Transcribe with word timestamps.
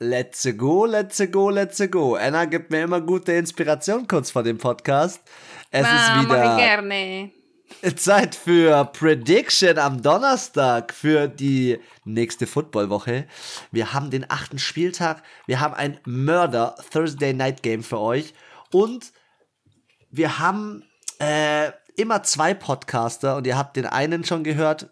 Let's 0.00 0.48
go, 0.56 0.84
let's 0.86 1.20
go, 1.32 1.50
let's 1.50 1.82
go. 1.90 2.14
Anna 2.14 2.44
gibt 2.44 2.70
mir 2.70 2.82
immer 2.82 3.00
gute 3.00 3.32
Inspiration 3.32 4.06
kurz 4.06 4.30
vor 4.30 4.44
dem 4.44 4.56
Podcast. 4.58 5.20
Es 5.72 5.84
Ah, 5.86 5.96
ist 6.20 6.24
wieder 6.24 6.56
gerne. 6.56 7.32
Zeit 7.96 8.34
für 8.36 8.84
Prediction 8.84 9.76
am 9.78 10.00
Donnerstag 10.00 10.94
für 10.94 11.26
die 11.26 11.80
nächste 12.04 12.46
Footballwoche. 12.46 13.26
Wir 13.72 13.92
haben 13.92 14.10
den 14.10 14.30
achten 14.30 14.58
Spieltag. 14.60 15.22
Wir 15.46 15.58
haben 15.60 15.74
ein 15.74 15.98
Mörder 16.06 16.76
Thursday 16.92 17.32
Night 17.34 17.62
Game 17.64 17.82
für 17.82 17.98
euch. 17.98 18.34
Und 18.72 19.12
wir 20.10 20.38
haben 20.38 20.84
äh, 21.18 21.72
immer 21.96 22.22
zwei 22.22 22.54
Podcaster 22.54 23.36
und 23.36 23.46
ihr 23.48 23.58
habt 23.58 23.76
den 23.76 23.86
einen 23.86 24.24
schon 24.24 24.44
gehört, 24.44 24.90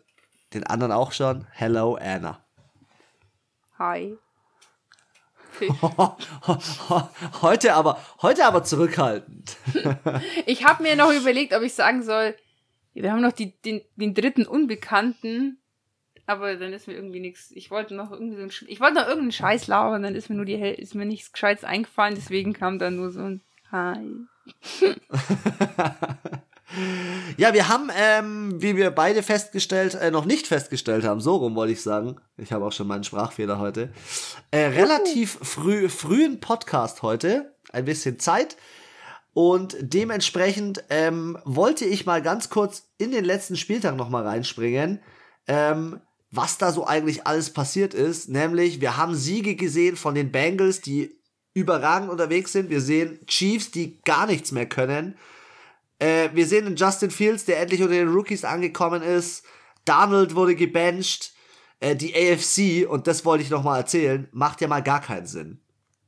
den 0.52 0.64
anderen 0.66 0.92
auch 0.92 1.12
schon. 1.12 1.46
Hello, 1.52 1.94
Anna. 1.94 2.44
Hi. 3.78 4.18
Fisch. 5.56 5.70
Heute 7.42 7.74
aber, 7.74 8.00
heute 8.22 8.44
aber 8.44 8.64
zurückhaltend. 8.64 9.56
Ich 10.46 10.64
habe 10.64 10.82
mir 10.82 10.96
noch 10.96 11.12
überlegt, 11.12 11.54
ob 11.54 11.62
ich 11.62 11.74
sagen 11.74 12.02
soll, 12.02 12.34
wir 12.94 13.12
haben 13.12 13.22
noch 13.22 13.32
die, 13.32 13.52
den, 13.62 13.82
den 13.96 14.14
dritten 14.14 14.46
Unbekannten, 14.46 15.58
aber 16.26 16.56
dann 16.56 16.72
ist 16.72 16.88
mir 16.88 16.94
irgendwie 16.94 17.20
nichts. 17.20 17.50
Ich 17.52 17.70
wollte 17.70 17.94
noch 17.94 18.10
irgendwie 18.10 18.36
so 18.36 18.42
ein, 18.42 18.68
ich 18.68 18.80
wollte 18.80 18.94
noch 18.94 19.06
irgendeinen 19.06 19.32
Scheiß 19.32 19.66
labern, 19.66 20.02
dann 20.02 20.14
ist 20.14 20.30
mir 20.30 20.36
nur 20.36 20.44
die 20.44 20.54
ist 20.54 20.94
mir 20.94 21.04
nichts 21.04 21.32
Gescheites 21.32 21.64
eingefallen, 21.64 22.14
deswegen 22.14 22.52
kam 22.52 22.78
dann 22.78 22.96
nur 22.96 23.10
so 23.10 23.22
ein 23.22 23.42
Hi. 23.72 24.26
Ja, 27.36 27.54
wir 27.54 27.68
haben, 27.68 27.90
ähm, 27.96 28.60
wie 28.60 28.76
wir 28.76 28.90
beide 28.90 29.22
festgestellt, 29.22 29.94
äh, 29.94 30.10
noch 30.10 30.24
nicht 30.24 30.46
festgestellt 30.46 31.04
haben, 31.04 31.20
so 31.20 31.36
rum 31.36 31.54
wollte 31.54 31.72
ich 31.72 31.82
sagen. 31.82 32.16
Ich 32.36 32.52
habe 32.52 32.64
auch 32.64 32.72
schon 32.72 32.88
meinen 32.88 33.04
Sprachfehler 33.04 33.58
heute. 33.58 33.90
Äh, 34.50 34.66
relativ 34.66 35.38
früh, 35.42 35.88
frühen 35.88 36.40
Podcast 36.40 37.02
heute, 37.02 37.54
ein 37.72 37.84
bisschen 37.84 38.18
Zeit. 38.18 38.56
Und 39.32 39.76
dementsprechend 39.80 40.82
ähm, 40.90 41.38
wollte 41.44 41.84
ich 41.84 42.06
mal 42.06 42.22
ganz 42.22 42.48
kurz 42.48 42.88
in 42.98 43.12
den 43.12 43.24
letzten 43.24 43.56
Spieltag 43.56 43.94
noch 43.94 44.08
mal 44.08 44.26
reinspringen, 44.26 45.00
ähm, 45.46 46.00
was 46.30 46.58
da 46.58 46.72
so 46.72 46.86
eigentlich 46.86 47.26
alles 47.26 47.50
passiert 47.50 47.94
ist. 47.94 48.28
Nämlich, 48.28 48.80
wir 48.80 48.96
haben 48.96 49.14
Siege 49.14 49.54
gesehen 49.54 49.96
von 49.96 50.14
den 50.14 50.32
Bengals, 50.32 50.80
die 50.80 51.20
überragend 51.54 52.10
unterwegs 52.10 52.52
sind. 52.52 52.70
Wir 52.70 52.80
sehen 52.80 53.20
Chiefs, 53.26 53.70
die 53.70 54.00
gar 54.02 54.26
nichts 54.26 54.52
mehr 54.52 54.66
können. 54.66 55.16
Äh, 55.98 56.30
wir 56.34 56.46
sehen 56.46 56.66
einen 56.66 56.76
Justin 56.76 57.10
Fields, 57.10 57.44
der 57.44 57.60
endlich 57.60 57.82
unter 57.82 57.94
den 57.94 58.08
Rookies 58.08 58.44
angekommen 58.44 59.02
ist. 59.02 59.44
Donald 59.84 60.34
wurde 60.34 60.54
gebencht. 60.54 61.32
Äh, 61.80 61.96
die 61.96 62.14
AFC, 62.14 62.88
und 62.88 63.06
das 63.06 63.24
wollte 63.24 63.44
ich 63.44 63.50
noch 63.50 63.62
mal 63.62 63.78
erzählen, 63.78 64.28
macht 64.32 64.60
ja 64.60 64.68
mal 64.68 64.82
gar 64.82 65.00
keinen 65.00 65.26
Sinn. 65.26 65.60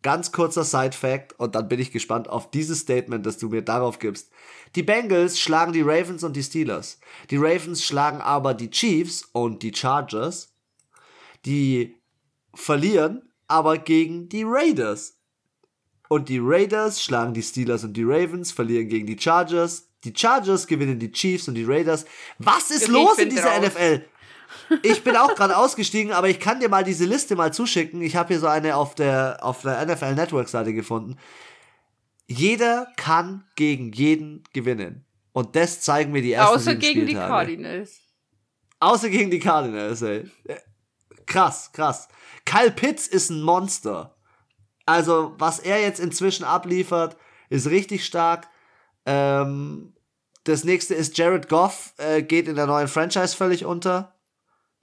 Ganz 0.02 0.32
kurzer 0.32 0.64
Side-Fact, 0.64 1.38
und 1.38 1.54
dann 1.54 1.68
bin 1.68 1.80
ich 1.80 1.90
gespannt 1.90 2.28
auf 2.28 2.50
dieses 2.50 2.80
Statement, 2.80 3.26
das 3.26 3.36
du 3.36 3.48
mir 3.48 3.62
darauf 3.62 3.98
gibst. 3.98 4.30
Die 4.76 4.82
Bengals 4.82 5.40
schlagen 5.40 5.72
die 5.72 5.82
Ravens 5.82 6.22
und 6.22 6.36
die 6.36 6.42
Steelers. 6.42 7.00
Die 7.30 7.36
Ravens 7.36 7.84
schlagen 7.84 8.20
aber 8.20 8.54
die 8.54 8.70
Chiefs 8.70 9.28
und 9.32 9.62
die 9.62 9.74
Chargers. 9.74 10.54
Die 11.44 11.96
verlieren 12.54 13.28
aber 13.48 13.78
gegen 13.78 14.28
die 14.28 14.44
Raiders. 14.46 15.17
Und 16.08 16.28
die 16.28 16.38
Raiders 16.40 17.02
schlagen 17.02 17.34
die 17.34 17.42
Steelers 17.42 17.84
und 17.84 17.92
die 17.94 18.04
Ravens, 18.04 18.50
verlieren 18.50 18.88
gegen 18.88 19.06
die 19.06 19.18
Chargers. 19.18 19.88
Die 20.04 20.14
Chargers 20.16 20.66
gewinnen 20.66 20.98
die 20.98 21.12
Chiefs 21.12 21.48
und 21.48 21.54
die 21.54 21.64
Raiders. 21.64 22.06
Was 22.38 22.70
ist 22.70 22.82
Ich 22.84 22.88
los 22.88 23.18
in 23.18 23.30
dieser 23.30 23.50
raus. 23.50 23.66
NFL? 23.66 24.04
Ich 24.82 25.04
bin 25.04 25.16
auch 25.16 25.34
gerade 25.34 25.56
ausgestiegen, 25.56 26.12
aber 26.12 26.28
ich 26.28 26.40
kann 26.40 26.60
dir 26.60 26.68
mal 26.68 26.84
diese 26.84 27.04
Liste 27.04 27.36
mal 27.36 27.52
zuschicken. 27.52 28.00
Ich 28.00 28.16
habe 28.16 28.28
hier 28.28 28.40
so 28.40 28.46
eine 28.46 28.76
auf 28.76 28.94
der, 28.94 29.38
auf 29.42 29.62
der 29.62 29.84
NFL 29.84 30.14
Network 30.14 30.48
Seite 30.48 30.72
gefunden. 30.72 31.16
Jeder 32.26 32.88
kann 32.96 33.44
gegen 33.56 33.92
jeden 33.92 34.44
gewinnen. 34.52 35.04
Und 35.32 35.56
das 35.56 35.80
zeigen 35.80 36.12
mir 36.12 36.22
die 36.22 36.32
ersten 36.32 36.56
Außer 36.56 36.74
gegen 36.76 37.00
die 37.00 37.06
Spieltage. 37.08 37.28
Cardinals. 37.28 38.00
Außer 38.80 39.08
gegen 39.08 39.30
die 39.30 39.38
Cardinals, 39.38 40.02
ey. 40.02 40.30
Krass, 41.26 41.70
krass. 41.72 42.08
Kyle 42.44 42.70
Pitts 42.70 43.06
ist 43.06 43.30
ein 43.30 43.42
Monster. 43.42 44.14
Also, 44.88 45.34
was 45.36 45.58
er 45.58 45.82
jetzt 45.82 46.00
inzwischen 46.00 46.44
abliefert, 46.44 47.18
ist 47.50 47.68
richtig 47.68 48.06
stark. 48.06 48.48
Ähm, 49.04 49.92
das 50.44 50.64
nächste 50.64 50.94
ist 50.94 51.18
Jared 51.18 51.50
Goff, 51.50 51.92
äh, 51.98 52.22
geht 52.22 52.48
in 52.48 52.56
der 52.56 52.66
neuen 52.66 52.88
Franchise 52.88 53.36
völlig 53.36 53.66
unter. 53.66 54.14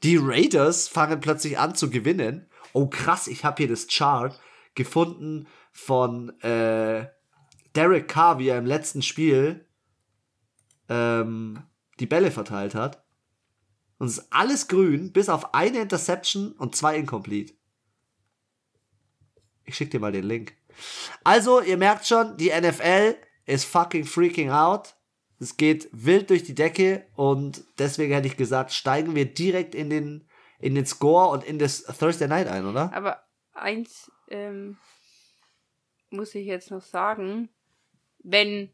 Die 0.04 0.18
Raiders 0.22 0.88
fangen 0.88 1.22
plötzlich 1.22 1.58
an 1.58 1.74
zu 1.74 1.90
gewinnen. 1.90 2.48
Oh, 2.74 2.86
krass, 2.86 3.26
ich 3.26 3.44
habe 3.44 3.58
hier 3.58 3.68
das 3.68 3.88
Chart 3.88 4.40
gefunden 4.76 5.48
von 5.72 6.40
äh, 6.42 7.08
Derek 7.76 8.08
Carr, 8.08 8.38
wie 8.38 8.50
er 8.50 8.60
im 8.60 8.68
letzten 8.68 9.02
Spiel 9.02 9.66
ähm, 10.88 11.64
die 12.00 12.06
Bälle 12.06 12.30
verteilt 12.30 12.76
hat. 12.76 13.04
Und 13.98 14.06
es 14.06 14.20
ist 14.20 14.28
alles 14.32 14.68
grün, 14.68 15.12
bis 15.12 15.30
auf 15.30 15.56
eine 15.56 15.80
Interception 15.80 16.52
und 16.52 16.76
zwei 16.76 16.96
Incomplete. 16.96 17.56
Ich 19.66 19.76
schick 19.76 19.92
dir 19.92 20.00
mal 20.00 20.12
den 20.12 20.26
Link. 20.26 20.56
Also, 21.24 21.62
ihr 21.62 21.78
merkt 21.78 22.06
schon, 22.06 22.38
die 22.38 22.50
NFL 22.50 23.16
ist 23.46 23.66
fucking 23.66 24.06
freaking 24.06 24.52
out. 24.52 24.96
Es 25.40 25.58
geht 25.58 25.90
wild 25.92 26.30
durch 26.30 26.44
die 26.44 26.56
Decke 26.56 27.06
und 27.16 27.64
deswegen 27.78 28.14
hätte 28.14 28.28
ich 28.28 28.38
gesagt, 28.38 28.72
steigen 28.72 29.16
wir 29.16 29.26
direkt 29.26 29.76
in 29.76 29.90
den, 29.90 30.28
in 30.60 30.76
den 30.76 30.86
Score 30.86 31.30
und 31.30 31.44
in 31.44 31.60
das 31.60 31.84
Thursday 31.84 32.28
Night 32.28 32.48
ein, 32.48 32.66
oder? 32.66 32.94
Aber 32.94 33.24
eins 33.54 34.12
ähm, 34.30 34.78
muss 36.10 36.36
ich 36.36 36.46
jetzt 36.46 36.72
noch 36.72 36.82
sagen. 36.82 37.50
Wenn 38.20 38.72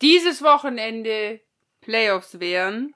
dieses 0.00 0.42
Wochenende 0.42 1.40
Playoffs 1.80 2.40
wären, 2.40 2.94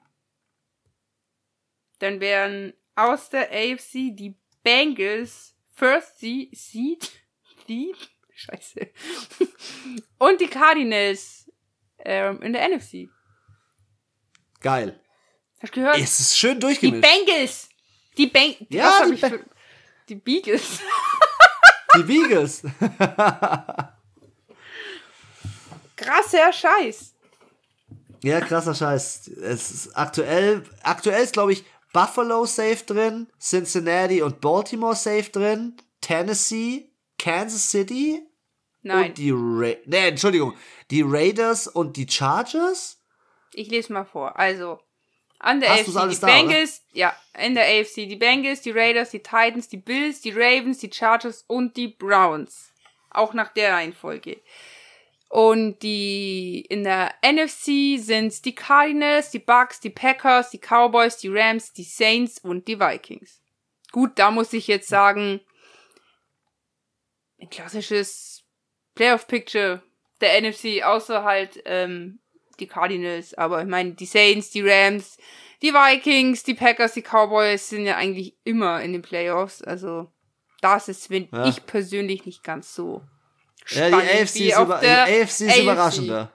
dann 1.99 2.19
wären 2.19 2.73
aus 2.95 3.29
der 3.29 3.49
AFC 3.51 4.15
die 4.15 4.35
Bengals 4.63 5.56
First 5.77 6.19
Se- 6.19 6.49
Seed, 6.53 7.11
Seed, 7.67 7.95
Scheiße, 8.33 8.89
und 10.17 10.41
die 10.41 10.47
Cardinals 10.47 11.51
ähm, 11.99 12.41
in 12.41 12.53
der 12.53 12.67
NFC. 12.67 13.09
Geil. 14.59 14.99
Hast 15.61 15.75
du 15.75 15.79
gehört? 15.81 15.97
Es 15.99 16.19
ist 16.19 16.35
schön 16.37 16.55
die 16.55 16.61
durchgemischt. 16.61 17.03
Bengals! 17.03 17.69
Die 18.17 18.25
Beng 18.25 18.55
Ja, 18.69 18.85
was 18.85 18.99
hab 19.01 19.07
die 19.09 19.13
ich 19.13 19.21
Ba- 19.21 19.29
für, 19.29 19.45
die 20.09 20.15
Beagles. 20.15 20.79
Die 21.95 22.03
Beagles. 22.03 22.63
Krasser 25.95 26.51
Scheiß. 26.53 27.13
Ja, 28.23 28.41
krasser 28.41 28.73
Scheiß. 28.75 29.27
Es 29.27 29.71
ist 29.71 29.95
aktuell, 29.97 30.63
aktuell 30.83 31.23
ist, 31.23 31.33
glaube 31.33 31.53
ich, 31.53 31.63
Buffalo 31.93 32.45
safe 32.45 32.85
drin, 32.85 33.27
Cincinnati 33.39 34.21
und 34.21 34.41
Baltimore 34.41 34.95
safe 34.95 35.29
drin, 35.31 35.77
Tennessee, 36.01 36.89
Kansas 37.17 37.69
City 37.69 38.21
Nein, 38.83 39.09
und 39.09 39.17
die 39.17 39.31
Ra 39.31 39.75
nee, 39.85 40.07
Entschuldigung, 40.09 40.53
die 40.91 41.01
Raiders 41.01 41.67
und 41.67 41.97
die 41.97 42.07
Chargers? 42.07 42.97
ich 43.57 43.69
lese 43.69 43.91
mal 43.91 44.05
vor. 44.05 44.37
Also, 44.37 44.79
an 45.39 45.59
der 45.59 45.69
Hast 45.69 45.95
AFC 45.95 46.09
die 46.09 46.19
da, 46.19 46.27
Bengals, 46.27 46.83
ja, 46.93 47.15
in 47.37 47.55
der 47.55 47.65
AFC 47.65 48.07
die 48.07 48.15
Bengals, 48.15 48.61
die 48.61 48.71
Raiders, 48.71 49.11
die 49.11 49.19
Titans, 49.21 49.67
die 49.67 49.77
Bills, 49.77 50.21
die 50.21 50.31
Ravens, 50.31 50.79
die 50.79 50.91
Chargers 50.91 51.43
und 51.47 51.75
die 51.77 51.87
Browns. 51.87 52.71
Auch 53.09 53.33
nach 53.33 53.53
der 53.53 53.73
Reihenfolge. 53.73 54.41
Und 55.29 55.79
die 55.83 56.61
in 56.69 56.83
der 56.85 57.13
NFC 57.21 57.99
sind 57.99 58.45
die 58.45 58.55
Cardinals, 58.55 59.29
die 59.31 59.39
Bucks, 59.39 59.79
die 59.81 59.89
Packers, 59.89 60.51
die 60.51 60.59
Cowboys, 60.59 61.17
die 61.17 61.27
Rams, 61.27 61.73
die 61.73 61.83
Saints 61.83 62.39
und 62.39 62.67
die 62.67 62.79
Vikings. 62.79 63.41
Gut, 63.91 64.11
da 64.15 64.31
muss 64.31 64.53
ich 64.53 64.67
jetzt 64.67 64.87
sagen, 64.87 65.41
ein 67.41 67.49
klassisches 67.49 68.45
Playoff-Picture 68.95 69.83
der 70.21 70.41
NFC, 70.41 70.83
außer 70.83 71.23
halt 71.23 71.61
ähm, 71.65 72.19
die 72.59 72.67
Cardinals. 72.67 73.33
Aber 73.33 73.61
ich 73.61 73.67
meine, 73.67 73.93
die 73.93 74.05
Saints, 74.05 74.49
die 74.49 74.67
Rams, 74.67 75.17
die 75.61 75.73
Vikings, 75.73 76.43
die 76.43 76.53
Packers, 76.55 76.93
die 76.93 77.01
Cowboys 77.03 77.69
sind 77.69 77.85
ja 77.85 77.97
eigentlich 77.97 78.37
immer 78.43 78.81
in 78.81 78.93
den 78.93 79.01
Playoffs. 79.01 79.61
Also 79.61 80.11
das 80.61 80.87
ist, 80.87 81.09
wenn 81.09 81.27
Ja. 81.31 81.45
ich 81.47 81.65
persönlich 81.65 82.25
nicht 82.25 82.43
ganz 82.43 82.73
so 82.73 83.03
Ja, 83.69 83.85
die 83.87 83.93
spannend 83.93 84.11
AFC 84.11 84.35
ist, 84.39 84.59
über, 84.59 84.79
die 84.79 84.87
AFC 84.87 85.41
ist 85.41 85.41
AFC. 85.49 85.61
überraschender. 85.63 86.31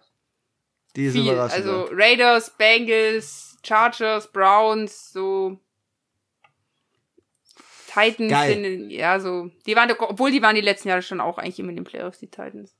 Die 0.97 1.05
ist 1.07 1.13
viel. 1.13 1.23
überraschender. 1.33 1.71
Also 1.73 1.89
Raiders, 1.93 2.51
Bengals, 2.57 3.59
Chargers, 3.65 4.31
Browns, 4.33 5.13
so 5.13 5.59
Titans 7.93 8.31
Geil. 8.31 8.55
sind, 8.55 8.65
in- 8.65 8.91
ja, 8.91 9.21
so, 9.21 9.51
die 9.67 9.77
waren, 9.77 9.91
obwohl 9.99 10.31
die 10.31 10.41
waren 10.43 10.55
die 10.55 10.61
letzten 10.63 10.89
Jahre 10.89 11.03
schon 11.03 11.21
auch 11.21 11.39
eigentlich 11.39 11.59
immer 11.59 11.71
in 11.71 11.77
den 11.77 11.85
Playoffs, 11.85 12.19
die 12.19 12.29
Titans. 12.31 12.75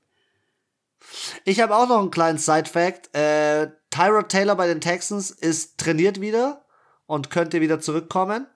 Ich 1.43 1.59
habe 1.59 1.75
auch 1.75 1.87
noch 1.87 1.99
einen 1.99 2.11
kleinen 2.11 2.37
Side-Fact. 2.37 3.13
Äh, 3.15 3.71
Tyrod 3.91 4.29
Taylor 4.29 4.55
bei 4.55 4.67
den 4.67 4.81
Texans 4.81 5.29
ist 5.31 5.77
trainiert 5.77 6.21
wieder 6.21 6.65
und 7.05 7.29
könnte 7.29 7.61
wieder 7.61 7.79
zurückkommen. 7.79 8.47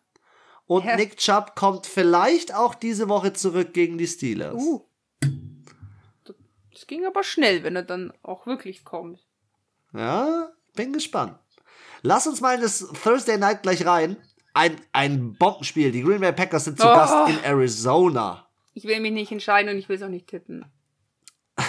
Und. 0.65 0.85
Nick 0.95 1.17
Chubb 1.17 1.55
kommt 1.55 1.85
vielleicht 1.85 2.53
auch 2.55 2.73
diese 2.73 3.07
Woche 3.09 3.33
zurück 3.33 3.73
gegen 3.73 3.97
die 3.97 4.07
Steelers. 4.07 4.55
Uh. 4.55 4.86
Das 6.87 6.95
ging 6.95 7.05
aber 7.05 7.21
schnell, 7.23 7.63
wenn 7.63 7.75
er 7.75 7.83
dann 7.83 8.13
auch 8.23 8.45
wirklich 8.47 8.85
kommt. 8.85 9.19
Ja, 9.93 10.53
bin 10.73 10.93
gespannt. 10.93 11.37
Lass 12.01 12.27
uns 12.27 12.39
mal 12.39 12.55
in 12.55 12.61
das 12.61 12.79
Thursday 13.03 13.37
Night 13.37 13.61
gleich 13.61 13.85
rein. 13.85 14.15
Ein, 14.53 14.79
ein 14.93 15.33
Bombenspiel. 15.33 15.91
Die 15.91 16.01
Green 16.01 16.21
Bay 16.21 16.31
Packers 16.31 16.63
sind 16.63 16.79
zu 16.79 16.87
Oh. 16.87 16.95
Gast 16.95 17.29
in 17.29 17.43
Arizona. 17.43 18.47
Ich 18.73 18.85
will 18.85 19.01
mich 19.01 19.11
nicht 19.11 19.33
entscheiden 19.33 19.69
und 19.69 19.77
ich 19.77 19.89
will 19.89 19.97
es 19.97 20.01
auch 20.01 20.07
nicht 20.07 20.27
tippen. 20.27 20.63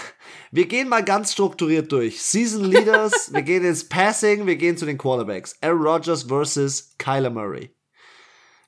Wir 0.53 0.69
gehen 0.69 0.89
mal 0.89 1.03
ganz 1.05 1.33
strukturiert 1.33 1.91
durch. 1.91 2.23
Season 2.23 2.65
Leaders, 2.65 3.33
wir 3.33 3.43
gehen 3.43 3.65
ins 3.65 3.89
Passing, 3.89 4.47
wir 4.47 4.55
gehen 4.57 4.77
zu 4.77 4.87
den 4.87 4.99
Quarterbacks. 4.99 5.59
Aaron 5.63 5.83
Rodgers 5.83 6.23
versus 6.23 6.95
Kyler 6.99 7.31
Murray. 7.31 7.75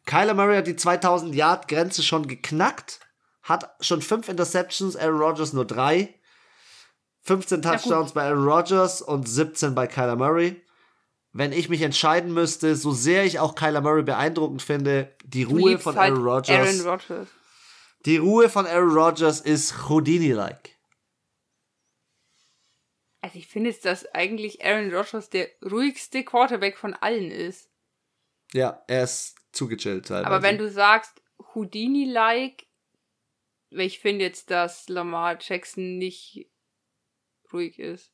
Kyler 0.05 0.35
Murray 0.35 0.57
hat 0.57 0.67
die 0.67 0.75
2000 0.77 1.33
Yard 1.33 1.69
Grenze 1.69 2.03
schon 2.03 2.27
geknackt, 2.27 2.99
hat 3.45 3.71
schon 3.81 4.03
fünf 4.03 4.29
Interceptions, 4.29 4.97
Aaron 4.97 5.21
Rodgers 5.21 5.53
nur 5.53 5.65
drei. 5.65 6.17
15 7.23 7.61
gut. 7.61 7.71
Touchdowns 7.71 8.13
bei 8.13 8.25
Aaron 8.25 8.49
Rodgers 8.49 9.03
und 9.03 9.29
17 9.29 9.75
bei 9.75 9.87
Kyler 9.87 10.17
Murray. 10.17 10.61
Wenn 11.33 11.53
ich 11.53 11.69
mich 11.69 11.83
entscheiden 11.83 12.33
müsste, 12.35 12.75
so 12.75 12.93
sehr 12.93 13.25
ich 13.25 13.39
auch 13.39 13.55
Kyler 13.55 13.81
Murray 13.81 14.03
beeindruckend 14.03 14.63
finde, 14.63 15.15
die 15.25 15.45
Du 15.45 15.51
Ruhe 15.51 15.79
von 15.79 15.97
halt 15.97 16.13
Aaron 16.13 16.25
Rodgers, 16.27 16.81
Aaron 16.81 16.81
Rodgers. 16.81 17.29
die 18.07 18.17
Ruhe 18.17 18.49
von 18.49 18.67
Aaron 18.67 18.97
Rodgers 18.97 19.41
ist 19.41 19.89
Houdini-like. 19.89 20.77
Also 23.23 23.39
ich 23.39 23.47
finde 23.47 23.71
jetzt, 23.71 23.85
dass 23.85 24.07
eigentlich 24.15 24.65
Aaron 24.65 24.93
Rodgers 24.93 25.29
der 25.29 25.49
ruhigste 25.63 26.25
Quarterback 26.25 26.79
von 26.79 26.95
allen 26.95 27.31
ist. 27.31 27.71
Ja, 28.53 28.83
er 28.89 29.05
ist 29.05 29.37
zugechillt 29.53 30.07
teilweise. 30.07 30.27
Aber 30.27 30.43
wenn 30.43 30.59
du 30.59 30.69
sagst 30.69 31.23
Houdini-like, 31.55 32.67
ich 33.71 34.01
finde 34.01 34.25
jetzt, 34.25 34.51
dass 34.51 34.89
Lamar 34.89 35.39
Jackson 35.41 35.99
nicht 35.99 36.51
ruhig 37.53 37.79
ist. 37.79 38.13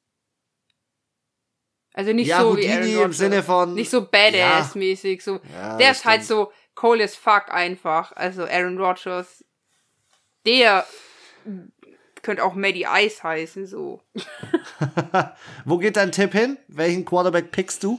Also 1.96 2.12
nicht 2.12 2.28
ja, 2.28 2.40
so 2.40 2.56
wie 2.56 2.62
Houdini 2.62 2.72
Aaron 2.72 2.88
im 2.88 2.98
Rodgers. 2.98 3.16
Sinne 3.16 3.42
von 3.42 3.74
Nicht 3.74 3.90
so 3.90 4.02
Badass-mäßig. 4.02 5.22
So. 5.22 5.40
Ja, 5.54 5.78
der 5.78 5.92
ist 5.92 6.04
halt 6.04 6.24
stimmt. 6.24 6.28
so 6.28 6.52
cool 6.82 7.00
as 7.00 7.16
fuck 7.16 7.50
einfach. 7.50 8.12
Also 8.12 8.44
Aaron 8.44 8.78
Rodgers, 8.78 9.42
der 10.44 10.86
könnte 12.20 12.44
auch 12.44 12.54
Maddie 12.54 12.86
Ice 12.86 13.22
heißen, 13.22 13.66
so. 13.66 14.02
Wo 15.64 15.78
geht 15.78 15.96
dein 15.96 16.12
Tipp 16.12 16.32
hin? 16.32 16.58
Welchen 16.68 17.06
Quarterback 17.06 17.50
pickst 17.50 17.82
du? 17.82 17.98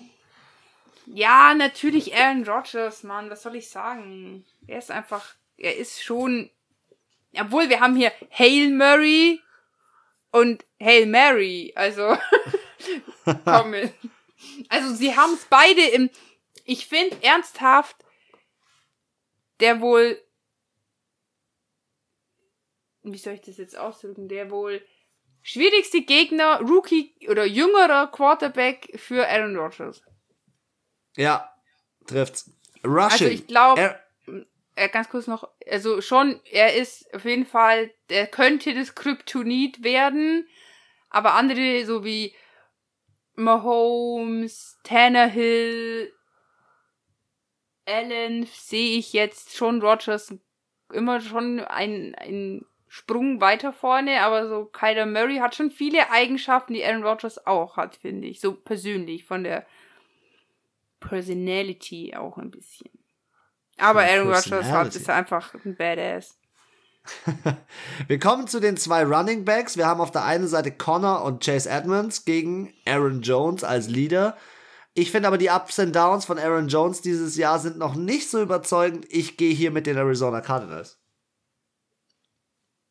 Ja, 1.07 1.55
natürlich 1.55 2.13
Aaron 2.15 2.43
Rodgers, 2.43 3.01
Mann. 3.01 3.31
Was 3.31 3.41
soll 3.41 3.55
ich 3.55 3.69
sagen? 3.69 4.45
Er 4.67 4.77
ist 4.77 4.91
einfach, 4.91 5.35
er 5.57 5.75
ist 5.75 6.03
schon, 6.03 6.51
obwohl 7.39 7.69
wir 7.69 7.79
haben 7.79 7.95
hier 7.95 8.11
Hail 8.29 8.69
Murray 8.69 9.39
und 10.31 10.65
Hail 10.81 11.05
Mary. 11.05 11.73
Also, 11.75 12.17
komm 13.45 13.71
mit. 13.71 13.93
Also, 14.69 14.93
sie 14.93 15.15
haben 15.15 15.33
es 15.33 15.45
beide 15.45 15.81
im, 15.87 16.09
ich 16.63 16.87
finde 16.87 17.17
ernsthaft, 17.23 17.95
der 19.59 19.81
wohl, 19.81 20.21
wie 23.03 23.17
soll 23.17 23.33
ich 23.33 23.41
das 23.41 23.57
jetzt 23.57 23.77
ausdrücken, 23.77 24.27
der 24.27 24.51
wohl 24.51 24.85
schwierigste 25.41 26.01
Gegner, 26.01 26.59
Rookie 26.61 27.15
oder 27.29 27.45
jüngerer 27.45 28.07
Quarterback 28.07 28.99
für 28.99 29.27
Aaron 29.27 29.55
Rodgers. 29.55 30.01
Ja, 31.15 31.51
trifft's. 32.05 32.51
Rushing. 32.83 33.01
Also 33.11 33.25
ich 33.27 33.47
glaube, 33.47 33.99
äh, 34.77 34.89
ganz 34.89 35.09
kurz 35.09 35.27
noch, 35.27 35.49
also 35.69 36.01
schon, 36.01 36.39
er 36.51 36.75
ist 36.75 37.13
auf 37.13 37.25
jeden 37.25 37.45
Fall, 37.45 37.91
der 38.09 38.27
könnte 38.27 38.73
das 38.75 38.93
Kryptonit 38.95 39.83
werden, 39.83 40.47
aber 41.09 41.33
andere, 41.33 41.83
so 41.85 42.05
wie 42.05 42.33
Mahomes, 43.35 44.79
Tannehill, 44.83 46.13
Allen, 47.85 48.45
sehe 48.45 48.99
ich 48.99 49.13
jetzt 49.13 49.55
schon 49.55 49.81
Rogers 49.81 50.33
immer 50.93 51.21
schon 51.21 51.59
einen, 51.59 52.15
einen 52.15 52.65
Sprung 52.87 53.41
weiter 53.41 53.73
vorne, 53.73 54.21
aber 54.21 54.47
so 54.47 54.65
Kyler 54.65 55.05
Murray 55.05 55.37
hat 55.37 55.55
schon 55.55 55.71
viele 55.71 56.11
Eigenschaften, 56.11 56.73
die 56.73 56.85
Aaron 56.85 57.03
Rodgers 57.03 57.45
auch 57.47 57.77
hat, 57.77 57.95
finde 57.95 58.27
ich, 58.27 58.39
so 58.39 58.53
persönlich, 58.53 59.25
von 59.25 59.43
der 59.43 59.65
Personality 60.99 62.15
auch 62.15 62.37
ein 62.37 62.51
bisschen. 62.51 62.96
Aber 63.77 64.01
Aaron 64.01 64.33
Rodgers 64.33 64.65
hat, 64.65 64.95
ist 64.95 65.09
einfach 65.09 65.53
ein 65.63 65.75
Badass. 65.75 66.37
Wir 68.07 68.19
kommen 68.19 68.47
zu 68.47 68.59
den 68.59 68.77
zwei 68.77 69.03
Running 69.03 69.45
Backs. 69.45 69.77
Wir 69.77 69.87
haben 69.87 70.01
auf 70.01 70.11
der 70.11 70.25
einen 70.25 70.47
Seite 70.47 70.71
Connor 70.71 71.23
und 71.23 71.43
Chase 71.43 71.69
Edmonds 71.69 72.25
gegen 72.25 72.73
Aaron 72.85 73.21
Jones 73.21 73.63
als 73.63 73.87
Leader. 73.87 74.35
Ich 74.93 75.11
finde 75.11 75.27
aber 75.27 75.37
die 75.37 75.49
Ups 75.49 75.79
and 75.79 75.95
Downs 75.95 76.25
von 76.25 76.39
Aaron 76.39 76.67
Jones 76.69 77.01
dieses 77.01 77.37
Jahr 77.37 77.59
sind 77.59 77.77
noch 77.77 77.95
nicht 77.95 78.29
so 78.29 78.41
überzeugend. 78.41 79.05
Ich 79.09 79.37
gehe 79.37 79.53
hier 79.53 79.71
mit 79.71 79.85
den 79.85 79.95
Arizona 79.95 80.41
Cardinals. 80.41 80.99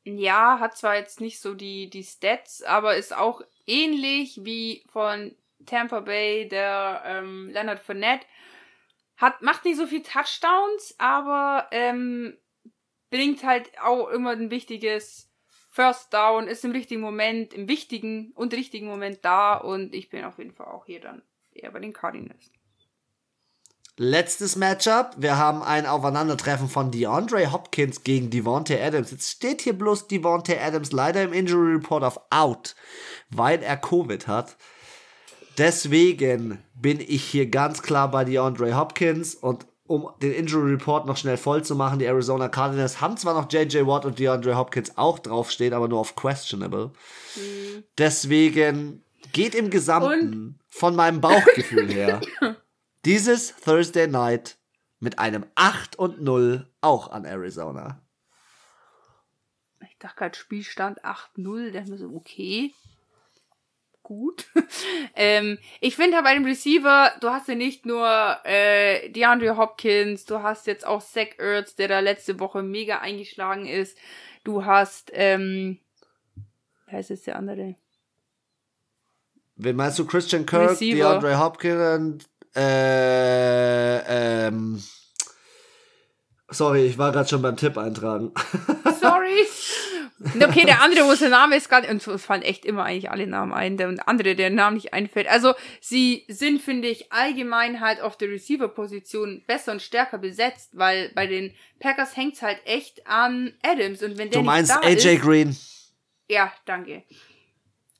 Ja, 0.05 0.61
hat 0.61 0.77
zwar 0.77 0.95
jetzt 0.95 1.21
nicht 1.21 1.41
so 1.41 1.55
die, 1.55 1.91
die 1.91 2.05
Stats, 2.05 2.63
aber 2.63 2.95
ist 2.95 3.15
auch 3.15 3.43
ähnlich 3.67 4.41
wie 4.45 4.85
von 4.89 5.35
Tampa 5.67 5.99
Bay, 5.99 6.47
der 6.47 7.03
ähm, 7.05 7.51
Leonard 7.51 7.81
Fournette. 7.81 8.25
Hat, 9.17 9.43
macht 9.43 9.65
nicht 9.65 9.77
so 9.77 9.87
viel 9.87 10.03
Touchdowns, 10.03 10.95
aber 10.99 11.69
ähm, 11.71 12.37
bringt 13.11 13.45
halt 13.45 13.71
auch 13.81 14.09
immer 14.09 14.31
ein 14.31 14.51
wichtiges 14.51 15.31
First 15.71 16.13
Down, 16.13 16.49
ist 16.49 16.65
im 16.65 16.73
richtigen 16.73 17.01
Moment, 17.01 17.53
im 17.53 17.69
wichtigen 17.69 18.33
und 18.35 18.55
richtigen 18.55 18.87
Moment 18.87 19.19
da 19.23 19.57
und 19.57 19.95
ich 19.95 20.09
bin 20.09 20.25
auf 20.25 20.39
jeden 20.39 20.53
Fall 20.53 20.69
auch 20.69 20.87
hier 20.87 21.01
dann 21.01 21.23
eher 21.53 21.71
bei 21.71 21.81
den 21.81 21.93
Cardinals. 21.93 22.51
Letztes 23.99 24.57
Matchup. 24.57 25.15
Wir 25.17 25.39
haben 25.39 25.63
ein 25.63 25.87
Aufeinandertreffen 25.87 26.69
von 26.69 26.91
DeAndre 26.91 27.51
Hopkins 27.51 28.05
gegen 28.05 28.29
Devontae 28.29 28.79
Adams. 28.79 29.11
Jetzt 29.11 29.31
steht 29.31 29.63
hier 29.63 29.73
bloß 29.73 30.07
Devontae 30.07 30.59
Adams 30.59 30.93
leider 30.93 31.23
im 31.23 31.33
Injury 31.33 31.77
Report 31.77 32.05
auf 32.05 32.21
Out, 32.29 32.75
weil 33.31 33.63
er 33.63 33.79
Covid 33.79 34.29
hat. 34.29 34.59
Deswegen 35.59 36.59
bin 36.75 37.01
ich 37.01 37.25
hier 37.25 37.49
ganz 37.49 37.83
klar 37.83 38.11
bei 38.11 38.25
DeAndre 38.25 38.77
Hopkins 38.77 39.35
und 39.35 39.67
um 39.87 40.11
den 40.21 40.33
Injury 40.33 40.73
Report 40.73 41.07
noch 41.07 41.17
schnell 41.17 41.37
voll 41.37 41.65
zu 41.65 41.77
machen, 41.77 41.99
die 41.99 42.07
Arizona 42.07 42.49
Cardinals 42.49 43.01
haben 43.01 43.17
zwar 43.17 43.35
noch 43.35 43.51
JJ 43.51 43.87
Watt 43.87 44.05
und 44.05 44.19
DeAndre 44.19 44.57
Hopkins 44.57 44.99
auch 44.99 45.19
draufstehen, 45.19 45.73
aber 45.73 45.89
nur 45.89 46.01
auf 46.01 46.17
questionable. 46.17 46.91
Deswegen 47.97 49.05
geht 49.33 49.55
im 49.55 49.71
Gesamten 49.71 50.59
von 50.69 50.97
meinem 50.97 51.21
Bauchgefühl 51.21 51.89
her 51.89 52.21
dieses 53.05 53.55
Thursday 53.57 54.09
Night 54.09 54.59
mit 54.99 55.19
einem 55.19 55.47
8 55.55 55.97
und 55.97 56.21
0 56.21 56.69
auch 56.81 57.11
an 57.11 57.25
Arizona. 57.25 58.03
Ich 59.81 59.99
dachte 59.99 60.17
gerade 60.17 60.37
Spielstand 60.37 61.05
8-0, 61.05 61.71
dachte 61.71 61.91
mir 61.91 61.99
so, 61.99 62.09
okay. 62.15 62.75
Gut. 64.07 64.47
ähm, 65.17 65.59
ich 65.81 65.97
finde 65.97 66.19
aber 66.19 66.29
bei 66.29 66.35
dem 66.35 66.45
Receiver, 66.45 67.11
du 67.21 67.29
hast 67.29 67.49
ja 67.49 67.57
nicht 67.57 67.87
nur 67.87 68.07
äh, 68.45 69.11
DeAndre 69.11 69.57
Hopkins, 69.57 70.25
du 70.27 70.45
hast 70.45 70.69
jetzt 70.69 70.87
auch 70.87 71.03
Zach 71.03 71.39
Ertz, 71.39 71.75
der 71.75 71.89
da 71.89 71.99
letzte 71.99 72.39
Woche 72.39 72.63
mega 72.63 72.99
eingeschlagen 72.99 73.67
ist. 73.67 73.99
Du 74.45 74.65
hast, 74.65 75.11
ähm, 75.13 75.81
wer 76.87 77.01
ist 77.01 77.11
jetzt 77.11 77.27
der 77.27 77.35
andere? 77.35 77.75
Wen 79.57 79.75
meinst 79.75 79.99
du? 79.99 80.07
Christian 80.07 80.47
Kirk, 80.47 80.71
Receiver. 80.71 81.19
DeAndre 81.19 81.41
Hopkins, 81.41 82.29
äh, 82.55 84.47
ähm, 84.47 84.81
sorry, 86.49 86.87
ich 86.87 86.97
war 86.97 87.11
gerade 87.11 87.29
schon 87.29 87.43
beim 87.43 87.57
Tipp 87.57 87.77
eintragen. 87.77 88.33
Sorry. 89.01 89.49
Okay, 90.19 90.65
der 90.65 90.81
andere, 90.81 91.05
wo 91.05 91.15
sein 91.15 91.31
Name 91.31 91.57
ist 91.57 91.69
gerade, 91.69 91.89
und 91.89 92.07
es 92.07 92.25
fallen 92.25 92.43
echt 92.43 92.65
immer 92.65 92.85
eigentlich 92.85 93.11
alle 93.11 93.27
Namen 93.27 93.53
ein, 93.53 93.77
der 93.77 93.95
andere, 94.09 94.35
der 94.35 94.49
Name 94.51 94.77
nicht 94.77 94.95
einfällt. 94.95 95.29
Also, 95.29 95.55
sie 95.81 96.25
sind, 96.29 96.63
finde 96.63 96.89
ich, 96.89 97.13
allgemein 97.13 97.81
halt 97.81 98.01
auf 98.01 98.17
der 98.17 98.31
Receiver-Position 98.31 99.45
besser 99.47 99.73
und 99.73 99.83
stärker 99.83 100.19
besetzt, 100.19 100.71
weil 100.73 101.11
bei 101.15 101.27
den 101.27 101.55
Packers 101.81 102.17
hängt's 102.17 102.41
halt 102.41 102.59
echt 102.65 103.07
an 103.07 103.53
Adams. 103.63 104.03
Und 104.03 104.17
wenn 104.17 104.31
der 104.31 104.41
Du 104.41 104.47
meinst 104.47 104.73
nicht 104.73 104.85
da 104.85 104.89
AJ 104.89 105.17
ist, 105.17 105.23
Green. 105.23 105.57
Ja, 106.29 106.53
danke. 106.65 107.05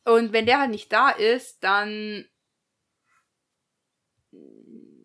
Und 0.05 0.33
wenn 0.33 0.47
der 0.47 0.61
halt 0.61 0.71
nicht 0.71 0.93
da 0.93 1.11
ist, 1.11 1.63
dann 1.63 2.25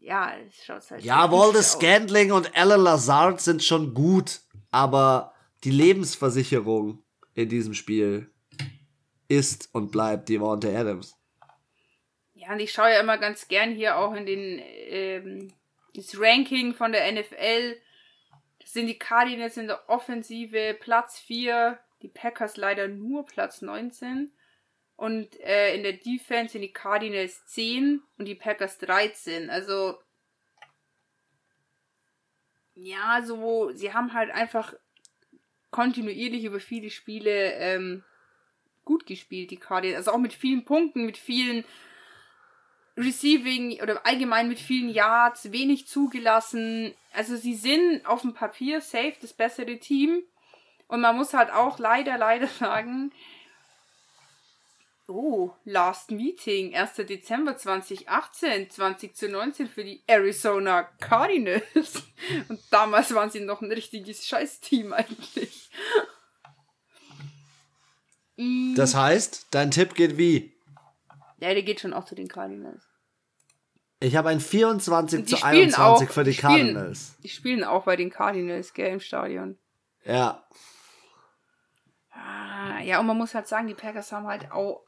ja, 0.01 0.33
es 0.47 0.65
schaut 0.65 0.89
halt 0.89 1.03
Ja, 1.03 1.27
aus. 1.27 1.71
Scandling 1.73 2.31
und 2.31 2.55
Alan 2.57 2.81
Lazard 2.81 3.39
sind 3.39 3.63
schon 3.63 3.93
gut, 3.93 4.41
aber 4.71 5.30
die 5.63 5.71
Lebensversicherung 5.71 7.03
in 7.33 7.49
diesem 7.49 7.73
Spiel 7.73 8.31
ist 9.27 9.69
und 9.73 9.91
bleibt 9.91 10.29
Devontae 10.29 10.75
Adams. 10.75 11.17
Ja, 12.33 12.53
und 12.53 12.59
ich 12.59 12.71
schaue 12.71 12.91
ja 12.91 12.99
immer 12.99 13.17
ganz 13.17 13.47
gern 13.47 13.75
hier 13.75 13.97
auch 13.97 14.13
in 14.13 14.25
den 14.25 14.61
ähm, 14.63 15.53
das 15.93 16.19
Ranking 16.19 16.73
von 16.73 16.91
der 16.91 17.11
NFL 17.11 17.77
sind 18.63 18.87
die 18.87 18.99
Cardinals 18.99 19.57
in 19.57 19.67
der 19.67 19.89
Offensive 19.89 20.77
Platz 20.79 21.19
4, 21.19 21.77
die 22.01 22.07
Packers 22.07 22.57
leider 22.57 22.87
nur 22.87 23.25
Platz 23.25 23.61
19. 23.61 24.31
Und 24.95 25.39
äh, 25.41 25.75
in 25.75 25.83
der 25.83 25.93
Defense 25.93 26.53
sind 26.53 26.61
die 26.61 26.71
Cardinals 26.71 27.45
10 27.47 28.01
und 28.17 28.25
die 28.25 28.35
Packers 28.35 28.77
13. 28.77 29.49
Also, 29.49 29.99
ja, 32.75 33.21
so, 33.25 33.71
sie 33.71 33.93
haben 33.93 34.13
halt 34.13 34.31
einfach 34.31 34.73
kontinuierlich 35.71 36.43
über 36.43 36.59
viele 36.59 36.89
Spiele 36.89 37.53
ähm, 37.53 38.03
gut 38.85 39.05
gespielt, 39.05 39.51
die 39.51 39.57
Cardinals. 39.57 40.07
Also 40.07 40.11
auch 40.11 40.21
mit 40.21 40.33
vielen 40.33 40.65
Punkten, 40.65 41.05
mit 41.05 41.17
vielen 41.17 41.63
Receiving 42.97 43.81
oder 43.81 44.05
allgemein 44.05 44.49
mit 44.49 44.59
vielen 44.59 44.89
Yards, 44.89 45.51
wenig 45.51 45.87
zugelassen. 45.87 46.93
Also 47.13 47.35
sie 47.35 47.55
sind 47.55 48.05
auf 48.05 48.21
dem 48.21 48.33
Papier 48.33 48.81
safe 48.81 49.15
das 49.21 49.33
bessere 49.33 49.77
Team. 49.77 50.23
Und 50.87 51.01
man 51.01 51.15
muss 51.15 51.33
halt 51.33 51.51
auch 51.51 51.79
leider, 51.79 52.17
leider 52.17 52.47
sagen, 52.59 53.11
oh, 55.07 55.51
Last 55.65 56.11
Meeting, 56.11 56.73
1. 56.75 56.93
Dezember 57.07 57.57
2018, 57.57 58.69
20 58.69 59.15
zu 59.15 59.29
19 59.29 59.67
für 59.67 59.83
die 59.83 60.01
Arizona 60.07 60.83
Cardinals. 60.99 62.03
Und 62.49 62.59
damals 62.71 63.13
waren 63.13 63.29
sie 63.29 63.41
noch 63.41 63.61
ein 63.61 63.71
richtiges 63.71 64.25
Scheißteam 64.27 64.93
eigentlich. 64.93 65.69
Das 68.75 68.95
heißt, 68.95 69.47
dein 69.51 69.71
Tipp 69.71 69.93
geht 69.95 70.17
wie? 70.17 70.53
Ja, 71.39 71.53
der 71.53 71.63
geht 71.63 71.79
schon 71.79 71.93
auch 71.93 72.05
zu 72.05 72.15
den 72.15 72.27
Cardinals. 72.27 72.83
Ich 73.99 74.15
habe 74.15 74.29
ein 74.29 74.39
24 74.39 75.19
Die 75.19 75.25
zu 75.25 75.37
spielen 75.37 75.51
21 75.75 76.09
auch- 76.09 76.11
für 76.13 76.23
die 76.23 76.31
die 76.31 76.37
spielen- 76.37 76.49
Cardinals. 76.73 77.17
Die 77.23 77.29
spielen 77.29 77.63
auch 77.63 77.83
bei 77.83 77.95
den 77.95 78.09
Cardinals, 78.09 78.73
gell, 78.73 78.93
im 78.93 78.99
Stadion. 78.99 79.59
Ja. 80.05 80.43
Ah, 82.11 82.79
Ja, 82.81 82.99
und 82.99 83.05
man 83.05 83.17
muss 83.17 83.35
halt 83.35 83.47
sagen, 83.47 83.67
die 83.67 83.75
Packers 83.75 84.11
haben 84.11 84.25
halt 84.25 84.51
auch 84.51 84.83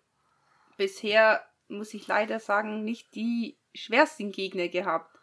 bisher, 0.77 1.45
muss 1.67 1.93
ich 1.93 2.07
leider 2.07 2.39
sagen, 2.39 2.83
nicht 2.83 3.13
die 3.15 3.57
schwersten 3.73 4.31
Gegner 4.31 4.67
gehabt. 4.67 5.17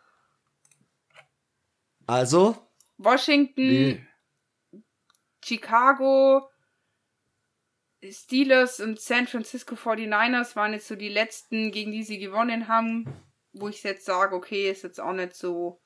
Also, 2.06 2.56
Washington, 2.98 3.70
wie, 3.70 4.06
Chicago, 5.44 6.48
Steelers 8.08 8.80
und 8.80 9.00
San 9.00 9.26
Francisco 9.26 9.74
49ers 9.74 10.56
waren 10.56 10.72
jetzt 10.72 10.88
so 10.88 10.96
die 10.96 11.08
letzten, 11.08 11.70
gegen 11.70 11.92
die 11.92 12.02
sie 12.02 12.18
gewonnen 12.18 12.68
haben, 12.68 13.04
wo 13.52 13.68
ich 13.68 13.82
jetzt 13.82 14.06
sage, 14.06 14.34
okay, 14.34 14.70
ist 14.70 14.82
jetzt 14.82 15.00
auch 15.00 15.12
nicht 15.12 15.34
so 15.34 15.80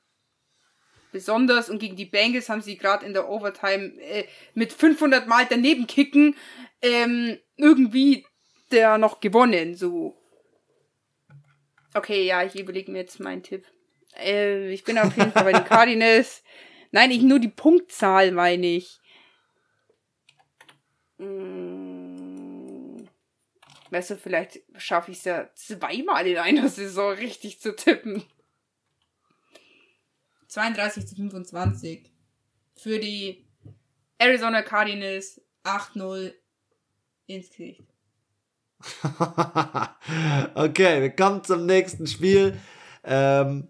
besonders. 1.11 1.69
Und 1.69 1.79
gegen 1.79 1.95
die 1.95 2.05
Bengals 2.05 2.49
haben 2.49 2.61
sie 2.61 2.77
gerade 2.77 3.05
in 3.05 3.13
der 3.13 3.29
Overtime 3.29 3.99
äh, 4.01 4.25
mit 4.53 4.73
500 4.73 5.27
Mal 5.27 5.45
daneben 5.49 5.87
kicken 5.87 6.35
ähm, 6.81 7.37
irgendwie 7.57 8.25
der 8.71 8.97
noch 8.97 9.19
gewonnen. 9.19 9.75
So. 9.75 10.15
Okay, 11.93 12.25
ja, 12.25 12.43
ich 12.43 12.55
überlege 12.55 12.91
mir 12.91 12.99
jetzt 12.99 13.19
meinen 13.19 13.43
Tipp. 13.43 13.65
Äh, 14.17 14.71
ich 14.71 14.83
bin 14.83 14.97
auf 14.97 15.15
jeden 15.15 15.31
Fall 15.31 15.43
bei 15.43 15.53
den 15.53 15.63
Cardinals. 15.65 16.43
Nein, 16.91 17.11
ich 17.11 17.21
nur 17.21 17.39
die 17.39 17.49
Punktzahl 17.49 18.31
meine 18.31 18.67
ich. 18.67 18.99
Mm, 21.17 22.45
Weißt 23.95 24.09
du, 24.09 24.17
vielleicht 24.17 24.59
schaffe 24.75 25.11
ich 25.11 25.19
es 25.19 25.23
ja 25.23 25.49
zweimal 25.53 26.27
in 26.27 26.37
einer 26.37 26.67
Saison 26.67 27.13
richtig 27.13 27.61
zu 27.61 27.73
tippen. 27.73 28.25
32 30.49 31.07
zu 31.07 31.15
25. 31.15 32.11
Für 32.75 32.99
die 32.99 33.47
Arizona 34.17 34.63
Cardinals 34.63 35.41
8-0 35.63 36.33
ins 37.27 37.49
Gesicht. 37.49 37.94
okay, 40.55 41.01
wir 41.01 41.15
kommen 41.15 41.43
zum 41.43 41.65
nächsten 41.65 42.07
Spiel. 42.07 42.59
Ähm, 43.03 43.67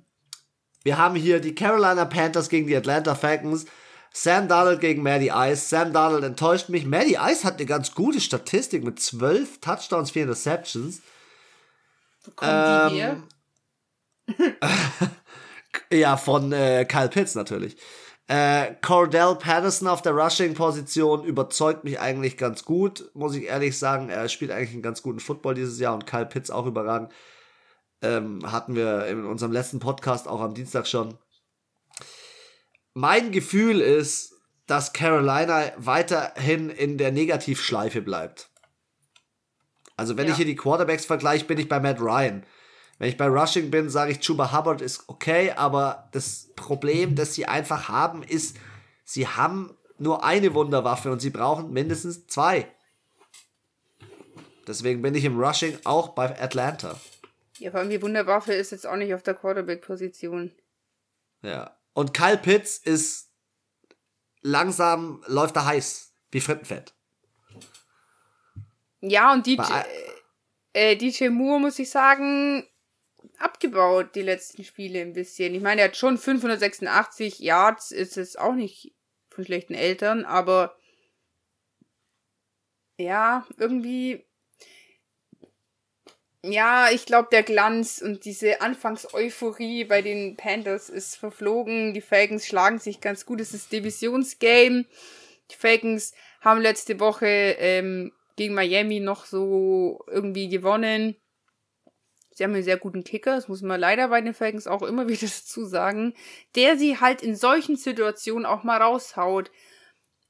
wir 0.84 0.98
haben 0.98 1.16
hier 1.16 1.40
die 1.40 1.56
Carolina 1.56 2.06
Panthers 2.06 2.50
gegen 2.50 2.68
die 2.68 2.76
Atlanta 2.76 3.16
Falcons. 3.16 3.66
Sam 4.14 4.48
Darnold 4.48 4.80
gegen 4.80 5.04
Maddie 5.04 5.32
Ice. 5.34 5.68
Sam 5.68 5.92
Darnold 5.92 6.24
enttäuscht 6.24 6.70
mich. 6.70 6.86
Maddie 6.86 7.18
Ice 7.20 7.44
hat 7.44 7.56
eine 7.56 7.66
ganz 7.66 7.94
gute 7.94 8.22
Statistik 8.22 8.84
mit 8.84 9.00
12 9.00 9.60
Touchdowns, 9.60 10.12
4 10.12 10.24
Interceptions. 10.24 11.02
Wo 12.24 12.32
kommen 12.32 12.90
die 12.92 13.00
her? 13.02 13.24
Ähm, 14.40 14.56
ja, 16.00 16.16
von 16.18 16.54
äh, 16.54 16.86
Kyle 16.86 17.10
Pitts 17.10 17.36
natürlich. 17.36 17.76
Äh, 18.28 18.74
Cordell 18.82 19.36
Patterson 19.36 19.88
auf 19.88 20.02
der 20.02 20.14
Rushing-Position 20.14 21.24
überzeugt 21.26 21.84
mich 21.84 22.00
eigentlich 22.00 22.38
ganz 22.38 22.66
gut, 22.66 23.12
muss 23.14 23.36
ich 23.36 23.46
ehrlich 23.46 23.78
sagen. 23.78 24.10
Er 24.10 24.28
spielt 24.30 24.50
eigentlich 24.52 24.72
einen 24.74 24.82
ganz 24.82 25.04
guten 25.04 25.20
Football 25.20 25.54
dieses 25.54 25.80
Jahr 25.80 25.94
und 25.94 26.08
Kyle 26.08 26.26
Pitts 26.26 26.50
auch 26.50 26.66
überragend. 26.66 27.12
Ähm, 28.02 28.52
hatten 28.52 28.76
wir 28.76 29.06
in 29.08 29.26
unserem 29.26 29.52
letzten 29.52 29.80
Podcast 29.80 30.28
auch 30.28 30.42
am 30.42 30.56
Dienstag 30.56 30.88
schon. 30.88 31.18
Mein 32.94 33.32
Gefühl 33.32 33.80
ist, 33.82 34.34
dass 34.68 34.94
Carolina 34.94 35.72
weiterhin 35.78 36.70
in 36.70 36.98
der 36.98 37.12
Negativschleife 37.12 38.02
bleibt. 38.02 38.50
Also 39.98 40.18
wenn 40.18 40.26
Ja. 40.26 40.32
ich 40.32 40.38
hier 40.38 40.46
die 40.46 40.56
Quarterbacks 40.56 41.06
vergleiche, 41.06 41.46
bin 41.46 41.60
ich 41.60 41.70
bei 41.70 41.80
Matt 41.80 42.02
Ryan. 42.02 42.44
Wenn 42.98 43.10
ich 43.10 43.18
bei 43.18 43.28
Rushing 43.28 43.72
bin, 43.72 43.90
sage 43.90 44.12
ich, 44.14 44.20
Chuba 44.22 44.52
Hubbard 44.54 44.82
ist 44.82 45.04
okay, 45.08 45.52
aber 45.52 46.08
das 46.14 46.50
Problem, 46.56 47.16
das 47.16 47.34
sie 47.36 47.46
einfach 47.46 47.90
haben, 47.90 48.24
ist, 48.24 48.58
sie 49.04 49.28
haben 49.28 49.76
nur 49.98 50.24
eine 50.24 50.54
Wunderwaffe 50.54 51.12
und 51.12 51.20
sie 51.20 51.30
brauchen 51.30 51.72
mindestens 51.74 52.28
zwei. 52.28 52.68
Deswegen 54.68 55.02
bin 55.02 55.14
ich 55.14 55.26
im 55.26 55.40
Rushing 55.40 55.78
auch 55.84 56.10
bei 56.10 56.42
Atlanta. 56.42 57.00
Ja, 57.60 57.72
vor 57.72 57.82
allem 57.82 57.90
die 57.90 58.02
Wunderwaffe 58.02 58.54
ist 58.54 58.72
jetzt 58.72 58.88
auch 58.88 58.96
nicht 58.96 59.14
auf 59.14 59.24
der 59.24 59.34
Quarterback-Position. 59.36 60.52
Ja. 61.42 61.78
Und 61.94 62.14
Kyle 62.14 62.38
Pitts 62.38 62.78
ist 62.78 63.30
langsam, 64.42 65.24
läuft 65.28 65.56
er 65.56 65.66
heiß, 65.66 66.12
wie 66.32 66.42
Frittenfett. 66.42 66.94
Ja, 69.02 69.34
und 69.34 69.46
DJ, 69.46 69.58
Bei- 69.58 69.86
äh, 70.74 70.96
DJ 70.98 71.30
Moore, 71.30 71.60
muss 71.60 71.80
ich 71.80 71.90
sagen, 71.90 72.66
abgebaut 73.38 74.16
die 74.16 74.22
letzten 74.22 74.64
Spiele 74.64 75.02
ein 75.02 75.14
bisschen. 75.14 75.54
Ich 75.56 75.62
meine, 75.62 75.82
er 75.82 75.88
hat 75.88 75.98
schon 75.98 76.18
586 76.18 77.40
Yards, 77.40 77.92
ist 77.92 78.18
es 78.18 78.36
auch 78.36 78.54
nicht 78.54 78.94
von 79.30 79.46
schlechten 79.46 79.74
Eltern, 79.74 80.26
aber 80.26 80.76
ja, 82.98 83.46
irgendwie. 83.58 84.26
Ja, 86.44 86.90
ich 86.92 87.08
glaube, 87.08 87.30
der 87.32 87.42
Glanz 87.42 88.02
und 88.02 88.24
diese 88.24 88.62
Anfangseuphorie 88.62 89.84
bei 89.86 90.04
den 90.04 90.38
Panthers 90.38 90.90
ist 90.90 91.16
verflogen. 91.16 91.94
Die 91.94 92.02
Falcons 92.02 92.46
schlagen 92.46 92.78
sich 92.78 93.02
ganz 93.02 93.26
gut. 93.26 93.42
Es 93.42 93.54
ist 93.54 93.72
Divisionsgame. 93.72 94.86
Die 95.52 95.56
Falcons 95.56 96.14
haben 96.42 96.62
letzte 96.62 97.00
Woche 97.00 97.26
ähm, 97.26 98.14
gegen 98.36 98.54
Miami 98.54 99.00
noch 99.00 99.26
so 99.26 100.04
irgendwie 100.08 100.48
gewonnen. 100.48 101.16
Sie 102.38 102.44
haben 102.44 102.54
einen 102.54 102.64
sehr 102.64 102.78
guten 102.78 103.04
Kicker, 103.06 103.36
das 103.36 103.48
muss 103.48 103.62
man 103.62 103.80
leider 103.80 104.10
bei 104.10 104.20
den 104.22 104.34
Falcons 104.34 104.68
auch 104.68 104.84
immer 104.84 105.08
wieder 105.08 105.22
dazu 105.26 105.66
sagen, 105.66 106.14
der 106.56 106.78
sie 106.78 107.00
halt 107.00 107.22
in 107.24 107.36
solchen 107.36 107.78
Situationen 107.78 108.46
auch 108.46 108.64
mal 108.64 108.82
raushaut. 108.82 109.50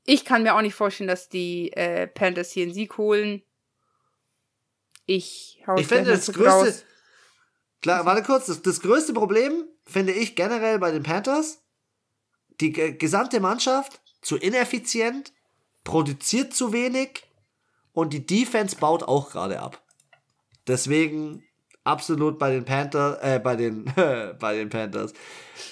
Ich 0.06 0.24
kann 0.24 0.44
mir 0.44 0.56
auch 0.56 0.62
nicht 0.62 0.76
vorstellen, 0.76 1.08
dass 1.08 1.30
die 1.30 1.74
äh, 1.74 2.06
Panthers 2.08 2.52
hier 2.52 2.64
einen 2.64 2.74
Sieg 2.76 2.98
holen. 2.98 3.42
Ich 5.06 5.64
hau 5.68 5.76
Ich 5.78 5.88
finde 5.88 6.12
das 6.12 6.28
größte. 6.32 6.50
raus. 6.50 6.86
Klar, 7.82 8.06
warte 8.06 8.24
kurz. 8.24 8.48
Das, 8.48 8.62
das 8.62 8.80
größte 8.82 9.14
Problem 9.14 9.68
finde 9.86 10.14
ich 10.14 10.36
generell 10.36 10.80
bei 10.80 10.92
den 10.92 11.04
Panthers. 11.04 11.64
Die 12.62 12.72
ge- 12.72 12.94
gesamte 12.94 13.40
Mannschaft 13.40 14.02
zu 14.22 14.38
ineffizient, 14.38 15.34
produziert 15.84 16.54
zu 16.54 16.72
wenig 16.72 17.24
und 17.94 18.14
die 18.14 18.26
Defense 18.26 18.76
baut 18.78 19.04
auch 19.04 19.32
gerade 19.32 19.60
ab. 19.60 19.84
Deswegen 20.68 21.45
absolut 21.86 22.38
bei 22.38 22.51
den 22.51 22.65
Panthers, 22.65 23.18
äh, 23.22 23.39
bei 23.39 23.56
den, 23.56 23.86
bei 24.39 24.56
den 24.58 24.70
Panthers. 24.70 25.13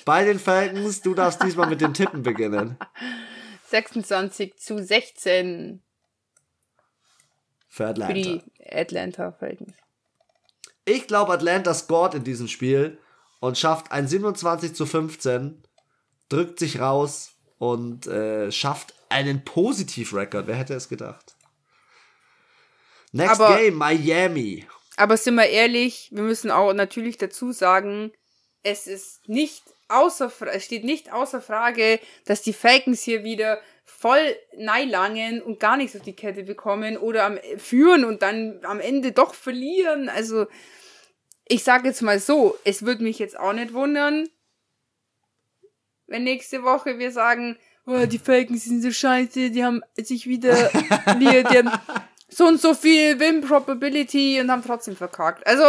Bei 0.05 0.23
den 0.23 0.39
Falcons, 0.39 1.01
du 1.01 1.13
darfst 1.13 1.43
diesmal 1.43 1.67
mit 1.69 1.81
den 1.81 1.93
Tippen 1.93 2.23
beginnen. 2.23 2.77
26 3.69 4.55
zu 4.57 4.81
16 4.83 5.81
Für 7.67 7.83
für 7.83 7.87
Atlanta. 7.89 8.13
die 8.13 8.41
Atlanta 8.71 9.31
Falcons. 9.31 9.73
Ich 10.85 11.07
glaube, 11.07 11.33
Atlanta 11.33 11.73
scored 11.73 12.13
in 12.13 12.23
diesem 12.23 12.47
Spiel 12.47 12.99
und 13.39 13.57
schafft 13.57 13.91
ein 13.91 14.07
27 14.07 14.75
zu 14.75 14.85
15, 14.85 15.63
drückt 16.29 16.59
sich 16.59 16.79
raus 16.79 17.31
und 17.57 18.05
äh, 18.07 18.51
schafft 18.51 18.93
einen 19.09 19.43
Positiv-Record. 19.45 20.45
Wer 20.47 20.55
hätte 20.55 20.73
es 20.75 20.87
gedacht? 20.89 21.35
Next 23.11 23.39
Aber- 23.41 23.57
Game, 23.57 23.75
Miami. 23.75 24.67
Aber 24.95 25.17
sind 25.17 25.35
wir 25.35 25.47
ehrlich, 25.47 26.09
wir 26.11 26.23
müssen 26.23 26.51
auch 26.51 26.73
natürlich 26.73 27.17
dazu 27.17 27.51
sagen, 27.51 28.11
es 28.61 28.87
ist 28.87 29.27
nicht 29.27 29.63
außer, 29.89 30.31
es 30.51 30.65
steht 30.65 30.83
nicht 30.83 31.11
außer 31.11 31.41
Frage, 31.41 31.99
dass 32.25 32.41
die 32.41 32.53
Falcons 32.53 33.01
hier 33.01 33.23
wieder 33.23 33.59
voll 33.85 34.35
neilangen 34.57 35.41
und 35.41 35.59
gar 35.59 35.77
nichts 35.77 35.95
auf 35.95 36.03
die 36.03 36.15
Kette 36.15 36.43
bekommen 36.43 36.97
oder 36.97 37.25
am, 37.25 37.37
führen 37.57 38.05
und 38.05 38.21
dann 38.21 38.59
am 38.63 38.79
Ende 38.79 39.11
doch 39.11 39.33
verlieren. 39.33 40.09
Also, 40.09 40.47
ich 41.47 41.63
sage 41.63 41.89
jetzt 41.89 42.01
mal 42.01 42.19
so, 42.19 42.57
es 42.63 42.85
würde 42.85 43.03
mich 43.03 43.19
jetzt 43.19 43.37
auch 43.37 43.53
nicht 43.53 43.73
wundern, 43.73 44.29
wenn 46.07 46.23
nächste 46.23 46.63
Woche 46.63 46.99
wir 46.99 47.11
sagen, 47.11 47.57
oh, 47.85 48.05
die 48.05 48.19
Falcons 48.19 48.65
sind 48.65 48.81
so 48.81 48.91
scheiße, 48.91 49.51
die 49.51 49.63
haben 49.63 49.81
sich 49.97 50.27
wieder, 50.27 50.69
die, 51.19 51.43
die 51.43 51.57
haben 51.57 51.71
so 52.35 52.47
und 52.47 52.59
so 52.59 52.73
viel 52.73 53.19
Win 53.19 53.41
Probability 53.41 54.39
und 54.39 54.51
haben 54.51 54.63
trotzdem 54.65 54.95
verkackt. 54.95 55.45
Also, 55.45 55.63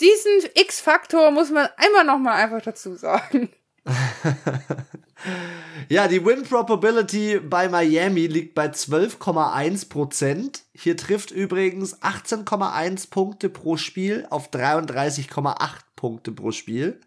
diesen 0.00 0.50
X-Faktor 0.54 1.30
muss 1.30 1.50
man 1.50 1.68
einmal 1.76 2.04
nochmal 2.04 2.42
einfach 2.42 2.62
dazu 2.62 2.94
sagen. 2.94 3.50
ja, 5.88 6.08
die 6.08 6.24
Win 6.24 6.44
Probability 6.44 7.40
bei 7.40 7.68
Miami 7.68 8.26
liegt 8.26 8.54
bei 8.54 8.66
12,1% 8.66 10.60
Hier 10.74 10.96
trifft 10.96 11.30
übrigens 11.30 12.00
18,1 12.02 13.10
Punkte 13.10 13.48
pro 13.48 13.76
Spiel 13.76 14.26
auf 14.30 14.50
33,8 14.50 15.56
Punkte 15.96 16.32
pro 16.32 16.52
Spiel. 16.52 17.00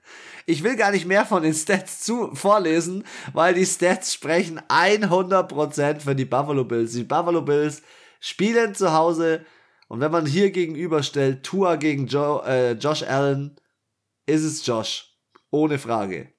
Ich 0.46 0.64
will 0.64 0.76
gar 0.76 0.92
nicht 0.92 1.06
mehr 1.06 1.26
von 1.26 1.44
den 1.44 1.54
Stats 1.54 2.02
zu 2.02 2.36
vorlesen, 2.36 3.06
weil 3.32 3.54
die 3.54 3.66
Stats 3.66 4.14
sprechen 4.14 4.60
100% 4.68 6.00
für 6.00 6.16
die 6.16 6.26
Buffalo 6.26 6.66
Bills. 6.66 6.94
Die 6.94 7.04
Buffalo 7.04 7.42
Bills 7.42 7.82
spielen 8.22 8.74
zu 8.74 8.94
Hause 8.94 9.46
und 9.90 10.00
wenn 10.00 10.12
man 10.12 10.26
hier 10.26 10.52
gegenüberstellt, 10.52 11.44
Tua 11.44 11.76
gegen 11.76 12.08
Joe, 12.08 12.42
äh, 12.46 12.72
Josh 12.72 13.04
Allen, 13.04 13.60
ist 14.26 14.44
es 14.44 14.66
Josh. 14.66 15.18
Ohne 15.50 15.78
Frage. 15.78 16.32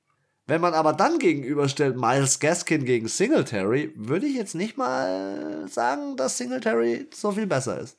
Wenn 0.47 0.63
man 0.63 0.73
aber 0.73 0.95
dann 0.95 1.19
gegenüberstellt 1.19 1.97
Miles 1.97 2.41
Gaskin 2.41 2.87
gegen 2.87 3.09
Singletary, 3.09 3.93
würde 3.95 4.27
ich 4.27 4.35
jetzt 4.35 4.55
nicht 4.55 4.79
mal 4.79 5.69
sagen, 5.69 6.17
dass 6.17 6.39
Singletary 6.39 7.11
so 7.13 7.33
viel 7.33 7.47
besser 7.47 7.79
ist. 7.79 7.99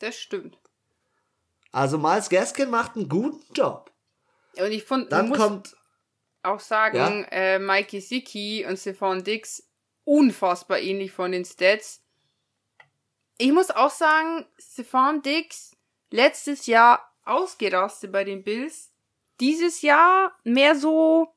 Das 0.00 0.16
stimmt. 0.16 0.58
Also 1.70 1.98
Miles 1.98 2.28
Gaskin 2.28 2.70
macht 2.70 2.96
einen 2.96 3.08
guten 3.08 3.42
Job. 3.54 3.92
Und 4.58 4.72
ich 4.72 4.84
fand, 4.84 5.10
dann 5.12 5.32
kommt 5.32 5.76
auch 6.42 6.60
sagen, 6.60 7.26
ja? 7.30 7.54
äh, 7.54 7.58
Mikey 7.58 8.00
Siki 8.00 8.66
und 8.68 8.76
Stephon 8.76 9.24
Dix 9.24 9.68
unfassbar 10.04 10.80
ähnlich 10.80 11.12
von 11.12 11.32
den 11.32 11.44
Stats. 11.44 12.03
Ich 13.38 13.52
muss 13.52 13.70
auch 13.70 13.90
sagen, 13.90 14.46
Stephon 14.58 15.22
Dix 15.22 15.76
letztes 16.10 16.66
Jahr 16.66 17.10
ausgerastet 17.24 18.12
bei 18.12 18.24
den 18.24 18.44
Bills. 18.44 18.92
Dieses 19.40 19.82
Jahr 19.82 20.32
mehr 20.44 20.76
so 20.76 21.34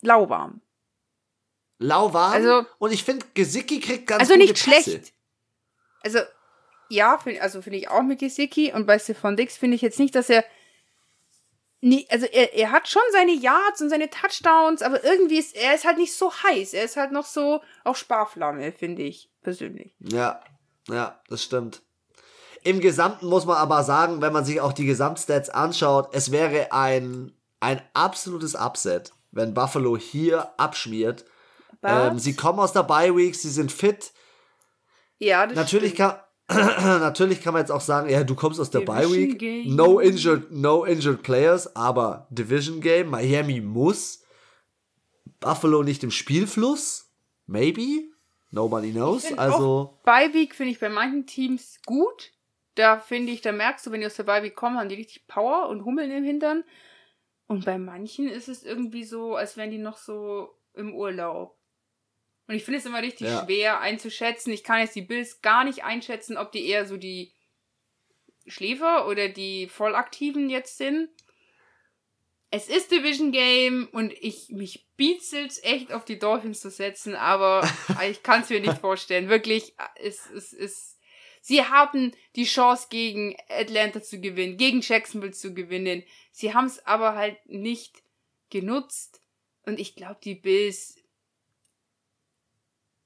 lauwarm. 0.00 0.62
Lauwarm? 1.78 2.32
Also, 2.32 2.66
und 2.78 2.92
ich 2.92 3.04
finde, 3.04 3.26
Gesicki 3.34 3.80
kriegt 3.80 4.06
ganz 4.06 4.20
Also 4.20 4.36
nicht 4.36 4.54
Pässe. 4.54 4.90
schlecht. 4.90 5.12
Also, 6.02 6.20
ja, 6.88 7.18
find, 7.18 7.40
also 7.40 7.62
finde 7.62 7.78
ich 7.78 7.88
auch 7.88 8.02
mit 8.02 8.18
Gesicki. 8.18 8.72
Und 8.72 8.86
bei 8.86 8.98
Stefan 8.98 9.36
Dix 9.36 9.56
finde 9.56 9.74
ich 9.76 9.82
jetzt 9.82 9.98
nicht, 9.98 10.14
dass 10.14 10.30
er. 10.30 10.44
Nie, 11.82 12.06
also 12.10 12.26
er, 12.26 12.52
er 12.54 12.72
hat 12.72 12.88
schon 12.88 13.02
seine 13.12 13.32
Yards 13.32 13.80
und 13.80 13.88
seine 13.88 14.10
Touchdowns, 14.10 14.82
aber 14.82 15.02
irgendwie 15.02 15.38
ist 15.38 15.56
er 15.56 15.74
ist 15.74 15.86
halt 15.86 15.96
nicht 15.96 16.14
so 16.14 16.30
heiß. 16.30 16.74
Er 16.74 16.84
ist 16.84 16.98
halt 16.98 17.10
noch 17.10 17.24
so 17.24 17.62
auf 17.84 17.96
Sparflamme, 17.96 18.72
finde 18.72 19.02
ich 19.02 19.30
persönlich. 19.40 19.94
Ja, 19.98 20.42
ja, 20.90 21.20
das 21.28 21.42
stimmt. 21.42 21.82
Im 22.62 22.80
Gesamten 22.80 23.26
muss 23.26 23.46
man 23.46 23.56
aber 23.56 23.82
sagen, 23.84 24.20
wenn 24.20 24.32
man 24.32 24.44
sich 24.44 24.60
auch 24.60 24.72
die 24.72 24.84
Gesamtstats 24.84 25.48
anschaut, 25.48 26.10
es 26.12 26.30
wäre 26.30 26.72
ein, 26.72 27.32
ein 27.60 27.80
absolutes 27.94 28.54
Upset, 28.54 29.12
wenn 29.30 29.54
Buffalo 29.54 29.96
hier 29.96 30.50
abschmiert. 30.58 31.24
Ähm, 31.82 32.18
sie 32.18 32.34
kommen 32.34 32.58
aus 32.58 32.74
der 32.74 32.82
Bye 32.82 33.16
Week, 33.16 33.34
sie 33.34 33.48
sind 33.48 33.72
fit. 33.72 34.12
Ja, 35.18 35.46
das 35.46 35.56
natürlich 35.56 35.94
stimmt. 35.94 36.10
kann 36.10 36.20
natürlich 37.00 37.42
kann 37.42 37.52
man 37.52 37.62
jetzt 37.62 37.70
auch 37.70 37.80
sagen, 37.80 38.10
ja, 38.10 38.24
du 38.24 38.34
kommst 38.34 38.58
aus 38.58 38.70
der 38.70 38.80
Bye 38.80 39.10
Week, 39.10 39.38
Game. 39.38 39.74
no 39.74 40.00
injured, 40.00 40.50
no 40.50 40.84
injured 40.84 41.22
players, 41.22 41.76
aber 41.76 42.26
Division 42.30 42.80
Game, 42.80 43.08
Miami 43.08 43.60
muss. 43.60 44.24
Buffalo 45.38 45.82
nicht 45.82 46.02
im 46.02 46.10
Spielfluss, 46.10 47.12
maybe, 47.46 48.10
nobody 48.50 48.92
knows. 48.92 49.32
Also 49.32 49.98
Bye 50.04 50.32
Week 50.32 50.54
finde 50.54 50.72
ich 50.72 50.80
bei 50.80 50.88
manchen 50.88 51.26
Teams 51.26 51.80
gut. 51.86 52.32
Da 52.74 52.98
finde 52.98 53.32
ich, 53.32 53.40
da 53.40 53.52
merkst 53.52 53.86
du, 53.86 53.90
wenn 53.90 54.00
die 54.00 54.06
aus 54.06 54.16
der 54.16 54.24
Bye 54.24 54.42
Week 54.42 54.54
kommen, 54.54 54.78
haben 54.78 54.88
die 54.88 54.94
richtig 54.94 55.26
Power 55.26 55.68
und 55.68 55.84
Hummeln 55.84 56.10
im 56.10 56.24
Hintern. 56.24 56.64
Und 57.46 57.64
bei 57.64 57.78
manchen 57.78 58.28
ist 58.28 58.48
es 58.48 58.62
irgendwie 58.62 59.04
so, 59.04 59.34
als 59.34 59.56
wären 59.56 59.70
die 59.70 59.78
noch 59.78 59.98
so 59.98 60.54
im 60.74 60.94
Urlaub. 60.94 61.58
Und 62.46 62.54
ich 62.54 62.64
finde 62.64 62.78
es 62.78 62.86
immer 62.86 63.02
richtig 63.02 63.28
ja. 63.28 63.44
schwer 63.44 63.80
einzuschätzen. 63.80 64.52
Ich 64.52 64.64
kann 64.64 64.80
jetzt 64.80 64.96
die 64.96 65.02
Bills 65.02 65.42
gar 65.42 65.64
nicht 65.64 65.84
einschätzen, 65.84 66.36
ob 66.36 66.52
die 66.52 66.66
eher 66.66 66.86
so 66.86 66.96
die 66.96 67.32
Schläfer 68.46 69.06
oder 69.06 69.28
die 69.28 69.68
Vollaktiven 69.68 70.50
jetzt 70.50 70.76
sind. 70.78 71.10
Es 72.52 72.68
ist 72.68 72.90
Division 72.90 73.30
Game 73.30 73.88
und 73.92 74.12
ich 74.12 74.48
mich 74.48 74.88
biezelt's 74.96 75.60
echt 75.62 75.92
auf 75.92 76.04
die 76.04 76.18
Dolphins 76.18 76.60
zu 76.60 76.70
setzen, 76.70 77.14
aber 77.14 77.68
ich 78.10 78.22
kann 78.22 78.42
es 78.42 78.50
mir 78.50 78.60
nicht 78.60 78.78
vorstellen. 78.78 79.28
Wirklich, 79.28 79.74
es, 79.96 80.28
es, 80.30 80.52
es 80.52 81.00
Sie 81.42 81.64
hatten 81.64 82.12
die 82.36 82.44
Chance 82.44 82.88
gegen 82.90 83.34
Atlanta 83.48 84.02
zu 84.02 84.20
gewinnen, 84.20 84.58
gegen 84.58 84.82
Jacksonville 84.82 85.32
zu 85.32 85.54
gewinnen. 85.54 86.02
Sie 86.32 86.52
haben 86.52 86.66
es 86.66 86.84
aber 86.86 87.14
halt 87.14 87.38
nicht 87.46 88.02
genutzt. 88.50 89.22
Und 89.64 89.80
ich 89.80 89.96
glaube, 89.96 90.18
die 90.22 90.34
Bills, 90.34 90.96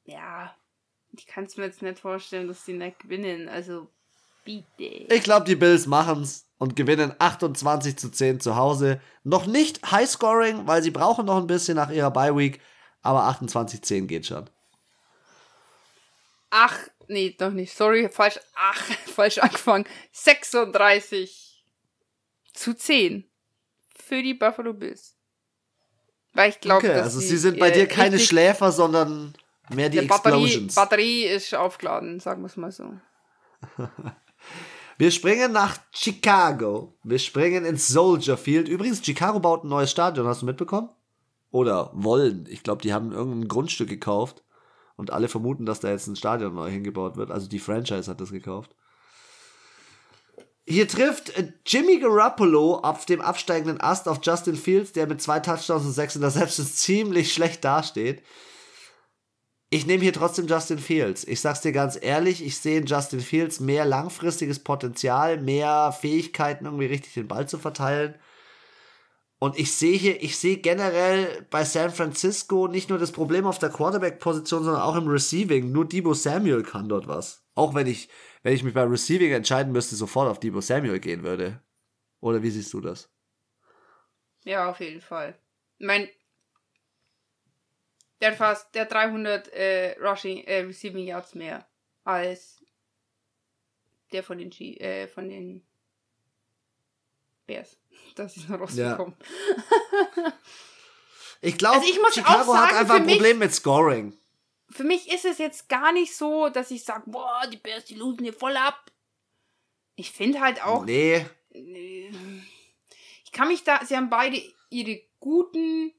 ja, 0.05 0.57
ich 1.13 1.27
kann 1.27 1.45
es 1.45 1.57
mir 1.57 1.65
jetzt 1.65 1.83
nicht 1.83 2.01
vorstellen, 2.01 2.49
dass 2.49 2.65
sie 2.65 2.73
nicht 2.73 2.99
gewinnen. 2.99 3.49
Also, 3.49 3.89
bitte. 4.45 5.13
Ich 5.15 5.23
glaube, 5.23 5.47
die 5.47 5.57
Bills 5.57 5.87
machen's 5.87 6.44
und 6.59 6.77
gewinnen 6.77 7.15
28 7.19 7.97
zu 7.97 8.11
10 8.11 8.41
zu 8.41 8.57
Hause. 8.57 9.01
Noch 9.23 9.47
nicht 9.47 9.91
Highscoring, 9.91 10.67
weil 10.67 10.83
sie 10.83 10.91
brauchen 10.91 11.27
noch 11.27 11.39
ein 11.39 11.47
bisschen 11.47 11.77
nach 11.77 11.91
ihrer 11.91 12.11
Bye 12.11 12.37
Week, 12.37 12.61
aber 13.03 13.25
28 13.25 13.83
10 13.83 14.07
geht 14.07 14.27
schon. 14.27 14.49
Ach, 16.51 16.79
Nee, 17.09 17.35
doch 17.39 17.51
nicht. 17.51 17.77
Sorry, 17.77 18.09
falsch. 18.09 18.39
Ach, 18.55 18.83
falsch 19.15 19.39
angefangen. 19.39 19.85
36 20.13 21.65
zu 22.53 22.75
10 22.75 23.31
für 23.97 24.23
die 24.23 24.35
Buffalo 24.35 24.73
Bills. 24.73 25.17
Weil 26.33 26.51
ich 26.51 26.61
glaube, 26.61 26.89
okay, 26.89 26.99
also 27.01 27.21
sie 27.21 27.37
sind 27.37 27.61
bei 27.61 27.71
dir 27.71 27.87
keine 27.87 28.19
Schläfer, 28.19 28.73
sondern 28.73 29.35
mehr 29.71 29.89
die 29.89 29.99
Explosions. 29.99 30.75
Batterie, 30.75 31.25
Batterie 31.25 31.25
ist 31.27 31.55
aufgeladen, 31.55 32.19
sagen 32.19 32.43
wir 32.43 32.47
es 32.47 32.57
mal 32.57 32.73
so. 32.73 32.93
Wir 34.97 35.11
springen 35.11 35.53
nach 35.53 35.79
Chicago. 35.93 36.97
Wir 37.03 37.19
springen 37.19 37.65
ins 37.65 37.89
Soldier 37.89 38.37
Field. 38.37 38.69
Übrigens, 38.69 39.05
Chicago 39.05 39.41
baut 39.41 39.65
ein 39.65 39.69
neues 39.69 39.91
Stadion, 39.91 40.27
hast 40.27 40.43
du 40.43 40.47
mitbekommen? 40.47 40.89
Oder 41.51 41.91
wollen. 41.95 42.47
Ich 42.49 42.63
glaube, 42.63 42.83
die 42.83 42.93
haben 42.93 43.13
irgendein 43.13 43.49
Grundstück 43.49 43.89
gekauft. 43.89 44.43
Und 44.97 45.13
alle 45.13 45.29
vermuten, 45.29 45.67
dass 45.67 45.81
da 45.81 45.91
jetzt 45.91 46.07
ein 46.07 46.17
Stadion 46.17 46.55
neu 46.55 46.71
hingebaut 46.71 47.17
wird. 47.17 47.31
Also 47.31 47.49
die 47.49 47.59
Franchise 47.59 48.09
hat 48.09 48.21
das 48.21 48.31
gekauft. 48.31 48.75
Hier 50.67 50.89
trifft 50.89 51.33
Jimmy 51.67 51.99
Garoppolo 51.99 52.77
auf 52.77 53.05
dem 53.05 53.21
absteigenden 53.21 53.81
Ast 53.81 54.09
auf 54.09 54.21
Justin 54.23 54.57
Fields, 54.57 54.93
der 54.93 55.07
mit 55.07 55.21
zwei 55.21 55.41
Touchdowns 55.41 55.85
und 55.85 55.93
sechs 55.93 56.17
Interceptions 56.17 56.77
ziemlich 56.77 57.35
schlecht 57.35 57.65
dasteht. 57.65 58.23
Ich 59.75 59.87
nehme 59.87 60.05
hier 60.05 60.13
trotzdem 60.13 60.47
Justin 60.47 60.79
Fields. 60.79 61.27
Ich 61.27 61.41
sag's 61.41 61.63
dir 61.63 61.73
ganz 61.73 61.99
ehrlich, 62.01 62.45
ich 62.45 62.59
sehe 62.59 62.79
in 62.79 62.87
Justin 62.87 63.19
Fields 63.19 63.59
mehr 63.59 63.85
langfristiges 63.85 64.61
Potenzial, 64.61 65.41
mehr 65.41 65.91
Fähigkeiten, 65.91 66.67
irgendwie 66.67 66.87
richtig 66.87 67.15
den 67.15 67.27
Ball 67.27 67.49
zu 67.49 67.59
verteilen. 67.59 68.15
Und 69.41 69.59
ich 69.59 69.73
sehe 69.73 69.99
hier, 69.99 70.23
ich 70.23 70.39
sehe 70.39 70.59
generell 70.59 71.45
bei 71.51 71.65
San 71.65 71.91
Francisco 71.91 72.69
nicht 72.69 72.89
nur 72.89 73.01
das 73.01 73.11
Problem 73.11 73.47
auf 73.47 73.59
der 73.59 73.69
Quarterback-Position, 73.69 74.63
sondern 74.63 74.83
auch 74.83 74.95
im 74.95 75.09
Receiving. 75.09 75.73
Nur 75.73 75.89
Debo 75.89 76.15
Samuel 76.15 76.63
kann 76.63 76.89
dort 76.89 77.09
was. 77.09 77.45
Auch 77.57 77.75
wenn 77.75 77.89
ich, 77.89 78.09
wenn 78.45 78.55
ich 78.55 78.63
mich 78.63 78.75
beim 78.75 78.93
Receiving 78.93 79.33
entscheiden 79.33 79.73
müsste, 79.73 79.97
sofort 79.97 80.31
auf 80.31 80.39
Debo 80.39 80.61
Samuel 80.61 81.01
gehen 81.01 81.25
würde. 81.25 81.61
Oder 82.21 82.45
wie 82.45 82.51
siehst 82.51 82.73
du 82.75 82.81
das? 82.81 83.11
Ja, 84.45 84.71
auf 84.71 84.79
jeden 84.79 85.01
Fall. 85.01 85.37
Ich 85.79 85.87
meine, 85.89 86.09
der 88.21 88.31
hat 88.31 88.39
fast, 88.39 88.75
der 88.75 88.87
300 88.87 89.49
äh, 89.49 89.97
Rushing, 90.01 90.45
äh, 90.45 90.61
Receiving 90.61 91.07
Yards 91.07 91.35
mehr 91.35 91.67
als 92.05 92.63
der 94.13 94.23
von 94.23 94.39
den, 94.39 94.51
G, 94.51 94.77
äh, 94.77 95.09
von 95.09 95.29
den 95.29 95.65
Bears. 97.47 97.77
Das 98.15 98.37
ist 98.37 98.49
noch 98.49 98.61
rausgekommen. 98.61 99.15
Ja. 100.17 100.33
ich 101.41 101.59
glaube, 101.59 101.79
also 101.79 102.13
Chicago 102.13 102.53
sagen, 102.53 102.67
hat 102.67 102.75
einfach 102.75 102.95
ein 102.97 103.07
Problem 103.07 103.39
mich, 103.39 103.47
mit 103.49 103.55
Scoring. 103.55 104.17
Für 104.71 104.85
mich 104.85 105.13
ist 105.13 105.25
es 105.25 105.39
jetzt 105.39 105.69
gar 105.69 105.93
nicht 105.93 106.15
so, 106.15 106.49
dass 106.49 106.71
ich 106.71 106.85
sage, 106.85 107.05
boah, 107.07 107.43
die 107.53 107.57
Bears, 107.57 107.87
die 107.87 107.95
losen 107.95 108.23
hier 108.23 108.33
voll 108.33 108.57
ab. 108.57 108.91
Ich 109.97 110.13
finde 110.13 110.41
halt 110.41 110.63
auch. 110.63 110.85
Nee. 110.85 111.27
kann 113.35 113.49
mich 113.49 113.65
da, 113.65 113.85
sie 113.85 113.97
haben 113.97 114.09
beide 114.09 114.41
ihre 114.71 115.03
guten 115.21 115.93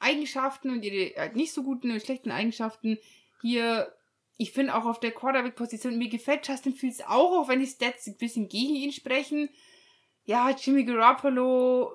Eigenschaften 0.00 0.70
und 0.70 0.84
ihre 0.84 1.14
äh, 1.16 1.32
nicht 1.34 1.52
so 1.52 1.62
guten 1.62 1.90
und 1.90 2.02
schlechten 2.02 2.30
Eigenschaften 2.30 2.98
hier. 3.40 3.92
Ich 4.36 4.52
finde 4.52 4.76
auch 4.76 4.84
auf 4.84 5.00
der 5.00 5.10
Quarterback-Position, 5.10 5.98
mir 5.98 6.08
gefällt 6.08 6.46
Justin 6.46 6.74
Fields 6.74 7.00
auch, 7.00 7.32
auch 7.32 7.48
wenn 7.48 7.58
die 7.60 7.66
Stats 7.66 8.06
ein 8.06 8.16
bisschen 8.16 8.48
gegen 8.48 8.76
ihn 8.76 8.92
sprechen. 8.92 9.48
Ja, 10.24 10.50
Jimmy 10.50 10.84
Garoppolo 10.84 11.92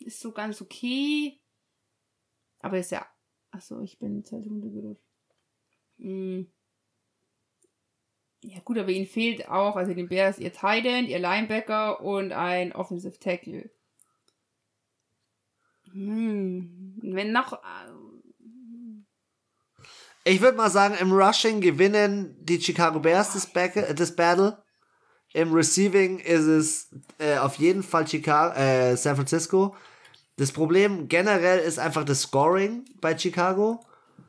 ist 0.00 0.20
so 0.20 0.32
ganz 0.32 0.60
okay. 0.60 1.38
Aber 2.58 2.78
ist 2.78 2.90
ja. 2.90 3.06
Achso, 3.50 3.80
ich 3.80 3.98
bin 3.98 4.16
jetzt 4.16 4.32
halt 4.32 4.46
runtergerutscht. 4.46 5.04
Hm. 5.98 6.50
Ja, 8.42 8.60
gut, 8.60 8.78
aber 8.78 8.90
ihnen 8.90 9.06
fehlt 9.06 9.48
auch, 9.48 9.76
also 9.76 9.94
den 9.94 10.08
Bears, 10.08 10.38
ihr 10.38 10.52
Tight 10.52 10.84
End, 10.84 11.08
ihr 11.08 11.18
Linebacker 11.18 12.00
und 12.00 12.32
ein 12.32 12.72
Offensive 12.72 13.18
Tackle. 13.18 13.70
Hm. 15.96 16.98
Wenn 17.02 17.32
noch. 17.32 17.54
äh, 17.54 17.56
Ich 20.24 20.40
würde 20.40 20.56
mal 20.56 20.70
sagen, 20.70 20.94
im 21.00 21.12
Rushing 21.12 21.60
gewinnen 21.60 22.36
die 22.40 22.60
Chicago 22.60 23.00
Bears 23.00 23.32
das, 23.32 23.46
Back 23.46 23.94
das 23.96 24.14
Battle. 24.14 24.58
Im 25.32 25.52
Receiving 25.52 26.18
ist 26.18 26.44
es 26.44 26.90
äh, 27.18 27.38
auf 27.38 27.56
jeden 27.56 27.82
Fall 27.82 28.06
Chicago, 28.06 28.54
äh, 28.58 28.96
San 28.96 29.16
Francisco. 29.16 29.74
Das 30.36 30.52
Problem 30.52 31.08
generell 31.08 31.60
ist 31.60 31.78
einfach 31.78 32.04
das 32.04 32.22
Scoring 32.22 32.84
bei 33.00 33.16
Chicago. 33.16 33.80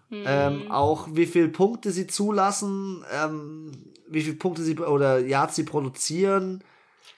Ähm, 0.09 0.71
auch 0.71 1.09
wie 1.11 1.25
viele 1.25 1.49
Punkte 1.49 1.91
sie 1.91 2.07
zulassen, 2.07 3.03
ähm, 3.11 3.73
wie 4.07 4.21
viele 4.21 4.37
Punkte 4.37 4.63
sie 4.63 4.77
oder 4.79 5.19
Yards 5.19 5.57
sie 5.57 5.63
produzieren. 5.65 6.63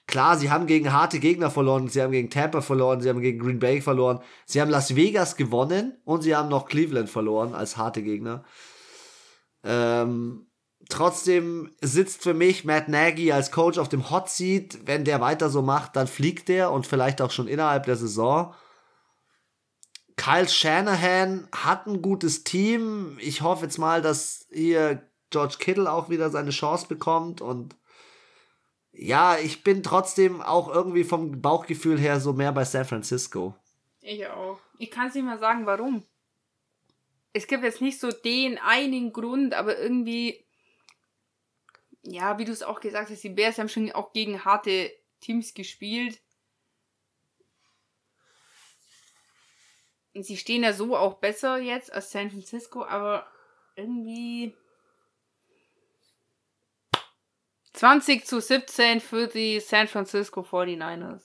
Klar, 0.09 0.39
sie 0.39 0.49
haben 0.49 0.65
gegen 0.65 0.91
harte 0.91 1.19
Gegner 1.19 1.51
verloren, 1.51 1.87
sie 1.87 2.01
haben 2.01 2.11
gegen 2.11 2.31
Tampa 2.31 2.61
verloren, 2.61 2.99
sie 2.99 3.09
haben 3.09 3.21
gegen 3.21 3.37
Green 3.37 3.59
Bay 3.59 3.79
verloren, 3.79 4.19
sie 4.47 4.59
haben 4.59 4.71
Las 4.71 4.95
Vegas 4.95 5.35
gewonnen 5.35 5.99
und 6.03 6.23
sie 6.23 6.35
haben 6.35 6.49
noch 6.49 6.65
Cleveland 6.65 7.11
verloren 7.11 7.53
als 7.53 7.77
harte 7.77 8.01
Gegner. 8.01 8.43
Ähm, 9.63 10.47
trotzdem 10.89 11.69
sitzt 11.81 12.23
für 12.23 12.33
mich 12.33 12.65
Matt 12.65 12.89
Nagy 12.89 13.31
als 13.31 13.51
Coach 13.51 13.77
auf 13.77 13.87
dem 13.87 14.09
Hot 14.09 14.31
Seat. 14.31 14.79
Wenn 14.85 15.05
der 15.05 15.21
weiter 15.21 15.51
so 15.51 15.61
macht, 15.61 15.95
dann 15.95 16.07
fliegt 16.07 16.47
der 16.47 16.71
und 16.71 16.87
vielleicht 16.87 17.21
auch 17.21 17.29
schon 17.29 17.47
innerhalb 17.47 17.85
der 17.85 17.95
Saison. 17.95 18.55
Kyle 20.17 20.49
Shanahan 20.49 21.47
hat 21.55 21.85
ein 21.85 22.01
gutes 22.01 22.43
Team. 22.43 23.19
Ich 23.21 23.43
hoffe 23.43 23.65
jetzt 23.65 23.77
mal, 23.77 24.01
dass 24.01 24.47
hier 24.51 25.03
George 25.29 25.57
Kittle 25.59 25.91
auch 25.91 26.09
wieder 26.09 26.31
seine 26.31 26.49
Chance 26.49 26.87
bekommt 26.87 27.41
und 27.41 27.75
ja, 29.01 29.37
ich 29.37 29.63
bin 29.63 29.81
trotzdem 29.81 30.41
auch 30.41 30.67
irgendwie 30.67 31.05
vom 31.05 31.41
Bauchgefühl 31.41 31.97
her 31.97 32.19
so 32.19 32.33
mehr 32.33 32.51
bei 32.51 32.65
San 32.65 32.83
Francisco. 32.83 33.55
Ich 34.01 34.27
auch. 34.27 34.59
Ich 34.77 34.91
kann 34.91 35.07
es 35.07 35.15
nicht 35.15 35.23
mal 35.23 35.39
sagen, 35.39 35.65
warum. 35.65 36.05
Es 37.31 37.47
gibt 37.47 37.63
jetzt 37.63 37.79
nicht 37.79 37.97
so 37.97 38.11
den 38.11 38.57
einen 38.57 39.13
Grund, 39.13 39.53
aber 39.53 39.79
irgendwie, 39.79 40.45
ja, 42.01 42.37
wie 42.39 42.45
du 42.45 42.51
es 42.51 42.61
auch 42.61 42.81
gesagt 42.81 43.09
hast, 43.09 43.23
die 43.23 43.29
Bears 43.29 43.57
haben 43.57 43.69
schon 43.69 43.89
auch 43.93 44.11
gegen 44.11 44.43
harte 44.43 44.91
Teams 45.21 45.53
gespielt. 45.53 46.19
Und 50.13 50.25
sie 50.25 50.35
stehen 50.35 50.63
ja 50.63 50.73
so 50.73 50.97
auch 50.97 51.19
besser 51.19 51.57
jetzt 51.57 51.93
als 51.93 52.11
San 52.11 52.31
Francisco, 52.31 52.83
aber 52.83 53.25
irgendwie 53.77 54.57
20 57.73 58.25
zu 58.25 58.41
17 58.41 58.99
für 58.99 59.27
die 59.27 59.59
San 59.59 59.87
Francisco 59.87 60.41
49ers. 60.41 61.21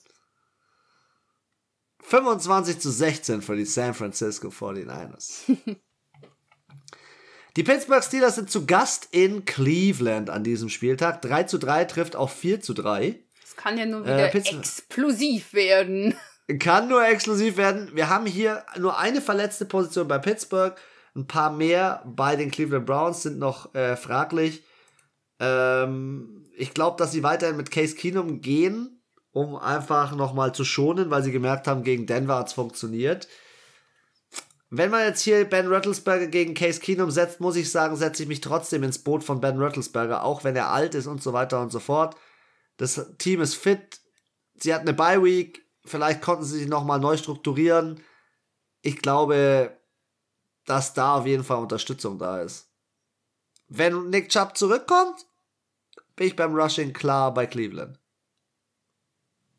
25 2.01 2.79
zu 2.79 2.91
16 2.91 3.41
für 3.41 3.55
die 3.55 3.65
San 3.65 3.93
Francisco 3.93 4.49
49ers. 4.49 5.55
die 7.57 7.63
Pittsburgh 7.63 8.03
Steelers 8.03 8.35
sind 8.35 8.51
zu 8.51 8.65
Gast 8.65 9.09
in 9.11 9.45
Cleveland 9.45 10.29
an 10.29 10.43
diesem 10.43 10.69
Spieltag. 10.69 11.21
3 11.23 11.43
zu 11.43 11.57
3 11.57 11.85
trifft 11.85 12.15
auf 12.15 12.31
4 12.33 12.61
zu 12.61 12.73
3. 12.73 13.19
Es 13.43 13.55
kann 13.55 13.77
ja 13.77 13.85
nur 13.85 14.03
wieder 14.03 14.27
Pittsburgh- 14.27 14.59
explosiv 14.59 15.53
werden. 15.53 16.15
Kann 16.59 16.89
nur 16.89 17.03
exklusiv 17.03 17.57
werden. 17.57 17.89
Wir 17.95 18.07
haben 18.07 18.27
hier 18.27 18.63
nur 18.77 18.99
eine 18.99 19.19
verletzte 19.19 19.65
Position 19.65 20.07
bei 20.07 20.19
Pittsburgh. 20.19 20.75
Ein 21.15 21.25
paar 21.25 21.51
mehr 21.51 22.03
bei 22.05 22.35
den 22.35 22.51
Cleveland 22.51 22.85
Browns 22.85 23.23
sind 23.23 23.39
noch 23.39 23.73
äh, 23.73 23.95
fraglich. 23.95 24.63
Ähm, 25.39 26.45
ich 26.55 26.73
glaube, 26.73 26.97
dass 26.97 27.11
sie 27.11 27.23
weiterhin 27.23 27.57
mit 27.57 27.71
Case 27.71 27.95
Keenum 27.95 28.41
gehen, 28.41 29.01
um 29.31 29.55
einfach 29.55 30.15
nochmal 30.15 30.53
zu 30.53 30.63
schonen, 30.63 31.09
weil 31.09 31.23
sie 31.23 31.31
gemerkt 31.31 31.67
haben, 31.67 31.83
gegen 31.83 32.05
Denver 32.05 32.37
hat 32.37 32.47
es 32.47 32.53
funktioniert. 32.53 33.27
Wenn 34.69 34.89
man 34.89 35.01
jetzt 35.05 35.21
hier 35.21 35.45
Ben 35.45 35.71
Rattlesberger 35.71 36.27
gegen 36.27 36.53
Case 36.53 36.79
Keenum 36.79 37.11
setzt, 37.11 37.39
muss 37.39 37.55
ich 37.55 37.71
sagen, 37.71 37.95
setze 37.95 38.23
ich 38.23 38.29
mich 38.29 38.41
trotzdem 38.41 38.83
ins 38.83 39.03
Boot 39.03 39.23
von 39.23 39.39
Ben 39.39 39.61
Rattlesberger, 39.61 40.23
auch 40.23 40.43
wenn 40.43 40.55
er 40.55 40.71
alt 40.71 40.95
ist 40.95 41.07
und 41.07 41.21
so 41.21 41.33
weiter 41.33 41.61
und 41.61 41.71
so 41.71 41.79
fort. 41.79 42.15
Das 42.77 43.05
Team 43.17 43.41
ist 43.41 43.55
fit. 43.55 43.99
Sie 44.57 44.73
hat 44.73 44.81
eine 44.81 44.93
Bye 44.93 45.23
Week. 45.23 45.65
Vielleicht 45.85 46.21
konnten 46.21 46.43
sie 46.43 46.59
sich 46.59 46.67
nochmal 46.67 46.99
neu 46.99 47.15
strukturieren. 47.15 48.01
Ich 48.81 49.01
glaube, 49.01 49.77
dass 50.65 50.93
da 50.93 51.15
auf 51.15 51.25
jeden 51.25 51.43
Fall 51.43 51.59
Unterstützung 51.59 52.17
da 52.17 52.41
ist. 52.41 52.69
Wenn 53.67 54.09
Nick 54.09 54.29
Chubb 54.29 54.57
zurückkommt, 54.57 55.25
bin 56.15 56.27
ich 56.27 56.35
beim 56.35 56.55
Rushing 56.55 56.93
klar 56.93 57.33
bei 57.33 57.45
Cleveland. 57.45 57.99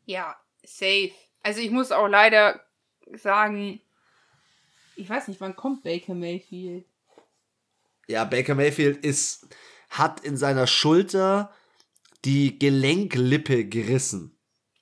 Ja, 0.05 0.35
safe. 0.63 1.11
Also 1.43 1.61
ich 1.61 1.71
muss 1.71 1.91
auch 1.91 2.07
leider 2.07 2.61
sagen, 3.13 3.81
ich 4.95 5.09
weiß 5.09 5.27
nicht, 5.27 5.41
wann 5.41 5.55
kommt 5.55 5.83
Baker 5.83 6.15
Mayfield? 6.15 6.85
Ja, 8.07 8.23
Baker 8.23 8.55
Mayfield 8.55 9.03
ist, 9.03 9.47
hat 9.89 10.21
in 10.21 10.37
seiner 10.37 10.65
Schulter 10.65 11.53
die 12.25 12.57
Gelenklippe 12.57 13.65
gerissen. 13.65 14.37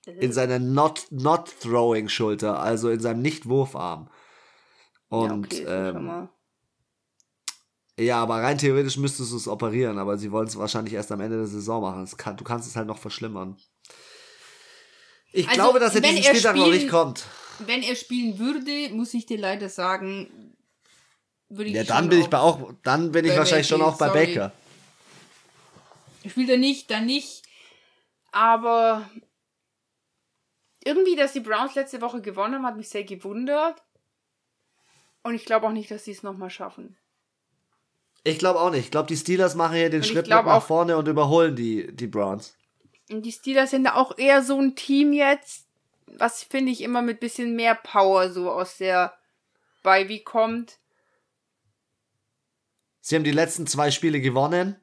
In 0.05 0.31
seiner 0.31 0.59
not, 0.59 1.07
not 1.09 1.51
also 1.65 2.89
in 2.91 2.99
seinem 2.99 3.21
Nicht-Wurfarm. 3.23 4.09
Und 5.09 5.53
ja, 5.53 5.59
okay, 5.59 5.89
ähm. 5.97 6.29
Ja, 7.97 8.21
aber 8.21 8.35
rein 8.35 8.57
theoretisch 8.57 8.97
müsstest 8.97 9.31
du 9.31 9.37
es 9.37 9.47
operieren, 9.47 9.97
aber 9.99 10.17
sie 10.17 10.31
wollen 10.31 10.47
es 10.47 10.57
wahrscheinlich 10.57 10.93
erst 10.93 11.11
am 11.11 11.21
Ende 11.21 11.37
der 11.37 11.47
Saison 11.47 11.81
machen. 11.81 12.05
Kann, 12.17 12.35
du 12.35 12.43
kannst 12.43 12.67
es 12.67 12.75
halt 12.75 12.87
noch 12.87 12.97
verschlimmern. 12.97 13.57
Ich 15.31 15.47
Also, 15.47 15.61
glaube, 15.61 15.79
dass 15.79 15.95
er 15.95 16.01
diesen 16.01 16.23
Spieltag 16.23 16.55
noch 16.55 16.65
spielen- 16.65 16.77
nicht 16.81 16.89
kommt. 16.91 17.25
Wenn 17.59 17.83
er 17.83 17.95
spielen 17.95 18.37
würde, 18.37 18.89
muss 18.93 19.13
ich 19.13 19.25
dir 19.25 19.37
leider 19.37 19.69
sagen, 19.69 20.55
würde 21.47 21.69
ich 21.69 21.75
Ja, 21.75 21.83
dann 21.85 22.09
bin 22.09 22.19
ich 22.19 22.27
bei 22.27 22.37
auch, 22.39 22.73
dann 22.83 23.13
bin 23.13 23.23
ich 23.23 23.35
wahrscheinlich 23.35 23.67
schon 23.67 23.81
auch 23.81 23.97
bei 23.97 24.07
sorry. 24.07 24.25
Baker. 24.27 24.51
Spielt 26.27 26.49
er 26.49 26.57
nicht, 26.57 26.89
dann 26.91 27.05
nicht. 27.05 27.43
Aber 28.33 29.09
irgendwie, 30.83 31.15
dass 31.15 31.31
die 31.31 31.39
Browns 31.39 31.75
letzte 31.75 32.01
Woche 32.01 32.21
gewonnen 32.21 32.55
haben, 32.55 32.65
hat 32.65 32.75
mich 32.75 32.89
sehr 32.89 33.05
gewundert. 33.05 33.81
Und 35.23 35.33
ich 35.35 35.45
glaube 35.45 35.67
auch 35.67 35.71
nicht, 35.71 35.89
dass 35.91 36.03
sie 36.03 36.11
es 36.11 36.23
nochmal 36.23 36.49
schaffen. 36.49 36.97
Ich 38.27 38.39
glaube 38.39 38.59
auch 38.59 38.71
nicht. 38.71 38.85
Ich 38.85 38.91
glaube, 38.91 39.07
die 39.07 39.17
Steelers 39.17 39.53
machen 39.53 39.77
hier 39.77 39.89
den 39.91 40.01
Und 40.01 40.07
Schritt 40.07 40.27
nach 40.27 40.63
vorne 40.63 40.97
und 40.97 41.07
überholen 41.07 41.55
die, 41.55 41.95
die 41.95 42.07
Browns. 42.07 42.55
Und 43.09 43.21
die 43.21 43.31
Steelers 43.31 43.69
sind 43.69 43.83
da 43.83 43.93
auch 43.93 44.17
eher 44.17 44.41
so 44.41 44.59
ein 44.59 44.75
Team 44.75 45.13
jetzt, 45.13 45.67
was 46.07 46.41
finde 46.41 46.71
ich 46.71 46.81
immer 46.81 47.03
mit 47.03 47.19
bisschen 47.19 47.55
mehr 47.55 47.75
Power 47.75 48.31
so 48.31 48.51
aus 48.51 48.77
der 48.77 49.13
wie 49.83 50.23
kommt. 50.23 50.79
Sie 53.01 53.15
haben 53.15 53.23
die 53.23 53.29
letzten 53.29 53.67
zwei 53.67 53.91
Spiele 53.91 54.19
gewonnen. 54.19 54.77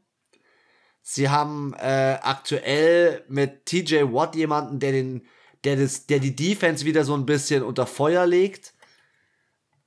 Sie 1.01 1.29
haben 1.29 1.75
äh, 1.75 2.19
aktuell 2.23 3.25
mit 3.27 3.67
TJ 3.67 4.13
Watt 4.13 4.37
jemanden, 4.37 4.79
der 4.79 4.93
den, 4.93 5.27
der 5.65 5.75
das, 5.75 6.07
der 6.07 6.21
die 6.21 6.37
Defense 6.37 6.85
wieder 6.85 7.05
so 7.05 7.15
ein 7.15 7.27
bisschen 7.27 7.65
unter 7.65 7.89
Feuer 7.89 8.25
legt. 8.25 8.72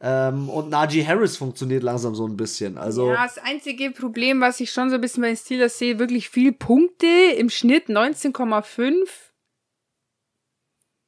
Ähm, 0.02 0.50
und 0.50 0.70
Najee 0.70 1.06
Harris 1.06 1.38
funktioniert 1.38 1.82
langsam 1.82 2.16
so 2.16 2.28
ein 2.28 2.36
bisschen. 2.36 2.78
Also 2.78 3.10
Ja, 3.10 3.26
das 3.26 3.38
einzige 3.38 3.92
Problem, 3.92 4.42
was 4.42 4.60
ich 4.60 4.72
schon 4.72 4.90
so 4.90 4.96
ein 4.96 5.02
bisschen 5.02 5.22
bei 5.22 5.30
den 5.30 5.38
Steelers 5.38 5.78
sehe, 5.78 6.00
wirklich 6.00 6.30
viel 6.30 6.52
Punkte 6.52 7.08
im 7.38 7.50
Schnitt 7.50 7.88
19,5 7.88 9.08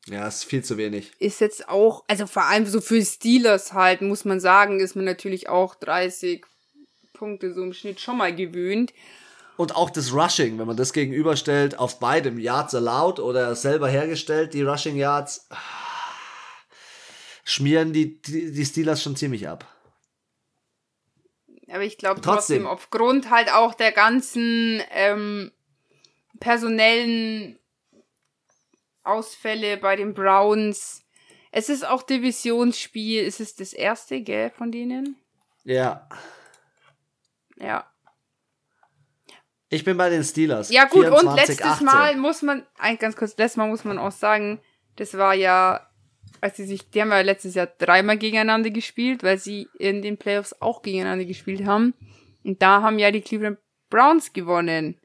ja, 0.09 0.25
ist 0.25 0.45
viel 0.45 0.63
zu 0.63 0.77
wenig. 0.77 1.11
ist 1.19 1.41
jetzt 1.41 1.67
auch, 1.67 2.05
also 2.07 2.27
vor 2.27 2.45
allem 2.45 2.65
so 2.65 2.79
für 2.79 3.03
Steelers 3.03 3.73
halt, 3.73 4.01
muss 4.01 4.23
man 4.23 4.39
sagen, 4.39 4.79
ist 4.79 4.95
man 4.95 5.03
natürlich 5.03 5.49
auch 5.49 5.75
30 5.75 6.45
Punkte 7.13 7.53
so 7.53 7.61
im 7.61 7.73
Schnitt 7.73 7.99
schon 7.99 8.17
mal 8.17 8.33
gewöhnt. 8.33 8.93
Und 9.57 9.75
auch 9.75 9.89
das 9.89 10.13
Rushing, 10.13 10.59
wenn 10.59 10.67
man 10.67 10.77
das 10.77 10.93
gegenüberstellt, 10.93 11.79
auf 11.79 11.99
beidem 11.99 12.39
Yards 12.39 12.75
allowed 12.75 13.19
oder 13.19 13.53
selber 13.55 13.89
hergestellt, 13.89 14.53
die 14.53 14.61
Rushing 14.61 14.95
Yards, 14.95 15.47
ah, 15.49 15.57
schmieren 17.47 17.93
die, 17.93 18.21
die, 18.21 18.51
die 18.51 18.65
Steelers 18.65 19.01
schon 19.01 19.15
ziemlich 19.15 19.47
ab. 19.47 19.65
Aber 21.69 21.83
ich 21.83 21.97
glaube 21.97 22.19
Trotzdem. 22.19 22.63
trotzdem, 22.63 22.67
aufgrund 22.67 23.29
halt 23.29 23.51
auch 23.51 23.73
der 23.73 23.93
ganzen 23.93 24.81
ähm, 24.91 25.51
personellen 26.39 27.57
Ausfälle 29.03 29.77
bei 29.77 29.95
den 29.95 30.13
Browns 30.13 31.03
Es 31.51 31.69
ist 31.69 31.85
auch 31.85 32.03
Divisionsspiel. 32.03 33.25
Es 33.25 33.39
ist 33.39 33.61
das 33.61 33.71
erste, 33.71 34.21
gell, 34.21 34.49
von 34.49 34.71
denen? 34.71 35.15
Ja. 35.63 36.07
Ja. 37.55 37.89
Ich 39.69 39.85
bin 39.85 39.95
bei 39.95 40.09
den 40.09 40.23
Steelers. 40.23 40.69
Ja, 40.69 40.83
gut, 40.83 41.05
24, 41.05 41.29
und 41.29 41.35
letztes 41.35 41.61
18. 41.61 41.85
Mal 41.85 42.15
muss 42.17 42.41
man, 42.41 42.65
ein, 42.77 42.97
ganz 42.97 43.15
kurz, 43.15 43.37
letztes 43.37 43.57
Mal 43.57 43.67
muss 43.67 43.85
man 43.85 43.97
auch 43.97 44.11
sagen, 44.11 44.61
das 44.97 45.17
war 45.17 45.33
ja, 45.33 45.86
als 46.41 46.57
sie 46.57 46.65
sich, 46.65 46.89
die 46.89 47.01
haben 47.01 47.11
ja 47.11 47.21
letztes 47.21 47.55
Jahr 47.55 47.67
dreimal 47.67 48.17
gegeneinander 48.17 48.69
gespielt, 48.69 49.23
weil 49.23 49.37
sie 49.37 49.67
in 49.77 50.01
den 50.01 50.17
Playoffs 50.17 50.55
auch 50.61 50.81
gegeneinander 50.81 51.25
gespielt 51.25 51.65
haben. 51.65 51.93
Und 52.43 52.61
da 52.61 52.81
haben 52.81 52.99
ja 52.99 53.11
die 53.11 53.21
Cleveland 53.21 53.59
Browns 53.89 54.33
gewonnen. 54.33 54.99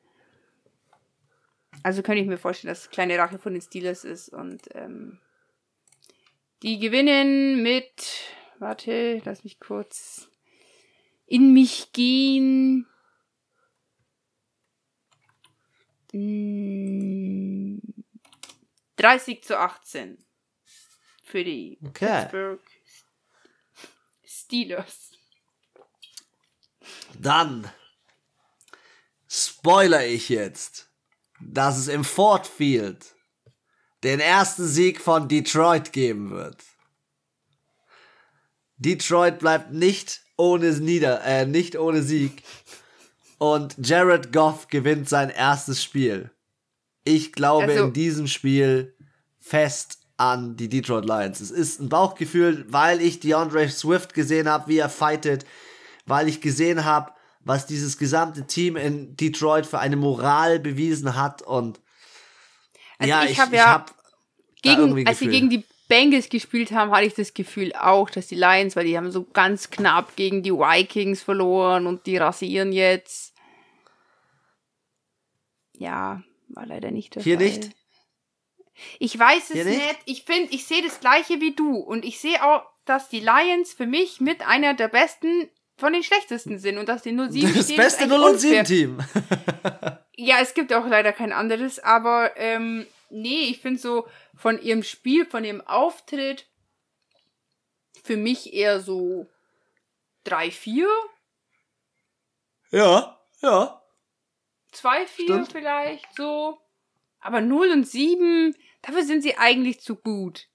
Also 1.83 2.03
könnte 2.03 2.23
ich 2.23 2.29
mir 2.29 2.39
vorstellen, 2.39 2.71
dass 2.71 2.83
es 2.83 2.91
kleine 2.91 3.19
Rache 3.19 3.39
von 3.39 3.53
den 3.53 3.63
Steelers 3.63 4.05
ist 4.05 4.29
und 4.29 4.63
ähm, 4.75 5.19
die 6.63 6.79
gewinnen 6.79 7.63
mit, 7.63 8.31
warte, 8.59 9.21
lass 9.25 9.43
mich 9.43 9.59
kurz 9.59 10.29
in 11.27 11.53
mich 11.53 11.93
gehen. 11.93 12.87
Mm, 16.13 17.79
30 18.97 19.43
zu 19.43 19.59
18 19.59 20.19
für 21.33 21.43
die 21.45 21.79
Okay. 21.85 22.21
Pittsburgh 22.23 22.61
Steelers. 24.25 25.13
Dann 27.19 27.71
spoiler 29.29 30.05
ich 30.07 30.29
jetzt, 30.29 30.91
dass 31.41 31.79
es 31.79 31.89
im 31.89 32.05
Ford 32.05 32.47
Field 32.47 33.15
den 34.05 34.21
ersten 34.21 34.67
Sieg 34.67 35.01
von 35.01 35.29
Detroit 35.29 35.93
geben 35.93 36.31
wird. 36.33 36.63
Detroit 38.77 39.39
bleibt 39.39 39.73
nicht 39.73 40.21
ohne 40.37 40.71
Nieder, 40.73 41.23
äh, 41.25 41.47
nicht 41.47 41.77
ohne 41.77 42.03
Sieg. 42.03 42.43
Und 43.39 43.75
Jared 43.79 44.33
Goff 44.33 44.69
gewinnt 44.69 45.09
sein 45.09 45.31
erstes 45.31 45.83
Spiel. 45.83 46.31
Ich 47.05 47.33
glaube 47.33 47.73
Also- 47.73 47.85
in 47.85 47.93
diesem 47.93 48.27
Spiel 48.27 48.95
fest 49.41 50.02
an 50.23 50.57
die 50.57 50.69
Detroit 50.69 51.05
Lions. 51.05 51.41
Es 51.41 51.51
ist 51.51 51.81
ein 51.81 51.89
Bauchgefühl, 51.89 52.65
weil 52.69 53.01
ich 53.01 53.19
DeAndre 53.19 53.69
Swift 53.69 54.15
gesehen 54.15 54.49
habe, 54.49 54.69
wie 54.69 54.79
er 54.79 54.89
fightet, 54.89 55.45
weil 56.07 56.29
ich 56.29 56.41
gesehen 56.41 56.85
habe, 56.85 57.11
was 57.41 57.67
dieses 57.67 57.99
gesamte 57.99 58.47
Team 58.47 58.77
in 58.77 59.17
Detroit 59.17 59.67
für 59.67 59.81
eine 59.81 59.97
Moral 59.97 60.61
bewiesen 60.61 61.17
hat 61.17 61.43
und 61.43 61.81
Also 62.99 63.11
ja, 63.11 63.25
ich 63.25 63.33
ich, 63.33 63.41
hab 63.41 63.49
ich 63.49 63.59
ja 63.59 63.67
hab 63.67 63.95
Gegen, 64.63 65.09
als 65.09 65.19
sie 65.19 65.27
gegen 65.27 65.51
die 65.51 65.65
Bengals 65.89 66.29
gespielt 66.29 66.71
haben, 66.71 66.93
hatte 66.93 67.07
ich 67.07 67.15
das 67.15 67.35
Gefühl 67.35 67.73
auch, 67.75 68.09
dass 68.09 68.29
die 68.29 68.37
Lions, 68.37 68.77
weil 68.77 68.85
die 68.85 68.97
haben 68.97 69.11
so 69.11 69.25
ganz 69.25 69.71
knapp 69.71 70.15
gegen 70.15 70.45
die 70.45 70.53
Vikings 70.53 71.21
verloren 71.21 71.89
und 71.89 72.07
die 72.07 72.17
rasieren 72.17 72.71
jetzt. 72.71 73.35
Ja, 75.77 76.23
war 76.47 76.65
leider 76.65 76.93
nicht 76.93 77.17
der 77.17 77.25
Hier 77.25 77.39
Fall. 77.39 77.45
nicht? 77.45 77.71
Ich 78.99 79.19
weiß 79.19 79.51
es 79.51 79.55
Hier 79.55 79.65
nicht? 79.65 79.99
Ich 80.07 80.25
finde, 80.25 80.53
ich 80.53 80.67
sehe 80.67 80.83
das 80.83 81.01
gleiche 81.01 81.41
wie 81.41 81.55
du. 81.55 81.77
Und 81.77 82.05
ich 82.05 82.21
sehe 82.21 82.43
auch, 82.45 82.65
dass 82.85 83.09
die 83.09 83.21
Lions 83.21 83.73
für 83.73 83.87
mich 83.87 84.21
mit 84.21 84.47
einer 84.47 84.75
der 84.75 84.89
besten 84.89 85.49
von 85.77 85.93
den 85.93 86.03
schlechtesten 86.03 86.59
sind 86.59 86.79
und 86.79 86.89
dass 86.89 87.03
die 87.03 87.11
07 87.11 87.55
das 87.55 87.65
stehen, 87.65 87.77
beste 87.77 87.83
ist 87.83 88.01
echt 88.01 88.09
0 88.09 88.21
und 88.21 88.35
unfair. 88.35 88.65
7 88.65 88.67
Team. 88.67 88.99
Ja, 90.15 90.37
es 90.41 90.53
gibt 90.53 90.75
auch 90.75 90.87
leider 90.87 91.11
kein 91.13 91.33
anderes, 91.33 91.79
aber 91.79 92.37
ähm, 92.37 92.87
nee, 93.09 93.45
ich 93.45 93.61
finde 93.61 93.81
so 93.81 94.07
von 94.37 94.61
ihrem 94.61 94.83
Spiel, 94.83 95.25
von 95.25 95.43
ihrem 95.43 95.63
Auftritt 95.63 96.47
für 98.05 98.19
mich 98.19 98.53
eher 98.53 98.81
so 98.81 99.27
3-4, 100.27 100.87
ja, 102.73 103.19
ja. 103.43 103.83
2-4 104.75 105.07
Stimmt. 105.07 105.53
vielleicht 105.53 106.17
so. 106.17 106.59
Aber 107.23 107.41
0 107.41 107.71
und 107.71 107.89
7, 107.89 108.55
dafür 108.83 109.05
sind 109.05 109.23
sie 109.23 109.39
eigentlich 109.39 109.81
zu 109.81 109.97
gut. 109.97 110.49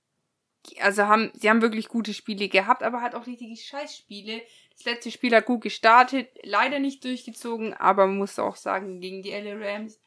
Also 0.81 1.03
haben, 1.07 1.31
sie 1.33 1.49
haben 1.49 1.61
wirklich 1.61 1.87
gute 1.87 2.13
Spiele 2.13 2.49
gehabt, 2.49 2.83
aber 2.83 3.01
halt 3.01 3.15
auch 3.15 3.25
richtige 3.25 3.55
Scheißspiele. 3.55 4.41
Das 4.75 4.85
letzte 4.85 5.09
Spiel 5.09 5.33
hat 5.33 5.45
gut 5.45 5.61
gestartet, 5.61 6.29
leider 6.43 6.77
nicht 6.79 7.03
durchgezogen, 7.03 7.73
aber 7.73 8.05
man 8.05 8.17
muss 8.17 8.37
auch 8.37 8.57
sagen, 8.57 8.99
gegen 8.99 9.23
die 9.23 9.31
LA 9.31 9.55
Rams 9.55 9.99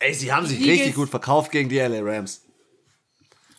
Ey, 0.00 0.14
sie 0.14 0.32
haben 0.32 0.46
sich 0.46 0.60
richtig 0.60 0.94
gut 0.94 1.08
verkauft 1.08 1.50
gegen 1.50 1.68
die 1.68 1.78
LA 1.78 2.00
Rams. 2.02 2.46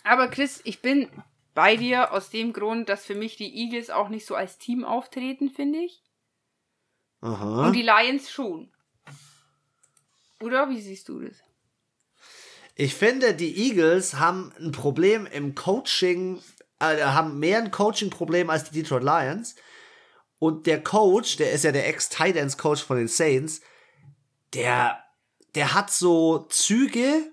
Aber 0.04 0.30
Chris, 0.30 0.62
ich 0.64 0.82
bin 0.82 1.10
bei 1.54 1.76
dir 1.76 2.14
aus 2.14 2.30
dem 2.30 2.54
Grund, 2.54 2.88
dass 2.88 3.06
für 3.06 3.16
mich 3.16 3.36
die 3.36 3.54
Eagles 3.54 3.90
auch 3.90 4.08
nicht 4.10 4.26
so 4.26 4.36
als 4.36 4.58
Team 4.58 4.86
auftreten, 4.86 5.50
finde 5.50 5.80
ich. 5.80 6.02
Aha. 7.22 7.68
Und 7.68 7.74
die 7.74 7.82
Lions 7.82 8.32
schon. 8.32 8.72
Oder 10.42 10.70
wie 10.70 10.80
siehst 10.80 11.10
du 11.10 11.20
das? 11.20 11.44
Ich 12.82 12.96
finde, 12.96 13.34
die 13.34 13.58
Eagles 13.68 14.20
haben 14.20 14.54
ein 14.58 14.72
Problem 14.72 15.26
im 15.26 15.54
Coaching, 15.54 16.42
äh, 16.80 17.02
haben 17.04 17.38
mehr 17.38 17.58
ein 17.58 17.72
Coaching-Problem 17.72 18.50
als 18.50 18.70
die 18.70 18.82
Detroit 18.82 19.04
Lions. 19.04 19.56
Und 20.38 20.66
der 20.66 20.82
Coach, 20.82 21.36
der 21.36 21.52
ist 21.52 21.66
ja 21.66 21.74
der 21.74 21.90
Ex-Tight-Ends-Coach 21.90 22.82
von 22.82 22.96
den 22.96 23.10
Saints, 23.10 23.60
der, 24.54 24.98
der 25.56 25.74
hat 25.74 25.92
so 25.92 26.46
Züge 26.48 27.30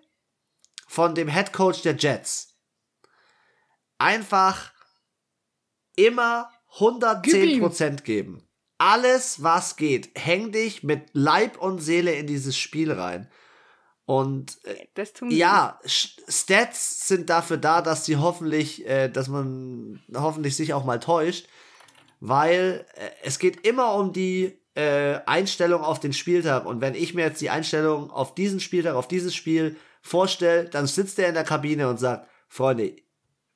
von 0.88 1.14
dem 1.14 1.28
Head 1.28 1.52
Coach 1.52 1.82
der 1.82 1.94
Jets. 1.94 2.56
Einfach 3.98 4.72
immer 5.94 6.50
110% 6.74 8.02
geben. 8.02 8.42
Alles, 8.78 9.44
was 9.44 9.76
geht. 9.76 10.10
Häng 10.18 10.50
dich 10.50 10.82
mit 10.82 11.10
Leib 11.12 11.56
und 11.58 11.78
Seele 11.78 12.14
in 12.14 12.26
dieses 12.26 12.58
Spiel 12.58 12.90
rein. 12.90 13.30
Und 14.06 14.64
äh, 14.64 14.86
Das 14.94 15.12
tun 15.12 15.30
ja, 15.32 15.80
Stats 15.84 17.08
sind 17.08 17.28
dafür 17.28 17.56
da, 17.56 17.82
dass 17.82 18.04
sie 18.04 18.16
hoffentlich, 18.16 18.86
äh, 18.86 19.08
dass 19.08 19.28
man 19.28 20.00
hoffentlich 20.14 20.54
sich 20.54 20.72
auch 20.72 20.84
mal 20.84 21.00
täuscht, 21.00 21.48
weil 22.20 22.86
äh, 22.94 23.10
es 23.24 23.40
geht 23.40 23.66
immer 23.66 23.94
um 23.94 24.12
die 24.12 24.56
äh, 24.76 25.18
Einstellung 25.26 25.82
auf 25.82 25.98
den 25.98 26.12
Spieltag. 26.12 26.66
Und 26.66 26.80
wenn 26.80 26.94
ich 26.94 27.14
mir 27.14 27.24
jetzt 27.24 27.40
die 27.40 27.50
Einstellung 27.50 28.10
auf 28.10 28.34
diesen 28.34 28.60
Spieltag, 28.60 28.94
auf 28.94 29.08
dieses 29.08 29.34
Spiel 29.34 29.76
vorstelle, 30.02 30.66
dann 30.66 30.86
sitzt 30.86 31.18
er 31.18 31.28
in 31.28 31.34
der 31.34 31.44
Kabine 31.44 31.88
und 31.88 31.98
sagt, 31.98 32.28
Freunde, 32.48 32.94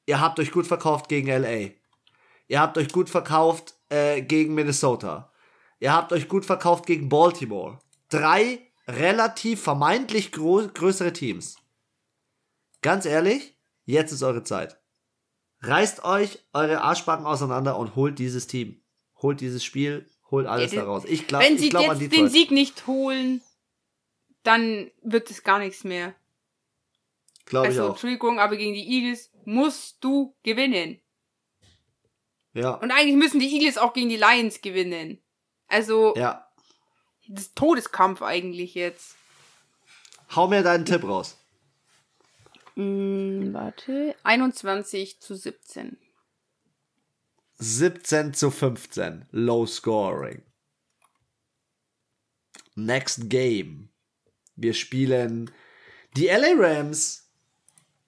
ihr 0.07 0.21
habt 0.21 0.41
euch 0.41 0.51
gut 0.51 0.67
verkauft 0.67 1.09
gegen 1.09 1.29
LA. 1.29 1.71
Ihr 2.49 2.61
habt 2.61 2.77
euch 2.77 2.89
gut 2.91 3.09
verkauft 3.09 3.75
äh, 3.89 4.23
gegen 4.23 4.55
Minnesota. 4.55 5.31
Ihr 5.79 5.93
habt 5.93 6.13
euch 6.13 6.27
gut 6.27 6.45
verkauft 6.45 6.87
gegen 6.87 7.09
Baltimore. 7.09 7.79
Drei 8.09 8.70
relativ 8.99 9.63
vermeintlich 9.63 10.33
größere 10.33 11.13
Teams. 11.13 11.57
Ganz 12.83 13.05
ehrlich, 13.05 13.57
jetzt 13.85 14.13
ist 14.13 14.23
eure 14.23 14.43
Zeit. 14.43 14.81
Reißt 15.63 16.05
euch 16.05 16.39
eure 16.53 16.81
Arschbacken 16.81 17.27
auseinander 17.27 17.79
und 17.79 17.95
holt 17.97 18.19
dieses 18.19 18.47
Team. 18.47 18.81
Holt 19.21 19.41
dieses 19.41 19.63
Spiel, 19.63 20.09
holt 20.31 20.47
alles 20.47 20.73
Ja, 20.73 20.81
daraus. 20.81 21.05
Ich 21.05 21.27
glaube 21.27 21.45
Wenn 21.45 21.59
sie 21.59 21.65
ich 21.67 21.71
glaub 21.71 22.01
jetzt 22.01 22.13
den. 22.17 22.29
Sieg 22.29 22.51
nicht 22.51 22.87
holen, 22.87 23.43
dann 24.43 24.91
wird 25.03 25.31
es 25.31 25.43
gar 25.43 25.59
nichts 25.59 25.85
mehr. 25.85 26.15
Glaube 27.45 27.67
ich 27.67 27.71
Also, 27.73 27.85
auch. 27.85 27.91
Entschuldigung, 27.91 28.39
aber 28.41 28.57
gegen 28.57 28.73
die 28.73 28.89
Eagles 28.89 29.31
musst 29.45 30.03
du 30.03 30.35
gewinnen. 30.43 31.01
Ja. 32.55 32.71
Und 32.75 32.91
eigentlich 32.91 33.17
müssen 33.17 33.41
die 33.41 33.53
Eagles 33.55 33.77
auch 33.77 33.93
gegen 33.93 34.09
die 34.09 34.17
Lions 34.17 34.61
gewinnen. 34.63 35.19
Also, 35.69 36.15
Ja. 36.17 36.50
Das 37.31 37.45
ist 37.45 37.57
Todeskampf 37.57 38.23
eigentlich 38.23 38.75
jetzt. 38.75 39.15
Hau 40.35 40.49
mir 40.49 40.63
deinen 40.63 40.85
Tipp 40.85 41.05
raus. 41.05 41.37
Hm, 42.75 43.53
warte. 43.53 44.15
21 44.25 45.21
zu 45.21 45.37
17. 45.37 45.97
17 47.59 48.35
zu 48.35 48.51
15. 48.51 49.27
Low 49.31 49.67
scoring. 49.67 50.43
Next 52.75 53.29
game. 53.29 53.91
Wir 54.57 54.75
spielen 54.75 55.51
die 56.17 56.27
LA 56.27 56.55
Rams 56.57 57.31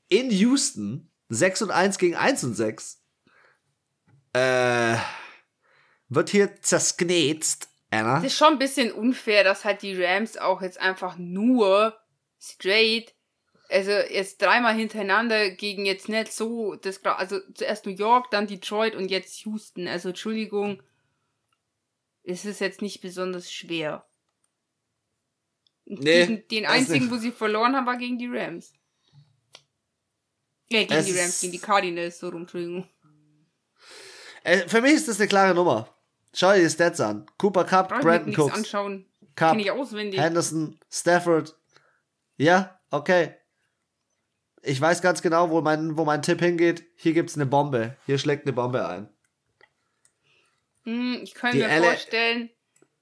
in 0.08 0.30
Houston. 0.30 1.10
6 1.28 1.62
und 1.62 1.70
1 1.70 1.98
gegen 1.98 2.16
1 2.16 2.44
und 2.44 2.54
6. 2.54 3.00
Äh, 4.32 4.96
wird 6.08 6.30
hier 6.30 6.60
zersknetzt, 6.60 7.68
Anna. 7.92 8.16
Das 8.16 8.24
ist 8.24 8.38
schon 8.38 8.54
ein 8.54 8.58
bisschen 8.58 8.90
unfair, 8.90 9.44
dass 9.44 9.64
halt 9.64 9.82
die 9.82 10.02
Rams 10.02 10.38
auch 10.38 10.62
jetzt 10.62 10.80
einfach 10.80 11.18
nur 11.18 11.94
straight, 12.40 13.14
also 13.68 13.90
jetzt 13.90 14.40
dreimal 14.40 14.74
hintereinander 14.74 15.50
gegen 15.50 15.84
jetzt 15.84 16.08
nicht 16.08 16.32
so, 16.32 16.74
das, 16.74 17.04
also 17.04 17.38
zuerst 17.54 17.84
New 17.84 17.92
York, 17.92 18.30
dann 18.30 18.46
Detroit 18.46 18.96
und 18.96 19.10
jetzt 19.10 19.44
Houston. 19.44 19.86
Also 19.88 20.08
Entschuldigung, 20.08 20.82
es 22.24 22.46
ist 22.46 22.60
jetzt 22.60 22.80
nicht 22.80 23.02
besonders 23.02 23.52
schwer. 23.52 24.06
Nee, 25.84 26.26
Gegen 26.26 26.48
den 26.48 26.62
das 26.62 26.72
einzigen, 26.72 27.10
wo 27.10 27.16
sie 27.16 27.30
verloren 27.30 27.76
haben, 27.76 27.86
war 27.86 27.98
gegen 27.98 28.16
die 28.16 28.28
Rams. 28.28 28.72
Ja, 30.70 30.80
gegen 30.80 30.94
Es 30.94 31.04
die 31.04 31.18
Rams, 31.18 31.40
gegen 31.40 31.52
die 31.52 31.58
Cardinals, 31.58 32.20
so 32.20 32.30
rum, 32.30 32.42
Entschuldigung. 32.42 32.88
Äh, 34.44 34.66
für 34.66 34.80
mich 34.80 34.94
ist 34.94 35.08
das 35.08 35.20
eine 35.20 35.28
klare 35.28 35.54
Nummer. 35.54 35.94
Schau 36.34 36.52
dir 36.54 36.62
die 36.62 36.70
Stats 36.70 37.00
an. 37.00 37.26
Cooper 37.38 37.64
Cup, 37.64 37.88
Brauch 37.90 38.00
Brandon 38.00 38.34
Cooks, 38.34 38.54
anschauen. 38.54 39.06
Cup, 39.36 39.50
Kenne 39.52 39.62
ich 39.62 39.70
auswendig. 39.70 40.20
Henderson, 40.20 40.78
Stafford. 40.90 41.56
Ja, 42.36 42.80
okay. 42.90 43.34
Ich 44.62 44.80
weiß 44.80 45.02
ganz 45.02 45.22
genau, 45.22 45.50
wo 45.50 45.60
mein, 45.60 45.96
wo 45.96 46.04
mein 46.04 46.22
Tipp 46.22 46.40
hingeht. 46.40 46.84
Hier 46.96 47.12
gibt's 47.14 47.34
eine 47.34 47.46
Bombe. 47.46 47.96
Hier 48.06 48.18
schlägt 48.18 48.46
eine 48.46 48.52
Bombe 48.52 48.86
ein. 48.88 49.08
Hm, 50.84 51.20
ich 51.22 51.34
könnte 51.34 51.58
Die 51.58 51.62
mir 51.64 51.68
L- 51.70 51.82
vorstellen, 51.82 52.50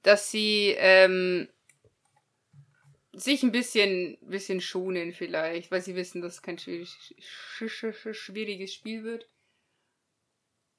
dass 0.02 0.30
sie 0.30 0.74
ähm, 0.78 1.48
sich 3.12 3.42
ein 3.42 3.52
bisschen, 3.52 4.18
bisschen 4.22 4.60
schonen 4.60 5.12
vielleicht, 5.12 5.70
weil 5.70 5.82
sie 5.82 5.94
wissen, 5.96 6.22
dass 6.22 6.34
es 6.34 6.42
kein 6.42 6.58
schwierig, 6.58 6.90
sch 7.18 7.68
sch 7.68 7.92
sch 7.94 8.14
schwieriges 8.16 8.72
Spiel 8.74 9.04
wird. 9.04 9.28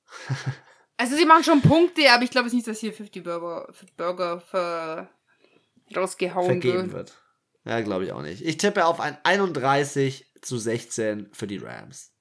Also 0.97 1.15
sie 1.15 1.25
machen 1.25 1.43
schon 1.43 1.62
Punkte, 1.62 2.12
aber 2.12 2.23
ich 2.23 2.32
glaube 2.32 2.47
es 2.47 2.54
nicht, 2.54 2.67
dass 2.67 2.80
hier 2.80 2.93
50 2.93 3.23
Burger, 3.23 3.73
Burger 3.97 4.39
ver 4.39 5.10
rausgehauen 5.95 6.45
Vergeben 6.62 6.91
wird. 6.91 6.93
wird. 6.93 7.21
Ja, 7.65 7.82
glaube 7.82 8.06
ich 8.06 8.12
auch 8.12 8.21
nicht. 8.21 8.43
Ich 8.43 8.58
tippe 8.58 8.86
auf 8.86 8.99
ein 8.99 9.17
31 9.23 10.32
zu 10.41 10.58
16 10.58 11.30
für 11.34 11.47
die 11.47 11.58
Rams. 11.58 12.12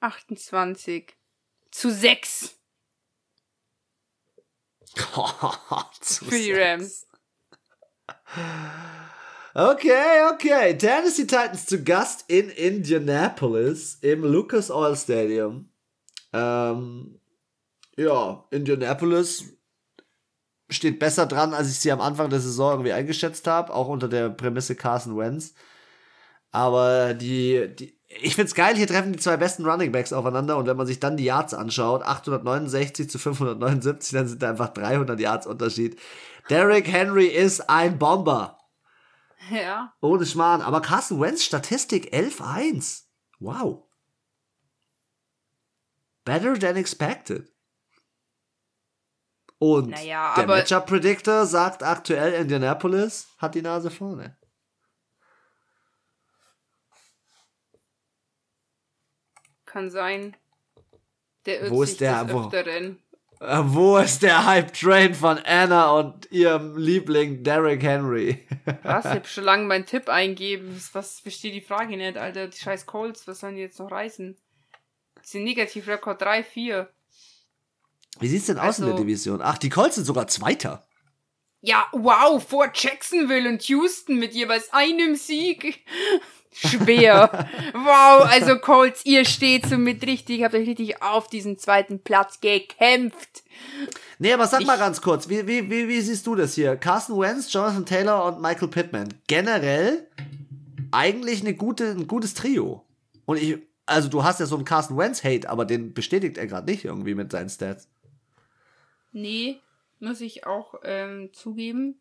28 0.00 1.16
zu 1.70 1.90
6 1.90 2.56
Zu 6.00 6.24
für 6.24 6.30
die 6.30 6.52
sechs. 6.52 6.58
Rams. 6.58 7.06
Okay, 9.54 10.22
okay. 10.32 10.76
Tennessee 10.76 11.26
Titans 11.26 11.66
zu 11.66 11.82
Gast 11.82 12.24
in 12.28 12.50
Indianapolis 12.50 13.98
im 14.00 14.24
Lucas 14.24 14.70
Oil 14.70 14.96
Stadium. 14.96 15.72
Ähm, 16.32 17.19
ja, 18.00 18.44
Indianapolis 18.50 19.44
steht 20.70 20.98
besser 20.98 21.26
dran, 21.26 21.52
als 21.52 21.70
ich 21.70 21.78
sie 21.78 21.92
am 21.92 22.00
Anfang 22.00 22.30
der 22.30 22.40
Saison 22.40 22.72
irgendwie 22.72 22.92
eingeschätzt 22.92 23.46
habe, 23.46 23.74
auch 23.74 23.88
unter 23.88 24.08
der 24.08 24.30
Prämisse 24.30 24.74
Carson 24.74 25.16
Wentz. 25.18 25.54
Aber 26.50 27.14
die, 27.14 27.68
die 27.76 28.00
ich 28.22 28.34
find's 28.34 28.54
geil, 28.54 28.74
hier 28.74 28.88
treffen 28.88 29.12
die 29.12 29.18
zwei 29.18 29.36
besten 29.36 29.64
Running 29.64 29.92
Backs 29.92 30.12
aufeinander 30.12 30.56
und 30.56 30.66
wenn 30.66 30.76
man 30.76 30.86
sich 30.86 30.98
dann 30.98 31.16
die 31.16 31.24
Yards 31.24 31.54
anschaut, 31.54 32.02
869 32.02 33.08
zu 33.08 33.18
579, 33.18 34.12
dann 34.12 34.26
sind 34.26 34.42
da 34.42 34.50
einfach 34.50 34.70
300 34.70 35.20
Yards 35.20 35.46
Unterschied. 35.46 36.00
Derrick 36.48 36.88
Henry 36.88 37.26
ist 37.26 37.68
ein 37.70 37.98
Bomber. 37.98 38.58
Ja. 39.50 39.92
Ohne 40.00 40.26
Schmarrn. 40.26 40.62
Aber 40.62 40.80
Carson 40.80 41.20
Wentz 41.20 41.44
Statistik 41.44 42.12
11-1. 42.12 43.04
Wow. 43.38 43.84
Better 46.24 46.58
than 46.58 46.76
expected. 46.76 47.52
Und 49.62 49.90
Naja, 49.90 50.34
der 50.36 50.46
Matchup 50.46 50.86
Predictor 50.86 51.44
sagt 51.44 51.82
aktuell 51.82 52.32
Indianapolis 52.32 53.28
hat 53.38 53.54
die 53.54 53.60
Nase 53.62 53.90
vorne. 53.90 54.36
Kann 59.66 59.90
sein. 59.90 60.36
Der 61.46 61.60
irrt 61.62 61.70
Wo 61.70 61.82
ist 61.82 62.00
der- 62.00 62.30
wo- 62.32 62.46
Öfteren. 62.46 62.98
Äh, 63.40 63.58
wo 63.64 63.96
ist 63.96 64.22
der 64.22 64.44
Hype 64.44 64.74
Train 64.74 65.14
von 65.14 65.38
Anna 65.38 65.90
und 65.92 66.30
ihrem 66.30 66.76
Liebling 66.76 67.42
Derrick 67.42 67.82
Henry? 67.82 68.46
Was? 68.82 69.04
Ich 69.06 69.10
hab 69.12 69.26
schon 69.26 69.44
lange 69.44 69.64
meinen 69.64 69.86
Tipp 69.86 70.08
eingeben. 70.10 70.78
Was, 70.92 71.20
verstehe 71.20 71.52
die 71.52 71.62
Frage 71.62 71.96
nicht, 71.96 72.18
Alter? 72.18 72.48
Die 72.48 72.58
scheiß 72.58 72.84
Colts, 72.84 73.26
was 73.26 73.40
sollen 73.40 73.54
die 73.56 73.62
jetzt 73.62 73.78
noch 73.78 73.90
reißen? 73.90 74.36
Das 75.14 75.30
sind 75.30 75.44
Negativrekord 75.44 76.22
3-4. 76.22 76.88
Wie 78.20 78.28
sieht's 78.28 78.46
denn 78.46 78.58
aus 78.58 78.78
in 78.78 78.84
der 78.84 78.94
Also- 78.94 79.04
Division? 79.04 79.40
Ach, 79.42 79.58
die 79.58 79.68
Colts 79.70 79.96
sind 79.96 80.04
sogar 80.04 80.26
Zweiter. 80.28 80.86
Ja, 81.62 81.86
wow, 81.92 82.42
vor 82.42 82.70
Jacksonville 82.74 83.48
und 83.48 83.62
Houston 83.64 84.18
mit 84.18 84.32
jeweils 84.32 84.72
einem 84.72 85.14
Sieg. 85.16 85.84
Schwer. 86.52 87.48
wow, 87.74 88.24
also 88.28 88.58
Colts, 88.58 89.04
ihr 89.04 89.24
steht 89.24 89.66
so 89.66 89.76
mit 89.78 90.04
richtig, 90.06 90.42
habt 90.42 90.54
euch 90.54 90.66
richtig 90.66 91.02
auf 91.02 91.28
diesen 91.28 91.58
zweiten 91.58 92.02
Platz 92.02 92.40
gekämpft. 92.40 93.44
Nee, 94.18 94.32
aber 94.32 94.46
sag 94.46 94.64
mal 94.64 94.74
Ich- 94.74 94.80
ganz 94.80 95.00
kurz, 95.00 95.28
wie, 95.28 95.46
wie, 95.46 95.70
wie, 95.70 95.86
wie 95.88 96.00
siehst 96.00 96.26
du 96.26 96.34
das 96.34 96.54
hier? 96.54 96.76
Carson 96.76 97.20
Wentz, 97.20 97.52
Jonathan 97.52 97.86
Taylor 97.86 98.24
und 98.24 98.40
Michael 98.42 98.68
Pittman. 98.68 99.14
Generell 99.26 100.08
eigentlich 100.92 101.40
eine 101.42 101.54
gute, 101.54 101.90
ein 101.90 102.06
gutes 102.08 102.34
Trio. 102.34 102.84
Und 103.26 103.36
ich, 103.40 103.58
also 103.86 104.08
du 104.08 104.24
hast 104.24 104.40
ja 104.40 104.46
so 104.46 104.56
einen 104.56 104.64
Carson 104.64 104.96
Wentz-Hate, 104.96 105.48
aber 105.48 105.64
den 105.64 105.94
bestätigt 105.94 106.36
er 106.38 106.46
gerade 106.46 106.70
nicht 106.70 106.84
irgendwie 106.84 107.14
mit 107.14 107.30
seinen 107.30 107.48
Stats. 107.50 107.86
Nee, 109.12 109.60
muss 109.98 110.20
ich 110.20 110.46
auch 110.46 110.74
ähm, 110.82 111.32
zugeben. 111.32 112.00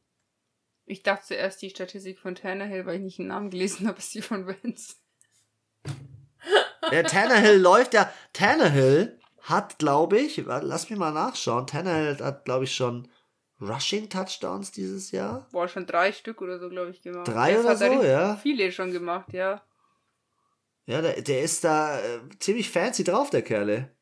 Ich 0.86 1.04
dachte 1.04 1.28
zuerst 1.28 1.62
die 1.62 1.70
Statistik 1.70 2.20
von 2.20 2.36
Tannehill, 2.36 2.86
weil 2.86 2.96
ich 2.96 3.02
nicht 3.04 3.20
den 3.20 3.28
Namen 3.28 3.50
gelesen 3.50 3.88
habe, 3.88 4.00
ist 4.00 4.14
die 4.14 4.22
von 4.22 4.48
Vance. 4.48 4.96
Der 6.92 7.04
Tannehill 7.04 7.60
läuft 7.60 7.94
ja, 7.94 8.12
Tannehill 8.34 9.20
hat, 9.42 9.80
glaube 9.80 10.20
ich, 10.20 10.38
lass 10.46 10.90
mich 10.90 11.00
mal 11.00 11.12
nachschauen, 11.12 11.68
Tannehill 11.68 12.18
hat, 12.24 12.46
glaube 12.46 12.64
ich, 12.64 12.76
schon 12.76 13.08
Rushing 13.62 14.10
Touchdowns 14.10 14.72
dieses 14.72 15.12
Jahr. 15.12 15.48
Boah, 15.52 15.68
schon 15.68 15.86
drei 15.86 16.12
Stück 16.12 16.42
oder 16.42 16.60
so, 16.60 16.70
glaube 16.70 16.92
ich, 16.92 17.02
gemacht. 17.02 17.28
Drei 17.28 17.52
Jetzt 17.52 17.66
oder 17.66 17.70
er 17.70 17.78
so, 17.78 18.04
ja. 18.04 18.36
Viele 18.38 18.72
schon 18.72 18.92
gemacht, 18.92 19.34
ja. 19.34 19.62
Ja, 20.86 21.02
der, 21.02 21.22
der 21.22 21.42
ist 21.42 21.64
da 21.64 22.00
äh, 22.00 22.20
ziemlich 22.40 22.70
fancy 22.70 23.04
drauf, 23.04 23.30
der 23.30 23.42
Kerle. 23.42 23.96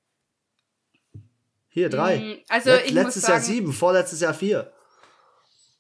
Hier, 1.70 1.90
drei. 1.90 2.18
Mm, 2.18 2.38
Also 2.50 2.72
Let- 2.72 2.92
letztes 2.92 3.24
sagen, 3.24 3.34
Jahr 3.34 3.42
sieben, 3.42 3.74
vorletztes 3.74 4.22
Jahr 4.22 4.34
vier. 4.34 4.72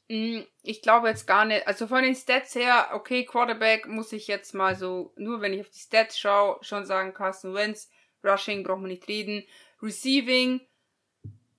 Mm, 0.09 0.41
Ich 0.63 0.81
glaube 0.81 1.07
jetzt 1.07 1.25
gar 1.27 1.45
nicht. 1.45 1.65
Also 1.67 1.87
von 1.87 2.03
den 2.03 2.15
Stats 2.15 2.53
her, 2.55 2.89
okay, 2.93 3.25
Quarterback 3.25 3.87
muss 3.87 4.11
ich 4.11 4.27
jetzt 4.27 4.53
mal 4.53 4.75
so, 4.75 5.13
nur 5.15 5.39
wenn 5.41 5.53
ich 5.53 5.61
auf 5.61 5.69
die 5.69 5.79
Stats 5.79 6.19
schaue, 6.19 6.57
schon 6.61 6.85
sagen, 6.85 7.13
Carson 7.13 7.53
Wentz, 7.53 7.89
Rushing 8.23 8.63
braucht 8.63 8.79
man 8.81 8.89
nicht 8.89 9.07
reden. 9.07 9.43
Receiving, 9.81 10.61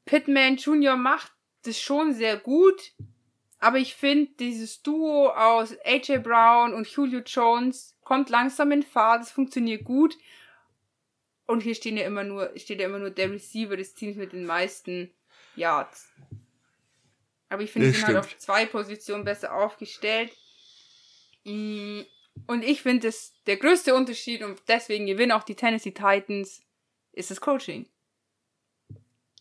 Pittman 0.04 0.56
Jr. 0.56 0.96
macht 0.96 1.32
das 1.64 1.78
schon 1.80 2.12
sehr 2.14 2.36
gut. 2.36 2.92
Aber 3.60 3.78
ich 3.78 3.94
finde, 3.94 4.30
dieses 4.38 4.82
Duo 4.82 5.30
aus 5.30 5.74
AJ 5.84 6.18
Brown 6.18 6.74
und 6.74 6.86
Julio 6.86 7.20
Jones 7.26 7.96
kommt 8.02 8.30
langsam 8.30 8.70
in 8.72 8.82
Fahrt, 8.84 9.22
es 9.22 9.30
funktioniert 9.32 9.84
gut. 9.84 10.14
Und 11.48 11.62
hier 11.62 11.74
stehen 11.74 11.96
ja 11.96 12.04
immer 12.06 12.24
nur, 12.24 12.52
steht 12.56 12.78
ja 12.78 12.86
immer 12.86 12.98
nur 12.98 13.10
der 13.10 13.32
Receiver 13.32 13.76
des 13.76 13.94
Teams 13.94 14.16
mit 14.16 14.32
den 14.32 14.44
meisten 14.44 15.10
Yards. 15.56 16.12
Aber 17.48 17.62
ich 17.62 17.70
finde, 17.70 17.90
sie 17.90 17.96
sind 17.96 18.06
halt 18.06 18.18
auf 18.18 18.36
zwei 18.38 18.66
Positionen 18.66 19.24
besser 19.24 19.54
aufgestellt. 19.54 20.30
Mm, 21.44 22.02
Und 22.46 22.62
ich 22.62 22.82
finde, 22.82 23.08
das 23.08 23.32
der 23.46 23.56
größte 23.56 23.94
Unterschied 23.94 24.42
und 24.42 24.60
deswegen 24.68 25.06
gewinnen 25.06 25.32
auch 25.32 25.42
die 25.42 25.54
Tennessee 25.54 25.90
Titans, 25.92 26.60
ist 27.12 27.30
das 27.30 27.40
Coaching. 27.40 27.88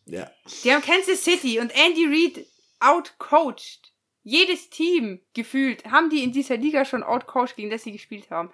Ja. 0.06 0.32
Die 0.64 0.72
haben 0.72 0.82
Kansas 0.82 1.24
City 1.26 1.60
und 1.60 1.72
Andy 1.76 2.06
Reid 2.06 2.48
outcoached. 2.80 3.94
Jedes 4.24 4.70
Team 4.70 5.20
gefühlt 5.34 5.84
haben 5.86 6.10
die 6.10 6.24
in 6.24 6.32
dieser 6.32 6.56
Liga 6.56 6.86
schon 6.86 7.04
outcoached, 7.04 7.58
gegen 7.58 7.70
das 7.70 7.84
sie 7.84 7.92
gespielt 7.92 8.30
haben. 8.32 8.50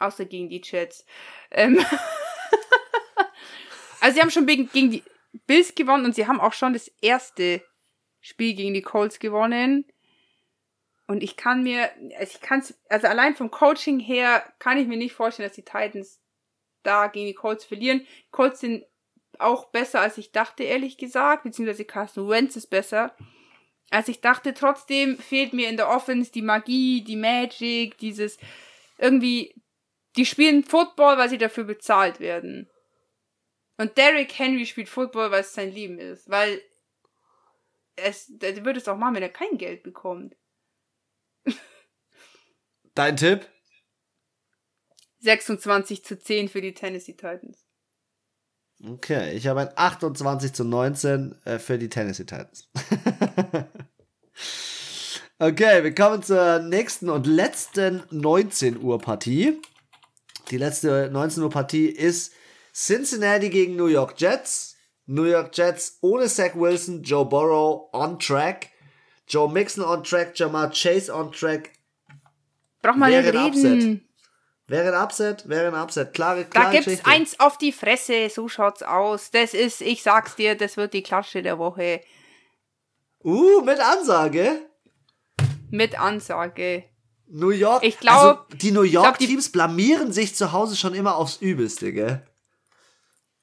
Außer 0.00 0.24
gegen 0.24 0.48
die 0.48 0.60
Jets. 0.62 1.04
Ähm 1.50 1.78
also 4.00 4.14
sie 4.14 4.20
haben 4.20 4.30
schon 4.30 4.46
gegen, 4.46 4.68
die 4.90 5.04
Bills 5.46 5.74
gewonnen 5.74 6.04
und 6.04 6.14
sie 6.14 6.26
haben 6.26 6.40
auch 6.40 6.52
schon 6.52 6.72
das 6.72 6.88
erste 7.00 7.62
Spiel 8.20 8.54
gegen 8.54 8.74
die 8.74 8.82
Colts 8.82 9.18
gewonnen. 9.18 9.84
Und 11.06 11.22
ich 11.22 11.36
kann 11.36 11.62
mir, 11.62 11.90
also 12.18 12.34
ich 12.34 12.40
kann's, 12.40 12.78
also 12.88 13.08
allein 13.08 13.34
vom 13.34 13.50
Coaching 13.50 13.98
her 13.98 14.44
kann 14.58 14.78
ich 14.78 14.86
mir 14.86 14.96
nicht 14.96 15.14
vorstellen, 15.14 15.48
dass 15.48 15.56
die 15.56 15.64
Titans 15.64 16.20
da 16.82 17.08
gegen 17.08 17.26
die 17.26 17.34
Colts 17.34 17.64
verlieren. 17.64 18.06
Colts 18.30 18.60
sind 18.60 18.84
auch 19.38 19.66
besser, 19.66 20.00
als 20.00 20.18
ich 20.18 20.32
dachte, 20.32 20.62
ehrlich 20.62 20.98
gesagt, 20.98 21.44
beziehungsweise 21.44 21.84
Carson 21.84 22.28
Wentz 22.28 22.56
ist 22.56 22.68
besser. 22.68 23.14
Als 23.90 24.08
ich 24.08 24.20
dachte, 24.20 24.54
trotzdem 24.54 25.18
fehlt 25.18 25.52
mir 25.52 25.68
in 25.68 25.76
der 25.76 25.88
Offense 25.88 26.30
die 26.30 26.42
Magie, 26.42 27.02
die 27.02 27.16
Magic, 27.16 27.98
dieses 27.98 28.38
irgendwie, 28.98 29.54
die 30.16 30.26
spielen 30.26 30.64
Football, 30.64 31.18
weil 31.18 31.28
sie 31.28 31.38
dafür 31.38 31.64
bezahlt 31.64 32.20
werden. 32.20 32.70
Und 33.76 33.96
Derrick 33.96 34.38
Henry 34.38 34.66
spielt 34.66 34.88
Football, 34.88 35.30
weil 35.30 35.40
es 35.40 35.54
sein 35.54 35.72
Leben 35.72 35.98
ist, 35.98 36.28
weil 36.28 36.60
es, 37.96 38.26
der 38.28 38.64
würde 38.64 38.78
es 38.78 38.88
auch 38.88 38.96
machen, 38.96 39.14
wenn 39.14 39.22
er 39.22 39.30
kein 39.30 39.56
Geld 39.56 39.82
bekommt. 39.82 40.36
Dein 42.94 43.16
Tipp? 43.16 43.48
26 45.20 46.04
zu 46.04 46.18
10 46.18 46.48
für 46.48 46.60
die 46.60 46.74
Tennessee 46.74 47.12
Titans. 47.12 47.66
Okay, 48.82 49.34
ich 49.34 49.46
habe 49.46 49.60
ein 49.60 49.70
28 49.76 50.54
zu 50.54 50.64
19 50.64 51.36
äh, 51.44 51.58
für 51.58 51.78
die 51.78 51.90
Tennessee 51.90 52.24
Titans. 52.24 52.68
okay, 55.38 55.84
wir 55.84 55.94
kommen 55.94 56.22
zur 56.22 56.60
nächsten 56.60 57.10
und 57.10 57.26
letzten 57.26 58.02
19 58.10 58.80
Uhr 58.80 58.98
Partie. 58.98 59.60
Die 60.50 60.58
letzte 60.58 61.08
19 61.12 61.42
Uhr 61.44 61.50
Partie 61.50 61.86
ist 61.86 62.32
Cincinnati 62.74 63.50
gegen 63.50 63.76
New 63.76 63.86
York 63.86 64.20
Jets. 64.20 64.76
New 65.06 65.24
York 65.24 65.56
Jets 65.56 65.98
ohne 66.02 66.28
Zach 66.28 66.54
Wilson, 66.54 67.02
Joe 67.02 67.24
Burrow 67.24 67.88
on 67.92 68.18
track, 68.18 68.68
Joe 69.28 69.50
Mixon 69.50 69.84
on 69.84 70.04
track, 70.04 70.34
Jamar 70.36 70.70
Chase 70.70 71.12
on 71.12 71.32
track. 71.32 71.70
Brauch 72.80 72.94
mal 72.94 73.10
nicht 73.10 73.34
reden. 73.34 74.08
Wäre 74.68 74.96
ein 74.96 75.02
Upset, 75.02 75.48
wäre 75.48 75.68
ein 75.68 75.74
Upset. 75.74 76.14
Klare, 76.14 76.44
Da 76.44 76.48
klare 76.48 76.70
gibt's 76.70 76.84
Geschichte. 76.86 77.10
eins 77.10 77.40
auf 77.40 77.58
die 77.58 77.72
Fresse, 77.72 78.30
so 78.30 78.46
schaut's 78.46 78.84
aus. 78.84 79.32
Das 79.32 79.52
ist, 79.52 79.80
ich 79.80 80.04
sag's 80.04 80.36
dir, 80.36 80.54
das 80.54 80.76
wird 80.76 80.94
die 80.94 81.02
Klatsche 81.02 81.42
der 81.42 81.58
Woche. 81.58 82.02
Uh, 83.24 83.62
mit 83.62 83.80
Ansage. 83.80 84.60
Mit 85.70 86.00
Ansage. 86.00 86.84
New 87.30 87.50
York. 87.50 87.82
Ich 87.84 87.98
glaub- 87.98 88.14
also 88.48 88.56
die 88.56 88.70
New 88.72 88.82
glaub, 88.82 89.04
York 89.04 89.18
die- 89.18 89.26
Teams 89.28 89.50
blamieren 89.52 90.12
sich 90.12 90.34
zu 90.34 90.52
Hause 90.52 90.76
schon 90.76 90.94
immer 90.94 91.16
aufs 91.16 91.36
Übelste, 91.36 91.92
gell? 91.92 92.26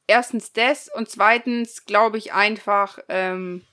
Erstens 0.07 0.53
das 0.53 0.89
und 0.93 1.09
zweitens 1.09 1.85
glaube 1.85 2.17
ich 2.17 2.33
einfach, 2.33 2.99
ähm, 3.09 3.63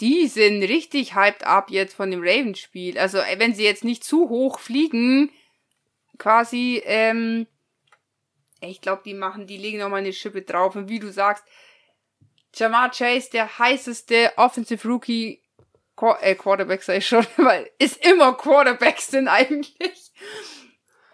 die 0.00 0.26
sind 0.28 0.62
richtig 0.62 1.14
hyped 1.14 1.44
up 1.44 1.70
jetzt 1.70 1.94
von 1.94 2.10
dem 2.10 2.20
Ravens-Spiel. 2.22 2.98
Also, 2.98 3.18
äh, 3.18 3.38
wenn 3.38 3.54
sie 3.54 3.64
jetzt 3.64 3.82
nicht 3.84 4.04
zu 4.04 4.28
hoch 4.28 4.58
fliegen, 4.60 5.30
quasi, 6.18 6.82
ähm, 6.84 7.46
ich 8.60 8.80
glaube, 8.80 9.02
die 9.04 9.14
machen, 9.14 9.46
die 9.46 9.56
legen 9.56 9.78
nochmal 9.78 10.00
eine 10.00 10.12
Schippe 10.12 10.42
drauf. 10.42 10.76
Und 10.76 10.88
wie 10.88 10.98
du 11.00 11.12
sagst, 11.12 11.44
Jamar 12.54 12.90
Chase, 12.90 13.30
der 13.30 13.58
heißeste 13.58 14.32
Offensive 14.36 14.86
Rookie 14.88 15.42
Qu 15.98 16.14
äh, 16.20 16.36
Quarterback 16.36 16.84
sei 16.84 17.00
schon, 17.00 17.26
weil 17.36 17.68
ist 17.78 18.04
immer 18.06 18.32
Quarterbacks 18.34 19.08
sind 19.08 19.26
eigentlich. 19.26 20.12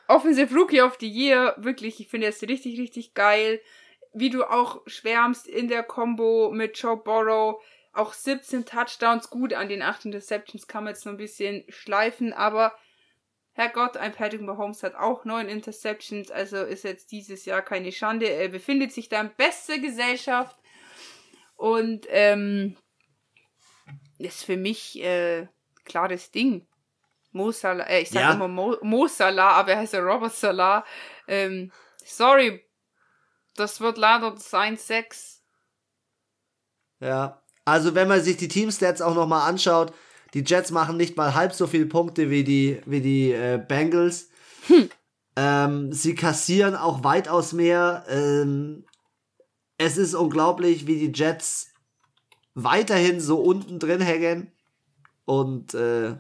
Offensive 0.09 0.55
Rookie 0.55 0.83
of 0.83 0.99
the 1.01 1.09
Year, 1.09 1.55
wirklich, 1.57 2.01
ich 2.01 2.09
finde 2.09 2.27
das 2.27 2.43
richtig, 2.43 2.79
richtig 2.79 3.15
geil. 3.15 3.63
Wie 4.13 4.29
du 4.29 4.45
auch 4.45 4.83
schwärmst 4.87 5.47
in 5.47 5.69
der 5.69 5.83
Combo 5.83 6.51
mit 6.53 6.77
Joe 6.77 6.99
Burrow, 6.99 7.63
auch 7.95 8.13
17 8.13 8.67
Touchdowns, 8.67 9.31
gut, 9.31 9.55
an 9.55 9.71
den 9.71 9.81
8 9.81 10.05
Interceptions 10.05 10.67
kann 10.67 10.85
man 10.85 10.93
jetzt 10.93 11.07
noch 11.07 11.15
ein 11.15 11.19
bisschen 11.19 11.65
schleifen, 11.71 12.35
aber 12.35 12.77
Herrgott, 13.53 13.97
ein 13.97 14.13
Patrick 14.13 14.43
Mahomes 14.43 14.83
hat 14.83 14.97
auch 14.97 15.25
9 15.25 15.49
Interceptions, 15.49 16.31
also 16.31 16.59
ist 16.59 16.85
jetzt 16.85 17.11
dieses 17.11 17.47
Jahr 17.47 17.63
keine 17.63 17.91
Schande. 17.91 18.27
Er 18.27 18.49
befindet 18.49 18.93
sich 18.93 19.09
da 19.09 19.23
in 19.23 19.31
bester 19.37 19.79
Gesellschaft 19.79 20.59
und 21.57 22.07
ähm, 22.11 22.77
ist 24.25 24.45
für 24.45 24.57
mich 24.57 25.01
äh, 25.03 25.47
klares 25.85 26.31
Ding. 26.31 26.67
Mo 27.33 27.51
Salah, 27.51 27.85
äh, 27.85 28.03
ich 28.03 28.11
sag 28.11 28.23
Ja. 28.23 28.33
immer 28.33 28.49
Mo, 28.49 28.77
Mo 28.83 29.07
Salah, 29.09 29.53
aber 29.53 29.73
er 29.73 29.79
heißt 29.79 29.93
ja 29.95 30.01
Robert 30.01 30.35
Salah. 30.35 30.85
Ähm, 31.27 31.73
sorry, 32.05 32.65
das 33.57 33.81
wird 33.81 33.99
leider 33.99 34.31
das 34.31 34.53
1-6. 34.53 35.41
Ja. 37.01 37.43
Also, 37.65 37.95
wenn 37.95 38.09
man 38.09 38.21
sich 38.23 38.37
die 38.37 38.49
Teamstats 38.49 39.01
auch 39.01 39.15
nochmal 39.15 39.49
anschaut, 39.49 39.93
die 40.35 40.45
Jets 40.45 40.71
machen 40.71 40.97
nicht 40.97 41.17
mal 41.17 41.35
halb 41.35 41.53
so 41.53 41.67
viele 41.67 41.87
Punkte 41.87 42.29
wie 42.31 42.45
die, 42.45 42.81
wie 42.87 43.01
die 43.01 43.33
äh, 43.33 43.59
Bengals. 43.59 44.29
Ähm, 45.37 45.93
sie 45.93 46.15
kassieren 46.15 46.77
auch 46.77 47.03
weitaus 47.05 47.53
mehr. 47.53 48.05
Ähm, 48.09 48.85
es 49.79 49.97
ist 49.97 50.15
unglaublich, 50.15 50.87
wie 50.87 50.99
die 51.09 51.13
Jets 51.19 51.74
weiterhin 52.55 53.21
so 53.21 53.41
unten 53.41 53.79
drin 53.79 54.01
hängen. 54.01 54.53
Und 55.25 55.75
äh, 55.75 56.17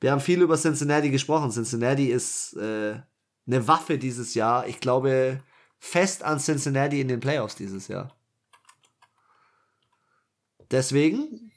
wir 0.00 0.10
haben 0.10 0.20
viel 0.20 0.42
über 0.42 0.56
Cincinnati 0.56 1.10
gesprochen. 1.10 1.50
Cincinnati 1.50 2.08
ist 2.10 2.54
äh, 2.56 3.00
eine 3.46 3.68
Waffe 3.68 3.98
dieses 3.98 4.34
Jahr. 4.34 4.66
Ich 4.66 4.80
glaube 4.80 5.42
fest 5.78 6.22
an 6.22 6.38
Cincinnati 6.38 7.00
in 7.00 7.08
den 7.08 7.20
Playoffs 7.20 7.56
dieses 7.56 7.88
Jahr. 7.88 8.14
Deswegen 10.70 11.52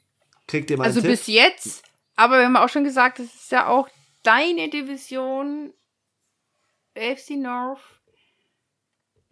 kriegt 0.46 0.70
ihr 0.70 0.76
mal 0.76 0.84
Also 0.84 1.00
bis 1.00 1.26
jetzt, 1.26 1.84
aber 2.16 2.38
wir 2.38 2.44
haben 2.44 2.56
auch 2.56 2.68
schon 2.68 2.84
gesagt, 2.84 3.18
das 3.18 3.26
ist 3.26 3.52
ja 3.52 3.68
auch 3.68 3.88
deine 4.22 4.68
Division, 4.68 5.72
AFC 6.96 7.30
North. 7.30 7.80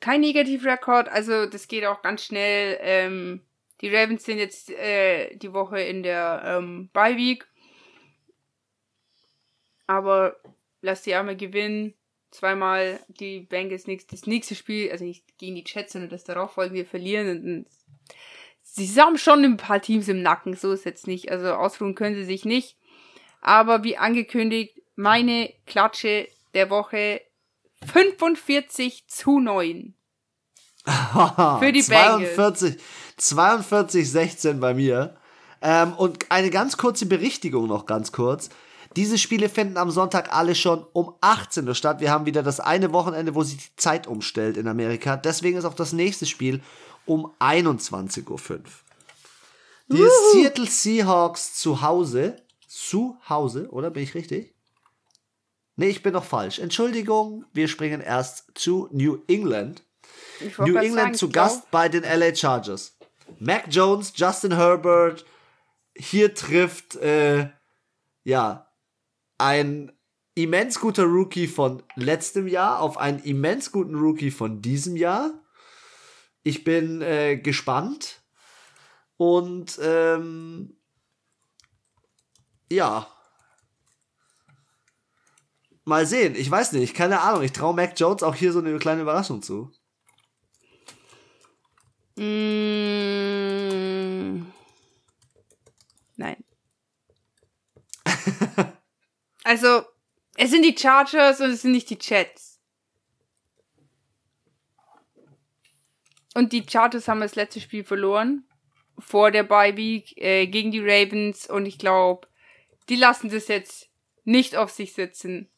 Kein 0.00 0.20
Negativrekord, 0.20 1.08
also 1.08 1.46
das 1.46 1.68
geht 1.68 1.84
auch 1.84 2.02
ganz 2.02 2.24
schnell. 2.24 2.78
Ähm, 2.80 3.40
die 3.84 3.94
Ravens 3.94 4.24
sind 4.24 4.38
jetzt 4.38 4.70
äh, 4.70 5.36
die 5.36 5.52
Woche 5.52 5.78
in 5.78 6.02
der 6.02 6.42
ähm, 6.42 6.88
Bye 6.94 7.18
Week. 7.18 7.46
Aber 9.86 10.36
lass 10.80 11.02
die 11.02 11.14
Arme 11.14 11.36
gewinnen. 11.36 11.92
Zweimal 12.30 12.98
die 13.08 13.40
Bengals 13.40 13.86
nächst, 13.86 14.10
das 14.10 14.26
nächste 14.26 14.54
Spiel, 14.54 14.90
also 14.90 15.04
nicht 15.04 15.36
gegen 15.36 15.54
die 15.54 15.64
Jets, 15.66 15.92
sondern 15.92 16.08
das 16.08 16.24
darauf 16.24 16.56
wollen 16.56 16.72
wir 16.72 16.86
verlieren. 16.86 17.28
Und, 17.28 17.44
und 17.44 17.66
sie 18.62 18.88
haben 18.98 19.18
schon 19.18 19.44
ein 19.44 19.58
paar 19.58 19.82
Teams 19.82 20.08
im 20.08 20.22
Nacken, 20.22 20.56
so 20.56 20.72
ist 20.72 20.86
jetzt 20.86 21.06
nicht. 21.06 21.30
Also 21.30 21.52
ausruhen 21.52 21.94
können 21.94 22.16
sie 22.16 22.24
sich 22.24 22.46
nicht. 22.46 22.78
Aber 23.42 23.84
wie 23.84 23.98
angekündigt, 23.98 24.80
meine 24.96 25.52
Klatsche 25.66 26.26
der 26.54 26.70
Woche 26.70 27.20
45 27.84 29.08
zu 29.08 29.40
9. 29.40 29.94
Für 30.86 31.70
die 31.70 31.82
42, 31.82 32.34
42, 32.34 32.82
16 33.16 34.60
bei 34.60 34.74
mir. 34.74 35.16
Ähm, 35.62 35.94
und 35.94 36.30
eine 36.30 36.50
ganz 36.50 36.76
kurze 36.76 37.06
Berichtigung 37.06 37.66
noch 37.66 37.86
ganz 37.86 38.12
kurz. 38.12 38.50
Diese 38.96 39.18
Spiele 39.18 39.48
finden 39.48 39.76
am 39.76 39.90
Sonntag 39.90 40.32
alle 40.32 40.54
schon 40.54 40.84
um 40.92 41.14
18 41.20 41.66
Uhr 41.66 41.74
statt. 41.74 42.00
Wir 42.00 42.10
haben 42.10 42.26
wieder 42.26 42.42
das 42.42 42.60
eine 42.60 42.92
Wochenende, 42.92 43.34
wo 43.34 43.42
sich 43.42 43.56
die 43.56 43.76
Zeit 43.76 44.06
umstellt 44.06 44.56
in 44.56 44.68
Amerika. 44.68 45.16
Deswegen 45.16 45.58
ist 45.58 45.64
auch 45.64 45.74
das 45.74 45.92
nächste 45.92 46.26
Spiel 46.26 46.60
um 47.06 47.32
21.05 47.40 48.30
Uhr. 48.30 48.60
Die 49.88 50.06
Seattle 50.32 50.66
Seahawks 50.66 51.54
zu 51.54 51.82
Hause. 51.82 52.36
Zu 52.68 53.16
Hause, 53.28 53.68
oder? 53.70 53.90
Bin 53.90 54.02
ich 54.02 54.14
richtig? 54.14 54.54
Nee, 55.76 55.88
ich 55.88 56.02
bin 56.02 56.12
noch 56.12 56.24
falsch. 56.24 56.58
Entschuldigung, 56.58 57.44
wir 57.52 57.68
springen 57.68 58.00
erst 58.00 58.44
zu 58.54 58.88
New 58.92 59.18
England. 59.26 59.82
New 60.58 60.76
England 60.76 60.94
sagen, 60.94 61.14
zu 61.14 61.30
Gast 61.30 61.70
bei 61.70 61.88
den 61.88 62.02
LA 62.04 62.34
Chargers. 62.34 62.96
Mac 63.38 63.66
Jones, 63.70 64.12
Justin 64.14 64.56
Herbert. 64.56 65.24
Hier 65.96 66.34
trifft, 66.34 66.96
äh, 66.96 67.50
ja, 68.24 68.70
ein 69.38 69.92
immens 70.34 70.80
guter 70.80 71.04
Rookie 71.04 71.46
von 71.46 71.82
letztem 71.96 72.48
Jahr 72.48 72.80
auf 72.80 72.96
einen 72.96 73.20
immens 73.20 73.70
guten 73.70 73.94
Rookie 73.94 74.30
von 74.30 74.60
diesem 74.60 74.96
Jahr. 74.96 75.32
Ich 76.42 76.64
bin 76.64 77.00
äh, 77.02 77.36
gespannt. 77.36 78.22
Und, 79.16 79.78
ähm, 79.82 80.76
ja. 82.70 83.06
Mal 85.84 86.06
sehen. 86.06 86.34
Ich 86.34 86.50
weiß 86.50 86.72
nicht. 86.72 86.94
Keine 86.94 87.20
Ahnung. 87.20 87.42
Ich 87.42 87.52
traue 87.52 87.74
Mac 87.74 87.98
Jones 87.98 88.22
auch 88.22 88.34
hier 88.34 88.52
so 88.52 88.58
eine 88.58 88.76
kleine 88.78 89.02
Überraschung 89.02 89.42
zu. 89.42 89.70
Mm. 92.16 93.24
Nein. 96.16 96.44
also, 99.44 99.82
es 100.36 100.50
sind 100.50 100.62
die 100.62 100.76
Chargers 100.76 101.40
und 101.40 101.50
es 101.50 101.62
sind 101.62 101.72
nicht 101.72 101.90
die 101.90 101.98
Jets. 102.00 102.60
Und 106.34 106.52
die 106.52 106.66
Chargers 106.68 107.08
haben 107.08 107.20
das 107.20 107.36
letzte 107.36 107.60
Spiel 107.60 107.84
verloren. 107.84 108.46
Vor 108.98 109.30
der 109.30 109.44
Bye 109.44 109.76
Week 109.76 110.16
äh, 110.16 110.46
gegen 110.46 110.70
die 110.70 110.80
Ravens. 110.80 111.48
Und 111.48 111.66
ich 111.66 111.78
glaube, 111.78 112.28
die 112.88 112.96
lassen 112.96 113.30
das 113.30 113.48
jetzt 113.48 113.88
nicht 114.24 114.56
auf 114.56 114.70
sich 114.70 114.92
sitzen. 114.92 115.50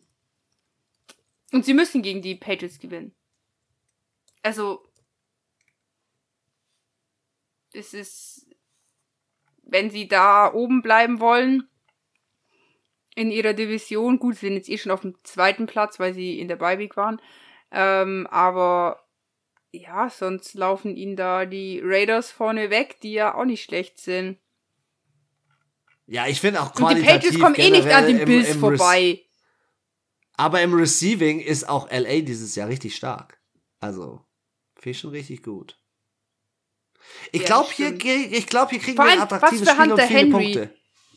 Und 1.52 1.64
sie 1.64 1.74
müssen 1.74 2.02
gegen 2.02 2.22
die 2.22 2.34
Patriots 2.34 2.78
gewinnen. 2.78 3.14
Also, 4.42 4.86
es 7.76 7.94
ist, 7.94 8.46
wenn 9.62 9.90
sie 9.90 10.08
da 10.08 10.52
oben 10.52 10.82
bleiben 10.82 11.20
wollen, 11.20 11.68
in 13.14 13.30
ihrer 13.30 13.54
Division, 13.54 14.18
gut, 14.18 14.34
sie 14.34 14.46
sind 14.46 14.54
jetzt 14.56 14.68
eh 14.68 14.78
schon 14.78 14.92
auf 14.92 15.00
dem 15.00 15.16
zweiten 15.22 15.66
Platz, 15.66 15.98
weil 15.98 16.12
sie 16.14 16.38
in 16.38 16.48
der 16.48 16.60
Week 16.60 16.96
waren, 16.96 17.20
ähm, 17.70 18.26
aber 18.30 19.02
ja, 19.72 20.08
sonst 20.10 20.54
laufen 20.54 20.96
ihnen 20.96 21.16
da 21.16 21.44
die 21.46 21.80
Raiders 21.82 22.30
vorne 22.30 22.70
weg, 22.70 23.00
die 23.02 23.12
ja 23.12 23.34
auch 23.34 23.44
nicht 23.44 23.62
schlecht 23.64 23.98
sind. 23.98 24.38
Ja, 26.06 26.26
ich 26.26 26.40
finde 26.40 26.60
auch 26.60 26.68
Und 26.68 26.76
die 26.76 26.82
qualitativ 26.84 27.40
Patriots 27.40 27.40
kommen 27.40 27.54
eh 27.56 27.70
nicht 27.70 27.88
an 27.94 28.06
den 28.06 28.18
im- 28.20 28.24
Bills 28.26 28.50
im 28.50 28.64
Rec- 28.64 28.78
vorbei. 28.78 29.22
Aber 30.38 30.60
im 30.62 30.74
Receiving 30.74 31.40
ist 31.40 31.68
auch 31.68 31.88
LA 31.90 32.20
dieses 32.20 32.54
Jahr 32.54 32.68
richtig 32.68 32.94
stark. 32.94 33.40
Also, 33.80 34.24
finde 34.74 34.90
ich 34.90 34.98
schon 35.00 35.10
richtig 35.10 35.42
gut. 35.42 35.80
Ich 37.32 37.42
Ja, 37.42 37.46
glaube, 37.46 37.68
hier, 37.72 37.92
ich 38.32 38.46
glaub, 38.46 38.70
hier 38.70 38.78
kriegen 38.78 38.96
Vor 38.96 39.04
wir 39.06 39.12
ein 39.12 39.20
attraktives 39.20 39.68
für 39.68 39.74
Spiel 39.74 39.92
und 39.92 40.00
viele 40.02 40.18
Henry. 40.18 40.30
Punkte. 40.52 40.70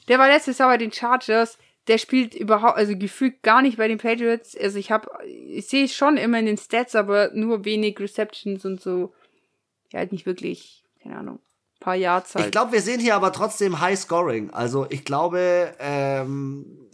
Der 0.08 0.20
war 0.20 0.28
letztes 0.28 0.58
Jahr 0.58 0.70
bei 0.70 0.78
den 0.78 0.92
Chargers. 0.92 1.58
der 1.88 1.98
spielt 1.98 2.36
überhaupt, 2.36 2.78
also 2.78 2.96
gefühlt 2.98 3.42
gar 3.42 3.62
nicht 3.64 3.78
bei 3.78 3.88
den 3.88 3.98
Patriots. 3.98 4.56
Also 4.56 4.78
ich 4.78 4.92
habe, 4.92 5.10
ich 5.26 5.68
sehe 5.68 5.86
es 5.86 5.96
schon 5.96 6.18
immer 6.18 6.38
in 6.40 6.46
den 6.46 6.58
Stats, 6.58 6.96
aber 6.96 7.32
nur 7.34 7.66
wenig 7.66 8.00
Receptions 8.00 8.64
und 8.66 8.80
so. 8.82 9.14
Ja, 9.92 10.00
halt 10.00 10.12
nicht 10.12 10.26
wirklich, 10.28 10.84
keine 11.02 11.18
Ahnung, 11.18 11.40
paar 11.80 11.96
Yards 11.96 12.36
halt. 12.36 12.46
Ich 12.46 12.52
glaube, 12.52 12.74
wir 12.74 12.82
sehen 12.82 13.00
hier 13.00 13.16
aber 13.16 13.32
trotzdem 13.34 13.80
High 13.80 13.98
Scoring. 13.98 14.52
Also 14.52 14.86
ich 14.90 15.04
glaube, 15.04 15.74
ähm, 15.80 16.90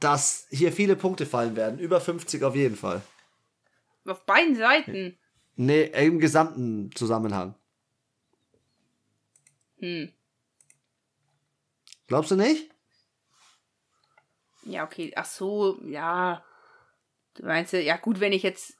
dass 0.00 0.46
hier 0.50 0.72
viele 0.72 0.96
Punkte 0.96 1.24
fallen 1.26 1.54
werden. 1.54 1.78
Über 1.78 2.00
50 2.00 2.42
auf 2.42 2.56
jeden 2.56 2.76
Fall. 2.76 3.00
Auf 4.06 4.26
beiden 4.26 4.56
Seiten. 4.56 5.16
Nee, 5.54 5.84
im 5.84 6.18
gesamten 6.18 6.90
Zusammenhang. 6.96 7.54
Hm. 9.82 10.12
Glaubst 12.06 12.30
du 12.30 12.36
nicht? 12.36 12.70
Ja, 14.64 14.84
okay. 14.84 15.12
Ach 15.16 15.24
so, 15.24 15.82
ja. 15.84 16.44
Du 17.34 17.44
meinst, 17.44 17.72
ja 17.72 17.96
gut, 17.96 18.20
wenn 18.20 18.32
ich 18.32 18.44
jetzt 18.44 18.76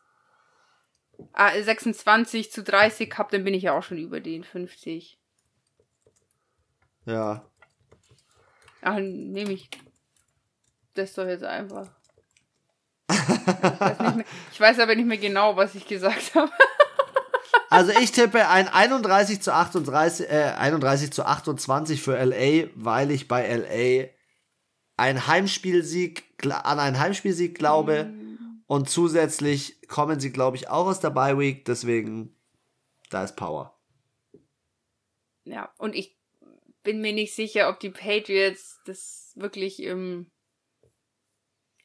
26 1.37 2.53
zu 2.53 2.63
30 2.63 3.13
habe, 3.19 3.33
dann 3.33 3.45
bin 3.45 3.55
ich 3.55 3.65
ja 3.65 3.77
auch 3.77 3.83
schon 3.83 3.99
über 3.99 4.21
den 4.21 4.45
50. 4.45 5.19
Ja. 7.07 7.45
Ach, 8.81 8.99
nehme 8.99 9.53
ich 9.53 9.69
das 10.95 11.15
doch 11.15 11.27
jetzt 11.27 11.45
einfach. 11.45 11.91
ich, 13.11 13.19
weiß 13.19 14.25
ich 14.53 14.61
weiß 14.61 14.79
aber 14.79 14.95
nicht 14.95 15.07
mehr 15.07 15.19
genau, 15.19 15.57
was 15.57 15.75
ich 15.75 15.87
gesagt 15.87 16.35
habe. 16.37 16.53
Also 17.73 17.93
ich 18.01 18.13
tippe 18.13 18.49
ein 18.49 18.69
31 18.69 19.41
zu 19.41 19.53
38, 19.53 20.29
äh, 20.29 20.53
31 20.57 21.13
zu 21.13 21.25
28 21.25 22.03
für 22.03 22.17
LA, 22.17 22.69
weil 22.75 23.11
ich 23.11 23.29
bei 23.29 23.47
LA 23.47 24.09
ein 24.97 25.27
Heimspielsieg, 25.27 26.25
an 26.45 26.79
einen 26.79 26.99
Heimspielsieg 26.99 27.57
glaube. 27.57 28.05
Mhm. 28.05 28.63
Und 28.67 28.89
zusätzlich 28.89 29.81
kommen 29.89 30.21
sie, 30.21 30.33
glaube 30.33 30.57
ich, 30.57 30.69
auch 30.69 30.87
aus 30.87 31.01
der 31.01 31.11
Bye 31.11 31.39
Week. 31.39 31.65
Deswegen, 31.65 32.37
da 33.11 33.25
ist 33.25 33.37
Power. 33.37 33.79
Ja, 35.45 35.73
und 35.79 35.95
ich 35.95 36.17
bin 36.83 37.01
mir 37.01 37.13
nicht 37.13 37.35
sicher, 37.35 37.69
ob 37.69 37.81
die 37.81 37.91
Patriots 37.91 38.81
das 38.87 39.33
wirklich 39.35 39.83
im, 39.83 40.31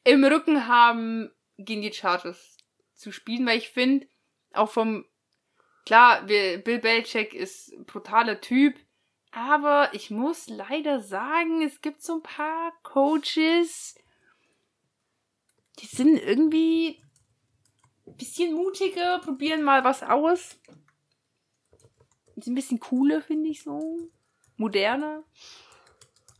im 0.04 0.24
Rücken 0.24 0.66
haben, 0.66 1.30
gegen 1.56 1.82
die 1.82 1.92
Chargers 1.92 2.56
zu 2.94 3.10
spielen, 3.10 3.46
weil 3.46 3.58
ich 3.58 3.70
finde, 3.70 4.06
auch 4.52 4.70
vom, 4.70 5.04
klar, 5.88 6.22
Bill 6.24 6.58
Belichick 6.58 7.32
ist 7.32 7.72
ein 7.72 7.86
brutaler 7.86 8.42
Typ, 8.42 8.78
aber 9.30 9.88
ich 9.94 10.10
muss 10.10 10.46
leider 10.46 11.00
sagen, 11.00 11.62
es 11.62 11.80
gibt 11.80 12.02
so 12.02 12.16
ein 12.16 12.22
paar 12.22 12.74
Coaches, 12.82 13.94
die 15.78 15.86
sind 15.86 16.18
irgendwie 16.18 17.02
ein 18.06 18.16
bisschen 18.18 18.52
mutiger, 18.52 19.18
probieren 19.20 19.62
mal 19.62 19.82
was 19.82 20.02
aus. 20.02 20.58
Die 22.36 22.42
sind 22.42 22.52
ein 22.52 22.54
bisschen 22.54 22.80
cooler, 22.80 23.22
finde 23.22 23.48
ich 23.48 23.62
so. 23.62 24.10
Moderner. 24.58 25.24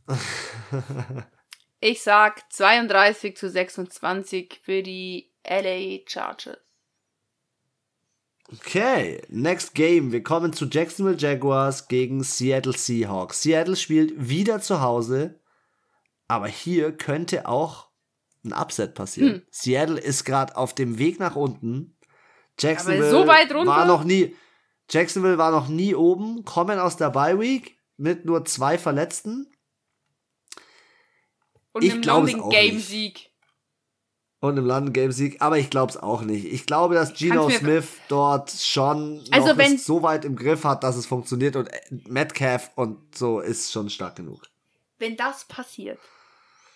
ich 1.79 2.03
sag 2.03 2.51
32 2.53 3.35
zu 3.35 3.49
26 3.49 4.61
für 4.61 4.83
die 4.83 5.31
LA 5.43 6.07
Chargers. 6.07 6.68
Okay, 8.51 9.21
next 9.29 9.75
game. 9.75 10.11
Wir 10.11 10.23
kommen 10.23 10.53
zu 10.53 10.65
Jacksonville 10.65 11.17
Jaguars 11.17 11.87
gegen 11.87 12.23
Seattle 12.23 12.73
Seahawks. 12.73 13.43
Seattle 13.43 13.75
spielt 13.75 14.13
wieder 14.29 14.59
zu 14.59 14.81
Hause, 14.81 15.39
aber 16.27 16.47
hier 16.47 16.91
könnte 16.91 17.47
auch 17.47 17.89
ein 18.43 18.53
Upset 18.53 18.95
passieren. 18.95 19.33
Hm. 19.33 19.41
Seattle 19.51 19.99
ist 19.99 20.23
gerade 20.23 20.57
auf 20.57 20.73
dem 20.73 20.97
Weg 20.97 21.19
nach 21.19 21.35
unten. 21.35 21.95
Jacksonville 22.57 23.09
so 23.09 23.27
war 23.27 23.85
noch 23.85 24.03
nie 24.03 24.35
Jacksonville 24.89 25.37
war 25.37 25.51
noch 25.51 25.67
nie 25.67 25.93
oben, 25.93 26.43
kommen 26.45 26.79
aus 26.79 26.97
der 26.97 27.11
Bye 27.11 27.39
Week 27.39 27.77
mit 27.97 28.25
nur 28.25 28.45
zwei 28.45 28.77
Verletzten. 28.77 29.51
Und 31.71 31.83
ich 31.83 32.01
glaube 32.01 32.33
Game 32.49 32.79
Sieg 32.79 33.28
und 34.39 34.57
im 34.57 34.65
London 34.65 34.93
Game 34.93 35.11
Sieg, 35.11 35.41
aber 35.41 35.57
ich 35.57 35.69
glaube 35.69 35.91
es 35.91 35.97
auch 35.97 36.21
nicht. 36.21 36.45
Ich 36.45 36.65
glaube, 36.65 36.95
dass 36.95 37.13
Geno 37.13 37.49
Smith 37.49 37.87
dort 38.07 38.51
schon 38.51 39.23
also 39.31 39.53
noch 39.53 39.77
so 39.77 40.01
weit 40.01 40.25
im 40.25 40.35
Griff 40.35 40.63
hat, 40.63 40.83
dass 40.83 40.95
es 40.95 41.05
funktioniert 41.05 41.55
und 41.55 41.69
Metcalf 42.07 42.71
und 42.75 43.15
so 43.15 43.39
ist 43.39 43.71
schon 43.71 43.89
stark 43.89 44.15
genug. 44.15 44.43
Wenn 44.97 45.17
das 45.17 45.45
passiert, 45.45 45.99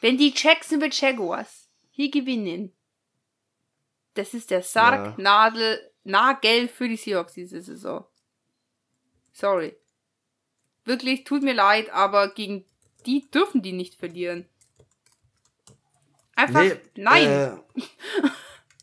wenn 0.01 0.17
die 0.17 0.33
Jacksonville 0.35 0.91
Jaguars 0.93 1.69
hier 1.91 2.11
gewinnen, 2.11 2.73
das 4.15 4.33
ist 4.33 4.51
der 4.51 4.61
Sarg 4.61 5.17
ja. 5.17 5.23
Nadel 5.23 5.79
Nagel 6.03 6.67
für 6.67 6.87
die 6.87 6.97
Seahawks 6.97 7.33
diese 7.33 7.61
Saison. 7.61 8.05
Sorry. 9.31 9.75
Wirklich, 10.85 11.23
tut 11.23 11.43
mir 11.43 11.53
leid, 11.53 11.89
aber 11.93 12.33
gegen 12.33 12.65
die 13.05 13.29
dürfen 13.31 13.61
die 13.61 13.71
nicht 13.71 13.95
verlieren. 13.95 14.47
Einfach 16.35 16.63
nee, 16.63 16.75
nein. 16.95 17.27
Äh, 17.27 17.51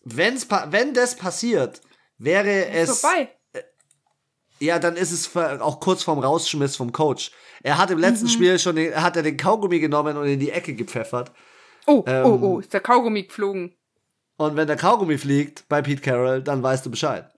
wenn's 0.05 0.47
wenn 0.67 0.95
das 0.95 1.17
passiert, 1.17 1.81
wäre 2.19 2.67
es. 2.67 3.01
Vorbei. 3.01 3.29
Äh, 3.53 3.63
ja, 4.61 4.79
dann 4.79 4.97
ist 4.97 5.13
es 5.13 5.37
auch 5.37 5.81
kurz 5.81 6.03
vorm 6.03 6.19
Rausschmiss 6.19 6.77
vom 6.77 6.93
Coach. 6.93 7.33
Er 7.63 7.79
hat 7.79 7.91
im 7.91 7.99
letzten 7.99 8.27
mhm. 8.27 8.31
Spiel 8.31 8.59
schon 8.59 8.77
den, 8.77 8.95
hat 8.95 9.17
er 9.17 9.23
den 9.23 9.37
Kaugummi 9.37 9.81
genommen 9.81 10.17
und 10.17 10.27
in 10.27 10.41
die 10.41 10.51
Ecke 10.51 10.75
gepfeffert. 10.75 11.33
Oh, 11.87 12.05
oh 12.07 12.11
ähm, 12.11 12.25
oh, 12.25 12.39
oh, 12.43 12.59
ist 12.61 12.73
der 12.73 12.81
Kaugummi 12.81 13.25
geflogen. 13.25 13.75
Und 14.37 14.57
wenn 14.57 14.67
der 14.67 14.77
Kaugummi 14.77 15.19
fliegt 15.19 15.69
bei 15.69 15.83
Pete 15.83 16.01
Carroll, 16.01 16.43
dann 16.43 16.63
weißt 16.63 16.87
du 16.87 16.91
Bescheid. 16.91 17.31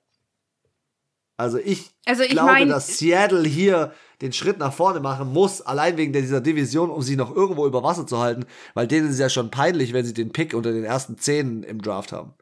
Also 1.36 1.58
ich, 1.58 1.90
also 2.06 2.22
ich 2.22 2.30
glaube, 2.30 2.52
mein, 2.52 2.68
dass 2.68 2.98
Seattle 2.98 3.48
hier 3.48 3.92
den 4.22 4.32
Schritt 4.32 4.58
nach 4.58 4.72
vorne 4.72 5.00
machen 5.00 5.32
muss, 5.32 5.60
allein 5.60 5.96
wegen 5.96 6.12
dieser 6.12 6.40
Division, 6.40 6.90
um 6.90 7.02
sie 7.02 7.16
noch 7.16 7.34
irgendwo 7.34 7.66
über 7.66 7.82
Wasser 7.82 8.06
zu 8.06 8.18
halten, 8.18 8.46
weil 8.74 8.86
denen 8.86 9.08
ist 9.08 9.14
es 9.14 9.18
ja 9.18 9.28
schon 9.28 9.50
peinlich, 9.50 9.92
wenn 9.92 10.06
sie 10.06 10.14
den 10.14 10.32
Pick 10.32 10.54
unter 10.54 10.72
den 10.72 10.84
ersten 10.84 11.18
zehn 11.18 11.62
im 11.64 11.82
Draft 11.82 12.12
haben. 12.12 12.34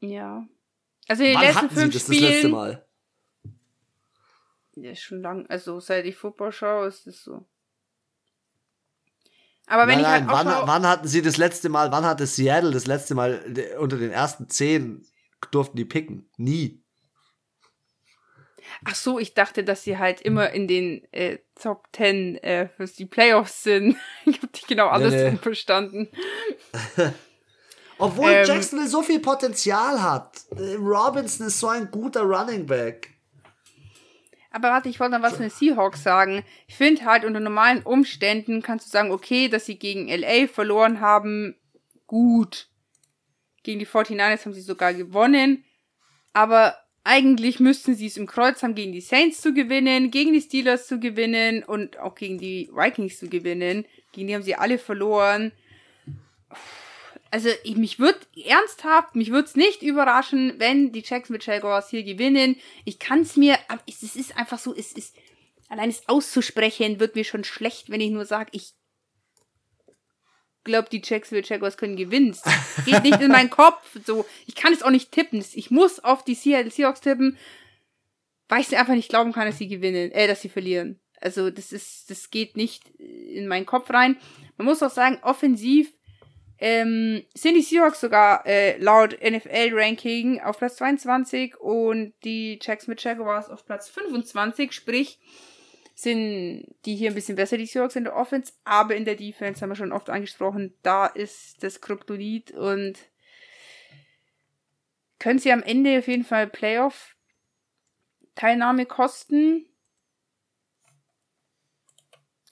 Ja. 0.00 0.46
Also 1.06 1.22
den 1.22 1.34
Wann 1.36 1.42
letzten 1.42 1.70
fünf 1.70 1.92
sie 1.92 1.98
das 1.98 2.02
Spielen, 2.02 2.22
das 2.22 2.30
letzte 2.30 2.48
Mal? 2.48 2.86
Ja, 4.74 4.94
schon 4.94 5.22
lang. 5.22 5.46
Also 5.48 5.80
seit 5.80 6.06
ich 6.06 6.16
Football 6.16 6.52
schaue, 6.52 6.86
ist 6.88 7.06
es 7.06 7.22
so. 7.22 7.46
Aber 9.66 9.86
wenn 9.86 10.00
nein, 10.00 10.24
ich 10.24 10.30
halt 10.30 10.46
wann, 10.46 10.68
wann 10.68 10.86
hatten 10.86 11.08
sie 11.08 11.22
das 11.22 11.36
letzte 11.36 11.68
Mal, 11.68 11.92
wann 11.92 12.04
hatte 12.04 12.26
Seattle 12.26 12.70
das 12.70 12.86
letzte 12.86 13.14
Mal 13.14 13.42
unter 13.78 13.98
den 13.98 14.12
ersten 14.12 14.48
zehn 14.48 15.04
durften 15.50 15.76
die 15.76 15.84
picken? 15.84 16.30
Nie. 16.36 16.85
Ach 18.84 18.94
so, 18.94 19.18
ich 19.18 19.34
dachte, 19.34 19.64
dass 19.64 19.84
sie 19.84 19.98
halt 19.98 20.20
immer 20.20 20.50
in 20.50 20.68
den 20.68 21.06
äh, 21.12 21.38
Top 21.60 21.92
Ten 21.92 22.36
äh, 22.38 22.68
für 22.68 22.86
die 22.86 23.06
Playoffs 23.06 23.62
sind. 23.62 23.96
ich 24.24 24.36
habe 24.36 24.48
dich 24.48 24.66
genau 24.66 24.88
alles 24.88 25.14
nee, 25.14 25.30
nee. 25.30 25.36
verstanden. 25.36 26.08
Obwohl 27.98 28.30
ähm, 28.30 28.46
Jacksonville 28.46 28.88
so 28.88 29.02
viel 29.02 29.20
Potenzial 29.20 30.02
hat. 30.02 30.40
Äh, 30.56 30.74
Robinson 30.74 31.46
ist 31.46 31.60
so 31.60 31.68
ein 31.68 31.90
guter 31.90 32.22
Running 32.22 32.66
Back. 32.66 33.10
Aber 34.50 34.68
warte, 34.68 34.88
ich 34.88 35.00
wollte 35.00 35.16
noch 35.16 35.22
was 35.22 35.34
von 35.34 35.42
den 35.42 35.50
Seahawks 35.50 36.02
sagen. 36.02 36.42
Ich 36.66 36.76
finde 36.76 37.04
halt 37.04 37.24
unter 37.24 37.40
normalen 37.40 37.82
Umständen 37.82 38.62
kannst 38.62 38.86
du 38.86 38.90
sagen, 38.90 39.10
okay, 39.10 39.48
dass 39.48 39.66
sie 39.66 39.78
gegen 39.78 40.08
LA 40.08 40.46
verloren 40.46 41.00
haben, 41.00 41.56
gut. 42.06 42.68
Gegen 43.62 43.78
die 43.78 43.86
49ers 43.86 44.44
haben 44.44 44.54
sie 44.54 44.62
sogar 44.62 44.94
gewonnen. 44.94 45.64
Aber 46.32 46.74
eigentlich 47.06 47.60
müssten 47.60 47.94
sie 47.94 48.06
es 48.06 48.16
im 48.16 48.26
Kreuz 48.26 48.62
haben, 48.62 48.74
gegen 48.74 48.92
die 48.92 49.00
Saints 49.00 49.40
zu 49.40 49.54
gewinnen, 49.54 50.10
gegen 50.10 50.32
die 50.32 50.40
Steelers 50.40 50.88
zu 50.88 50.98
gewinnen 50.98 51.62
und 51.62 51.98
auch 52.00 52.16
gegen 52.16 52.36
die 52.36 52.68
Vikings 52.72 53.20
zu 53.20 53.28
gewinnen. 53.28 53.86
Gegen 54.10 54.26
die 54.26 54.34
haben 54.34 54.42
sie 54.42 54.56
alle 54.56 54.76
verloren. 54.76 55.52
Also, 57.30 57.48
ich, 57.62 57.76
mich 57.76 58.00
würde 58.00 58.18
ernsthaft, 58.44 59.14
mich 59.14 59.30
würde 59.30 59.46
es 59.46 59.54
nicht 59.54 59.82
überraschen, 59.82 60.54
wenn 60.58 60.90
die 60.90 61.04
Jacksonville 61.06 61.44
Jaguars 61.44 61.90
hier 61.90 62.02
gewinnen. 62.02 62.56
Ich 62.84 62.98
kann 62.98 63.20
es 63.20 63.36
mir, 63.36 63.56
es 63.86 64.02
ist 64.02 64.36
einfach 64.36 64.58
so, 64.58 64.74
es 64.74 64.92
ist, 64.92 65.14
allein 65.68 65.90
es 65.90 66.08
auszusprechen, 66.08 66.98
wird 66.98 67.14
mir 67.14 67.24
schon 67.24 67.44
schlecht, 67.44 67.88
wenn 67.88 68.00
ich 68.00 68.10
nur 68.10 68.24
sage, 68.24 68.50
ich 68.52 68.72
glaube, 70.66 70.88
die 70.90 71.00
Jacksonville 71.02 71.46
Jaguars 71.46 71.78
können 71.78 71.96
gewinnen. 71.96 72.36
Das 72.44 72.84
geht 72.84 73.02
nicht 73.02 73.20
in 73.22 73.32
meinen 73.32 73.48
Kopf. 73.48 73.96
So, 74.04 74.26
ich 74.46 74.54
kann 74.54 74.74
es 74.74 74.82
auch 74.82 74.90
nicht 74.90 75.12
tippen. 75.12 75.42
Ich 75.54 75.70
muss 75.70 76.00
auf 76.04 76.22
die 76.22 76.34
Seattle 76.34 76.70
Seahawks 76.70 77.00
tippen, 77.00 77.38
weil 78.48 78.60
ich 78.60 78.76
einfach 78.76 78.94
nicht 78.94 79.08
glauben 79.08 79.32
kann, 79.32 79.46
dass 79.46 79.58
sie 79.58 79.68
gewinnen, 79.68 80.12
äh, 80.12 80.28
dass 80.28 80.42
sie 80.42 80.50
verlieren. 80.50 81.00
Also, 81.20 81.48
das 81.50 81.72
ist, 81.72 82.10
das 82.10 82.30
geht 82.30 82.56
nicht 82.58 82.90
in 82.98 83.48
meinen 83.48 83.64
Kopf 83.64 83.88
rein. 83.90 84.18
Man 84.58 84.66
muss 84.66 84.82
auch 84.82 84.90
sagen, 84.90 85.18
offensiv 85.22 85.90
ähm, 86.58 87.22
sind 87.34 87.54
die 87.54 87.62
Seahawks 87.62 88.00
sogar 88.00 88.46
äh, 88.46 88.78
laut 88.78 89.18
NFL-Ranking 89.22 90.40
auf 90.40 90.58
Platz 90.58 90.76
22 90.76 91.58
und 91.58 92.14
die 92.24 92.58
Jacksonville 92.60 93.00
Jaguars 93.00 93.50
auf 93.50 93.64
Platz 93.66 93.88
25. 93.88 94.72
Sprich, 94.72 95.18
sind 95.98 96.66
die 96.84 96.94
hier 96.94 97.10
ein 97.10 97.14
bisschen 97.14 97.36
besser, 97.36 97.56
die 97.56 97.64
Seahawks 97.64 97.96
in 97.96 98.04
der 98.04 98.14
Offense, 98.14 98.52
aber 98.64 98.94
in 98.94 99.06
der 99.06 99.14
Defense 99.16 99.62
haben 99.62 99.70
wir 99.70 99.76
schon 99.76 99.92
oft 99.92 100.10
angesprochen, 100.10 100.74
da 100.82 101.06
ist 101.06 101.62
das 101.62 101.80
Kryptonit 101.80 102.50
und 102.52 102.98
können 105.18 105.38
sie 105.38 105.50
am 105.50 105.62
Ende 105.62 105.98
auf 105.98 106.06
jeden 106.06 106.24
Fall 106.24 106.48
Playoff-Teilnahme 106.48 108.84
kosten. 108.84 109.64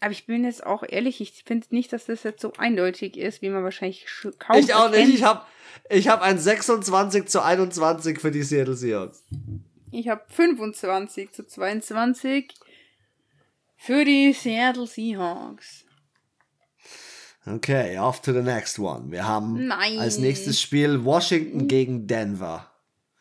Aber 0.00 0.12
ich 0.12 0.24
bin 0.26 0.44
jetzt 0.44 0.64
auch 0.64 0.82
ehrlich, 0.86 1.20
ich 1.20 1.44
finde 1.44 1.66
nicht, 1.70 1.92
dass 1.92 2.06
das 2.06 2.22
jetzt 2.22 2.40
so 2.40 2.54
eindeutig 2.54 3.18
ist, 3.18 3.42
wie 3.42 3.50
man 3.50 3.62
wahrscheinlich 3.62 4.06
kaum 4.38 4.56
Ich 4.58 4.72
auch 4.72 4.86
erkennt. 4.86 5.08
nicht. 5.08 5.18
Ich 5.18 5.24
habe 5.24 5.44
ich 5.90 6.08
hab 6.08 6.22
ein 6.22 6.38
26 6.38 7.26
zu 7.26 7.42
21 7.42 8.20
für 8.20 8.30
die 8.30 8.42
Seattle 8.42 8.74
Seahawks. 8.74 9.22
Ich 9.90 10.08
habe 10.08 10.24
25 10.28 11.32
zu 11.32 11.46
22 11.46 12.54
für 13.84 14.04
die 14.04 14.32
Seattle 14.32 14.86
Seahawks. 14.86 15.84
Okay, 17.46 17.98
off 17.98 18.22
to 18.22 18.32
the 18.32 18.40
next 18.40 18.78
one. 18.78 19.10
Wir 19.12 19.28
haben 19.28 19.66
Nein. 19.66 19.98
als 19.98 20.18
nächstes 20.18 20.58
Spiel 20.58 21.04
Washington 21.04 21.68
gegen 21.68 22.06
Denver. 22.06 22.70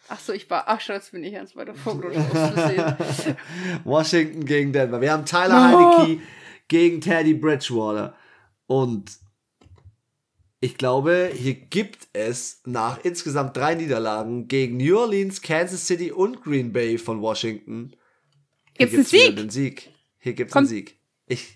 Ach 0.07 0.20
so, 0.20 0.32
ich 0.32 0.49
war, 0.49 0.64
ach 0.68 0.80
schon, 0.80 0.95
jetzt 0.95 1.11
bin 1.11 1.24
ich 1.26 1.36
bei 1.53 1.66
der 1.66 1.76
Vorgerutscht 1.76 2.18
Washington 3.84 4.45
gegen 4.45 4.72
Denver. 4.72 5.01
Wir 5.01 5.11
haben 5.11 5.26
Tyler 5.26 5.74
oh. 5.74 5.99
Heineke 5.99 6.22
gegen 6.70 7.01
Teddy 7.01 7.34
Bridgewater. 7.34 8.16
Und 8.66 9.11
ich 10.61 10.78
glaube, 10.78 11.32
hier 11.36 11.55
gibt 11.55 12.07
es 12.14 12.61
nach 12.66 13.03
insgesamt 13.03 13.57
drei 13.57 13.76
Niederlagen 13.76 14.47
gegen 14.47 14.78
New 14.78 14.97
Orleans, 14.97 15.41
Kansas 15.41 15.86
City 15.86 16.14
und 16.14 16.41
Green 16.41 16.72
Bay 16.72 16.97
von 16.97 17.22
Washington. 17.22 17.93
Gibt's 18.76 18.95
einen 18.95 19.05
Sieg? 19.05 19.38
einen 19.38 19.49
Sieg. 19.49 19.92
Hier 20.24 20.34
gibt's 20.34 20.53
Komm. 20.53 20.61
einen 20.61 20.67
Sieg. 20.69 20.97
Ich, 21.28 21.55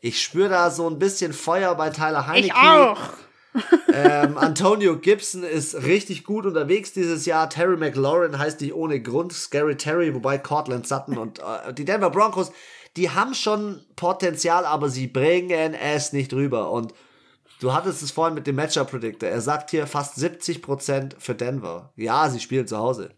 ich 0.00 0.22
spüre 0.22 0.48
da 0.48 0.70
so 0.70 0.88
ein 0.88 1.00
bisschen 1.00 1.32
Feuer 1.32 1.74
bei 1.74 1.90
Tyler 1.90 2.28
Heineke. 2.28 2.46
Ich 2.46 2.54
auch. 2.54 3.00
ähm, 3.92 4.38
Antonio 4.38 4.96
Gibson 4.96 5.42
ist 5.42 5.82
richtig 5.82 6.22
gut 6.22 6.46
unterwegs 6.46 6.92
dieses 6.92 7.26
Jahr. 7.26 7.50
Terry 7.50 7.76
McLaurin 7.76 8.38
heißt 8.38 8.60
nicht 8.60 8.74
ohne 8.74 9.02
Grund. 9.02 9.32
Scary 9.32 9.76
Terry, 9.76 10.14
wobei 10.14 10.38
Cortland 10.38 10.86
Sutton 10.86 11.18
und 11.18 11.40
äh, 11.40 11.74
die 11.74 11.84
Denver 11.84 12.10
Broncos, 12.10 12.52
die 12.96 13.10
haben 13.10 13.34
schon 13.34 13.84
Potenzial, 13.96 14.64
aber 14.66 14.88
sie 14.88 15.08
bringen 15.08 15.74
es 15.74 16.12
nicht 16.12 16.32
rüber. 16.32 16.70
Und 16.70 16.94
du 17.60 17.72
hattest 17.74 18.02
es 18.02 18.12
vorhin 18.12 18.36
mit 18.36 18.46
dem 18.46 18.54
Matchup 18.54 18.88
Predictor. 18.88 19.28
Er 19.28 19.40
sagt 19.40 19.70
hier 19.70 19.88
fast 19.88 20.16
70% 20.16 21.14
für 21.18 21.34
Denver. 21.34 21.92
Ja, 21.96 22.28
sie 22.30 22.38
spielen 22.38 22.68
zu 22.68 22.78
Hause. 22.78 23.10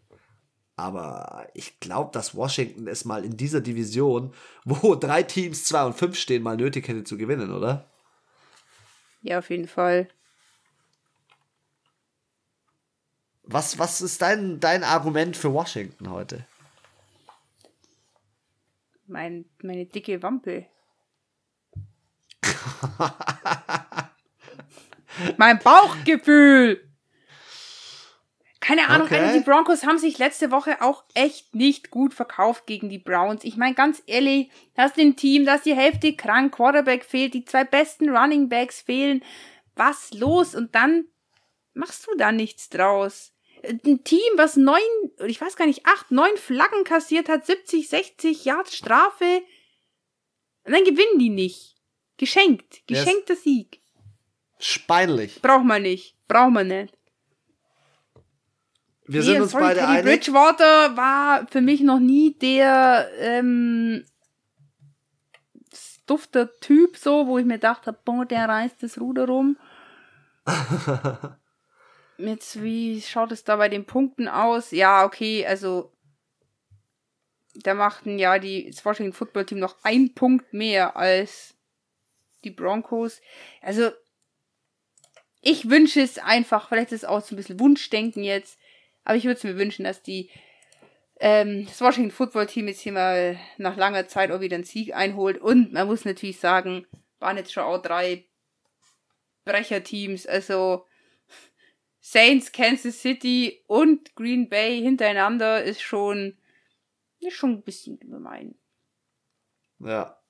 Aber 0.79 1.49
ich 1.55 1.81
glaube, 1.81 2.12
dass 2.12 2.37
Washington 2.37 2.87
es 2.87 3.05
mal 3.05 3.24
in 3.24 3.37
dieser 3.37 3.61
Division, 3.61 4.33
wo 4.64 4.95
drei 4.95 5.24
Teams 5.24 5.64
2 5.64 5.87
und 5.87 5.95
5 5.95 6.16
stehen, 6.16 6.45
mal 6.45 6.57
nötig 6.57 6.87
hätte 6.87 7.03
zu 7.03 7.18
gewinnen, 7.18 7.53
oder? 7.53 7.91
Ja, 9.22 9.41
auf 9.41 9.51
jeden 9.51 9.66
Fall. 9.66 10.09
Was, 13.43 13.81
was 13.81 14.01
ist 14.01 14.22
dein, 14.22 14.61
dein 14.61 14.85
Argument 14.85 15.37
für 15.37 15.53
Washington 15.53 16.11
heute? 16.11 16.47
Mein, 19.09 19.47
meine 19.62 19.87
dicke 19.87 20.22
Wampe. 20.22 20.66
mein 25.39 25.59
Bauchgefühl. 25.59 26.88
Keine 28.68 28.88
Ahnung, 28.88 29.06
okay. 29.06 29.18
also 29.18 29.38
die 29.38 29.44
Broncos 29.44 29.84
haben 29.84 29.96
sich 29.96 30.18
letzte 30.18 30.50
Woche 30.50 30.82
auch 30.82 31.02
echt 31.14 31.54
nicht 31.54 31.90
gut 31.90 32.12
verkauft 32.12 32.66
gegen 32.66 32.90
die 32.90 32.98
Browns. 32.98 33.42
Ich 33.42 33.56
meine, 33.56 33.74
ganz 33.74 34.02
ehrlich, 34.04 34.50
das 34.74 34.90
ist 34.90 34.98
ein 34.98 35.16
Team, 35.16 35.46
das 35.46 35.62
die 35.62 35.74
Hälfte 35.74 36.14
krank, 36.14 36.54
Quarterback 36.54 37.02
fehlt, 37.02 37.32
die 37.32 37.46
zwei 37.46 37.64
besten 37.64 38.14
Running 38.14 38.50
Backs 38.50 38.82
fehlen. 38.82 39.24
Was 39.74 40.12
los? 40.12 40.54
Und 40.54 40.74
dann 40.74 41.06
machst 41.72 42.06
du 42.06 42.14
da 42.18 42.30
nichts 42.30 42.68
draus. 42.68 43.32
Ein 43.64 44.04
Team, 44.04 44.20
was 44.36 44.56
neun, 44.56 44.82
ich 45.26 45.40
weiß 45.40 45.56
gar 45.56 45.66
nicht, 45.66 45.86
acht, 45.86 46.10
neun 46.10 46.36
Flaggen 46.36 46.84
kassiert 46.84 47.30
hat, 47.30 47.46
70, 47.46 47.88
60 47.88 48.44
Yards 48.44 48.76
Strafe. 48.76 49.40
Und 50.64 50.74
dann 50.74 50.84
gewinnen 50.84 51.18
die 51.18 51.30
nicht. 51.30 51.74
Geschenkt. 52.18 52.86
Geschenkter 52.86 53.32
yes. 53.32 53.44
Sieg. 53.44 53.80
Speinlich. 54.58 55.40
Braucht 55.40 55.64
man 55.64 55.80
nicht. 55.80 56.16
Braucht 56.28 56.52
man 56.52 56.68
nicht. 56.68 56.97
Wir 59.09 59.20
nee, 59.20 59.26
sind 59.26 59.40
uns 59.40 59.52
sorry, 59.52 59.64
beide 59.64 59.80
Teddy 59.80 59.92
einig. 59.92 60.04
Bridgewater 60.04 60.96
war 60.96 61.46
für 61.48 61.62
mich 61.62 61.80
noch 61.80 61.98
nie 61.98 62.34
der 62.34 63.09
ähm, 63.18 64.04
dufter 66.06 66.61
Typ 66.61 66.96
so, 66.96 67.26
wo 67.26 67.38
ich 67.38 67.46
mir 67.46 67.59
dachte, 67.59 67.92
boah, 67.92 68.26
der 68.26 68.48
reißt 68.48 68.82
das 68.82 69.00
Ruder 69.00 69.26
rum. 69.26 69.56
Jetzt, 72.18 72.62
wie 72.62 73.00
schaut 73.00 73.32
es 73.32 73.44
da 73.44 73.56
bei 73.56 73.70
den 73.70 73.86
Punkten 73.86 74.28
aus? 74.28 74.72
Ja, 74.72 75.04
okay, 75.04 75.46
also 75.46 75.92
da 77.54 77.74
machten 77.74 78.18
ja 78.18 78.38
die, 78.38 78.70
das 78.70 78.84
Washington 78.84 79.14
Football 79.14 79.46
Team 79.46 79.59
noch 79.59 79.76
einen 79.84 80.14
Punkt 80.14 80.52
mehr 80.52 80.96
als 80.96 81.54
die 82.44 82.50
Broncos. 82.50 83.20
Also, 83.62 83.90
ich 85.40 85.70
wünsche 85.70 86.02
es 86.02 86.18
einfach, 86.18 86.68
vielleicht 86.68 86.92
ist 86.92 87.04
es 87.04 87.09
auch 87.09 87.22
so 87.22 87.34
ein 87.34 87.36
bisschen 87.36 87.61
Wunschdenken 87.61 88.22
jetzt, 88.22 88.59
aber 89.09 89.16
ich 89.16 89.24
würde 89.24 89.38
es 89.38 89.44
mir 89.44 89.56
wünschen, 89.56 89.84
dass 89.84 90.02
die 90.02 90.28
ähm, 91.18 91.64
das 91.64 91.80
Washington 91.80 92.11
Football 92.11 92.46
Team 92.46 92.68
jetzt 92.68 92.82
hier 92.82 92.92
mal 92.92 93.40
nach 93.56 93.74
langer 93.74 94.06
Zeit 94.06 94.30
auch 94.30 94.42
wieder 94.42 94.56
einen 94.56 94.64
Sieg 94.64 94.94
einholt. 94.94 95.38
Und 95.38 95.72
man 95.72 95.86
muss 95.86 96.04
natürlich 96.04 96.38
sagen, 96.38 96.86
waren 97.18 97.38
jetzt 97.38 97.50
schon 97.50 97.62
auch 97.62 97.80
drei 97.80 98.26
Brecherteams, 99.46 100.26
also 100.26 100.84
Saints, 102.00 102.52
Kansas 102.52 103.00
City 103.00 103.64
und 103.66 104.14
Green 104.14 104.50
Bay 104.50 104.82
hintereinander 104.82 105.64
ist 105.64 105.80
schon, 105.80 106.36
ist 107.20 107.34
schon 107.34 107.52
ein 107.52 107.62
bisschen 107.62 107.98
gemein. 107.98 108.56
Ja. 109.78 110.20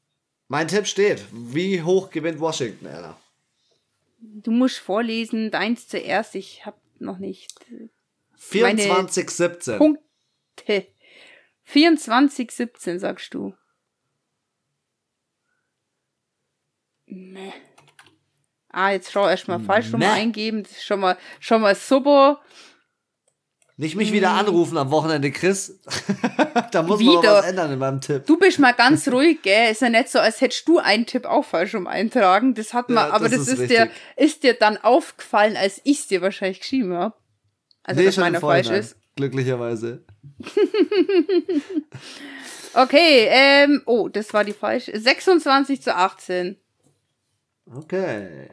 Mein 0.47 0.69
Tipp 0.69 0.87
steht. 0.87 1.25
Wie 1.33 1.83
hoch 1.83 2.11
gewinnt 2.11 2.39
Washington, 2.39 2.87
Anna? 2.87 3.19
Du 4.21 4.53
musst 4.53 4.79
vorlesen, 4.79 5.51
deins 5.51 5.89
zuerst. 5.89 6.37
Ich 6.37 6.65
hab 6.65 6.81
noch 7.01 7.19
nicht. 7.19 7.53
24, 8.39 9.31
17. 9.31 9.79
Punkte. 9.79 10.87
24, 11.65 12.51
17, 12.51 12.99
sagst 12.99 13.35
du. 13.35 13.55
Nee. 17.07 17.53
Ah, 18.71 18.91
jetzt 18.91 19.13
schau 19.13 19.29
erstmal 19.29 19.61
falsch 19.61 19.93
rum 19.93 20.03
eingeben. 20.03 20.63
Das 20.63 20.73
ist 20.73 20.85
schon 20.85 21.01
mal, 21.01 21.17
schon 21.41 21.63
mal 21.63 21.75
super. 21.75 22.41
Nicht 23.77 23.95
mich 23.95 24.13
wieder 24.13 24.33
hm. 24.33 24.39
anrufen 24.41 24.77
am 24.77 24.91
Wochenende, 24.91 25.31
Chris. 25.31 25.79
da 26.73 26.83
muss 26.83 26.99
wieder. 26.99 27.13
man 27.15 27.25
was 27.25 27.45
ändern 27.47 27.73
in 27.73 27.79
meinem 27.79 28.01
Tipp. 28.01 28.27
Du 28.27 28.37
bist 28.37 28.59
mal 28.59 28.73
ganz 28.73 29.07
ruhig, 29.09 29.41
gell? 29.43 29.71
Ist 29.71 29.83
ja 29.83 29.89
nicht 29.89 30.09
so, 30.09 30.19
als 30.19 30.41
hättest 30.41 30.67
du 30.67 30.79
einen 30.79 31.07
Tipp 31.07 31.27
auch 31.27 31.45
falsch 31.45 31.75
um 31.75 31.87
eintragen. 31.87 32.55
Das 32.55 32.75
hat 32.75 32.89
man, 32.89 33.09
ja, 33.09 33.13
aber 33.13 33.29
das, 33.29 33.39
das 33.39 33.49
ist, 33.49 33.61
ist 33.61 33.71
dir, 33.71 33.89
ist 34.17 34.43
dir 34.43 34.55
dann 34.55 34.79
aufgefallen, 34.79 35.57
als 35.57 35.81
ich 35.85 36.01
es 36.01 36.07
dir 36.09 36.23
wahrscheinlich 36.23 36.61
geschrieben 36.61 36.93
habe. 36.93 37.15
Also, 37.89 38.01
nee, 38.01 38.07
dass 38.07 38.17
meiner 38.19 38.41
falsch 38.41 38.69
ist. 38.69 38.97
Glücklicherweise. 39.17 40.05
okay, 42.75 43.29
ähm, 43.31 43.81
oh, 43.87 44.11
das 44.11 44.35
war 44.35 44.45
die 44.45 44.53
falsche. 44.53 44.99
26 44.99 45.81
zu 45.81 45.97
18. 45.97 46.59
Okay. 47.75 48.51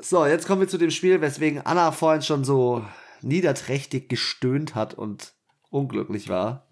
So, 0.00 0.24
jetzt 0.24 0.46
kommen 0.46 0.62
wir 0.62 0.68
zu 0.68 0.78
dem 0.78 0.90
Spiel, 0.90 1.20
weswegen 1.20 1.60
Anna 1.66 1.92
vorhin 1.92 2.22
schon 2.22 2.44
so 2.44 2.82
niederträchtig 3.20 4.08
gestöhnt 4.08 4.74
hat 4.74 4.94
und 4.94 5.34
unglücklich 5.68 6.30
war. 6.30 6.66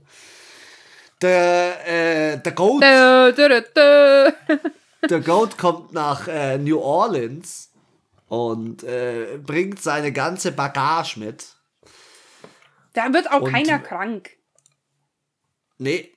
Der, 1.21 1.87
äh, 1.87 2.39
der 2.39 2.53
Goat. 2.53 2.83
Der 5.11 5.21
Goat 5.21 5.59
kommt 5.59 5.93
nach 5.93 6.29
äh, 6.29 6.57
New 6.57 6.81
Orleans 6.81 7.73
und 8.27 8.85
äh, 8.85 9.39
bringt 9.45 9.83
seine 9.83 10.13
ganze 10.13 10.51
Bagage 10.51 11.19
mit. 11.19 11.56
Da 12.97 13.13
wird 13.13 13.31
auch 13.31 13.43
und, 13.43 13.53
keiner 13.53 13.79
krank. 13.79 14.31
Nee. 15.77 16.15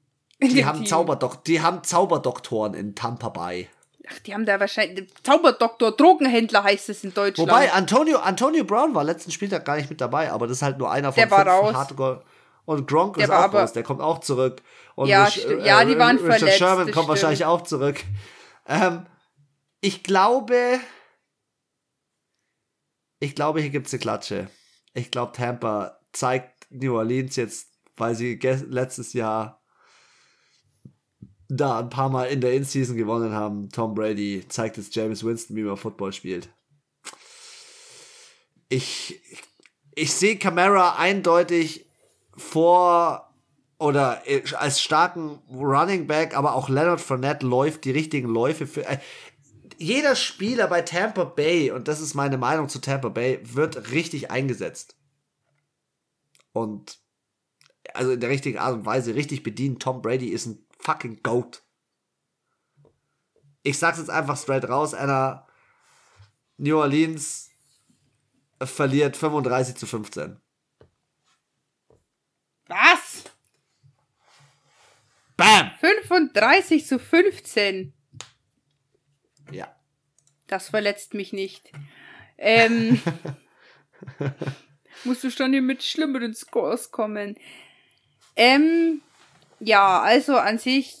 Die 0.40 0.64
haben, 0.64 0.86
Zauberdokt 0.86 1.46
die 1.46 1.60
haben 1.60 1.82
Zauberdoktoren 1.84 2.72
in 2.72 2.94
Tampa 2.94 3.28
Bay. 3.28 3.68
Ach, 4.08 4.18
die 4.20 4.32
haben 4.32 4.46
da 4.46 4.58
wahrscheinlich 4.58 5.12
Zauberdoktor, 5.22 5.94
Drogenhändler 5.94 6.64
heißt 6.64 6.88
es 6.88 7.04
in 7.04 7.12
Deutschland. 7.12 7.50
Wobei 7.50 7.70
Antonio, 7.72 8.18
Antonio 8.18 8.64
Brown 8.64 8.94
war 8.94 9.04
letzten 9.04 9.32
Spieltag 9.32 9.66
gar 9.66 9.76
nicht 9.76 9.90
mit 9.90 10.00
dabei, 10.00 10.32
aber 10.32 10.46
das 10.46 10.58
ist 10.58 10.62
halt 10.62 10.78
nur 10.78 10.90
einer 10.90 11.12
von 11.12 11.20
der 11.20 11.30
war 11.30 11.46
raus. 11.46 11.74
Hardcore. 11.74 12.24
Und 12.64 12.88
Gronk 12.88 13.16
der 13.16 13.24
ist 13.24 13.30
auch 13.30 13.52
raus, 13.52 13.74
der 13.74 13.82
kommt 13.82 14.00
auch 14.00 14.20
zurück. 14.20 14.62
Und 14.94 15.08
ja, 15.08 15.24
Rich, 15.24 15.46
äh, 15.46 15.66
ja, 15.66 15.84
die 15.84 15.98
waren 15.98 16.16
Richard 16.16 16.38
verletzt. 16.38 16.58
Sherman 16.58 16.84
kommt 16.84 16.92
stimmt. 16.94 17.08
wahrscheinlich 17.08 17.44
auch 17.44 17.62
zurück. 17.62 18.02
Ähm, 18.66 19.06
ich 19.82 20.02
glaube, 20.02 20.80
ich 23.18 23.34
glaube, 23.34 23.60
hier 23.60 23.70
gibt 23.70 23.88
es 23.88 23.92
eine 23.92 24.00
Klatsche. 24.00 24.48
Ich 24.94 25.10
glaube, 25.10 25.32
Tampa 25.32 25.99
zeigt 26.12 26.66
New 26.70 26.96
Orleans 26.96 27.36
jetzt, 27.36 27.68
weil 27.96 28.14
sie 28.14 28.38
letztes 28.68 29.12
Jahr 29.12 29.60
da 31.48 31.80
ein 31.80 31.90
paar 31.90 32.08
Mal 32.08 32.26
in 32.26 32.40
der 32.40 32.54
In-Season 32.54 32.96
gewonnen 32.96 33.32
haben. 33.32 33.68
Tom 33.70 33.94
Brady 33.94 34.44
zeigt 34.48 34.76
jetzt 34.76 34.94
James 34.94 35.24
Winston, 35.24 35.56
wie 35.56 35.62
man 35.62 35.76
Football 35.76 36.12
spielt. 36.12 36.48
Ich, 38.68 39.20
ich 39.94 40.12
sehe 40.14 40.36
Camara 40.36 40.96
eindeutig 40.96 41.86
vor 42.36 43.34
oder 43.78 44.22
als 44.56 44.80
starken 44.80 45.40
Running 45.50 46.06
Back, 46.06 46.36
aber 46.36 46.54
auch 46.54 46.68
Leonard 46.68 47.00
Fournette 47.00 47.46
läuft 47.46 47.84
die 47.84 47.90
richtigen 47.90 48.28
Läufe 48.28 48.66
für. 48.66 48.86
Äh, 48.86 48.98
jeder 49.78 50.14
Spieler 50.14 50.68
bei 50.68 50.82
Tampa 50.82 51.24
Bay, 51.24 51.70
und 51.70 51.88
das 51.88 52.00
ist 52.00 52.14
meine 52.14 52.36
Meinung 52.36 52.68
zu 52.68 52.80
Tampa 52.80 53.08
Bay, 53.08 53.40
wird 53.42 53.90
richtig 53.90 54.30
eingesetzt. 54.30 54.99
Und 56.52 56.98
also 57.94 58.12
in 58.12 58.20
der 58.20 58.30
richtigen 58.30 58.58
Art 58.58 58.74
und 58.74 58.86
Weise 58.86 59.14
richtig 59.14 59.42
bedient. 59.42 59.82
Tom 59.82 60.02
Brady 60.02 60.28
ist 60.28 60.46
ein 60.46 60.66
fucking 60.78 61.22
Goat. 61.22 61.62
Ich 63.62 63.78
sag's 63.78 63.98
jetzt 63.98 64.10
einfach 64.10 64.38
straight 64.38 64.68
raus, 64.68 64.94
einer 64.94 65.46
New 66.56 66.78
Orleans 66.78 67.50
verliert 68.62 69.16
35 69.16 69.76
zu 69.76 69.86
15. 69.86 70.40
Was? 72.66 73.24
Bam! 75.36 75.70
35 75.80 76.86
zu 76.86 76.98
15. 76.98 77.92
Ja. 79.50 79.74
Das 80.46 80.68
verletzt 80.68 81.14
mich 81.14 81.32
nicht. 81.32 81.72
Ähm, 82.36 83.00
musst 85.04 85.24
du 85.24 85.30
schon 85.30 85.52
hier 85.52 85.62
mit 85.62 85.82
schlimmeren 85.82 86.34
Scores 86.34 86.90
kommen. 86.90 87.36
Ähm, 88.36 89.02
ja, 89.58 90.00
also 90.00 90.36
an 90.36 90.58
sich, 90.58 90.96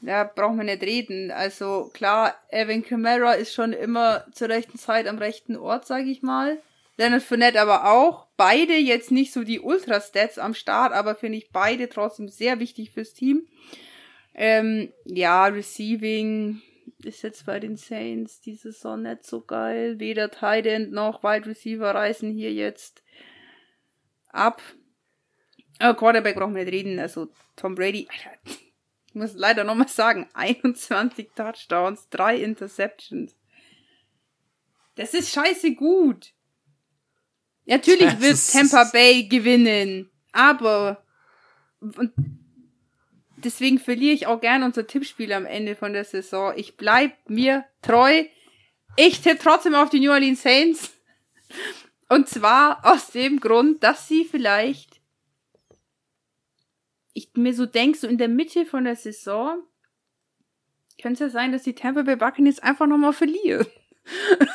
da 0.00 0.24
braucht 0.24 0.56
man 0.56 0.66
nicht 0.66 0.82
reden. 0.82 1.30
Also 1.30 1.90
klar, 1.92 2.34
Evan 2.50 2.84
Kamara 2.84 3.32
ist 3.32 3.52
schon 3.52 3.72
immer 3.72 4.24
zur 4.32 4.48
rechten 4.48 4.78
Zeit 4.78 5.06
am 5.06 5.18
rechten 5.18 5.56
Ort, 5.56 5.86
sage 5.86 6.10
ich 6.10 6.22
mal. 6.22 6.58
Leonard 6.96 7.22
Fournette 7.22 7.60
aber 7.60 7.90
auch. 7.90 8.26
Beide 8.36 8.74
jetzt 8.74 9.10
nicht 9.10 9.32
so 9.32 9.44
die 9.44 9.60
Ultra-Stats 9.60 10.38
am 10.38 10.54
Start, 10.54 10.92
aber 10.92 11.14
finde 11.14 11.38
ich 11.38 11.50
beide 11.50 11.88
trotzdem 11.88 12.28
sehr 12.28 12.60
wichtig 12.60 12.90
fürs 12.90 13.14
Team. 13.14 13.46
Ähm, 14.34 14.92
ja, 15.04 15.46
Receiving 15.46 16.62
ist 17.04 17.22
jetzt 17.22 17.46
bei 17.46 17.60
den 17.60 17.76
Saints 17.76 18.40
diese 18.40 18.72
Saison 18.72 19.02
nicht 19.02 19.24
so 19.24 19.40
geil. 19.40 20.00
Weder 20.00 20.30
Tight 20.30 20.66
End 20.66 20.92
noch 20.92 21.22
Wide 21.22 21.46
Receiver 21.46 21.94
reißen 21.94 22.30
hier 22.32 22.52
jetzt 22.52 23.02
ab. 24.28 24.62
Aber 25.78 25.96
Quarterback 25.96 26.36
brauchen 26.36 26.54
wir 26.56 26.64
nicht 26.64 26.74
reden. 26.74 26.98
Also 26.98 27.28
Tom 27.56 27.74
Brady, 27.74 28.08
Alter, 28.10 28.38
ich 29.06 29.14
muss 29.14 29.34
leider 29.34 29.64
nochmal 29.64 29.88
sagen, 29.88 30.28
21 30.34 31.30
Touchdowns, 31.34 32.08
3 32.10 32.36
Interceptions. 32.36 33.36
Das 34.96 35.14
ist 35.14 35.32
scheiße 35.32 35.74
gut. 35.74 36.32
Natürlich 37.66 38.20
wird 38.20 38.38
Tampa 38.50 38.84
Bay 38.92 39.28
gewinnen, 39.28 40.10
aber 40.32 41.04
und 41.80 42.12
deswegen 43.44 43.78
verliere 43.78 44.14
ich 44.14 44.26
auch 44.26 44.40
gerne 44.40 44.64
unser 44.64 44.86
Tippspiel 44.86 45.32
am 45.32 45.46
Ende 45.46 45.74
von 45.76 45.92
der 45.92 46.04
Saison. 46.04 46.52
Ich 46.56 46.76
bleib 46.76 47.12
mir 47.28 47.64
treu. 47.82 48.24
Ich 48.96 49.20
tippe 49.20 49.38
trotzdem 49.38 49.74
auf 49.74 49.90
die 49.90 50.00
New 50.00 50.10
Orleans 50.10 50.42
Saints. 50.42 50.92
Und 52.08 52.28
zwar 52.28 52.84
aus 52.84 53.10
dem 53.10 53.40
Grund, 53.40 53.82
dass 53.82 54.08
sie 54.08 54.24
vielleicht 54.24 54.98
ich 57.18 57.30
mir 57.34 57.52
so 57.52 57.66
denke, 57.66 57.98
so 57.98 58.06
in 58.06 58.18
der 58.18 58.28
Mitte 58.28 58.64
von 58.64 58.84
der 58.84 58.96
Saison 58.96 59.62
könnte 61.02 61.24
es 61.24 61.32
ja 61.32 61.40
sein, 61.40 61.52
dass 61.52 61.64
die 61.64 61.74
Tampa 61.74 62.02
Bay 62.02 62.16
Buccaneers 62.16 62.60
einfach 62.60 62.86
nochmal 62.86 63.12
verlieren. 63.12 63.66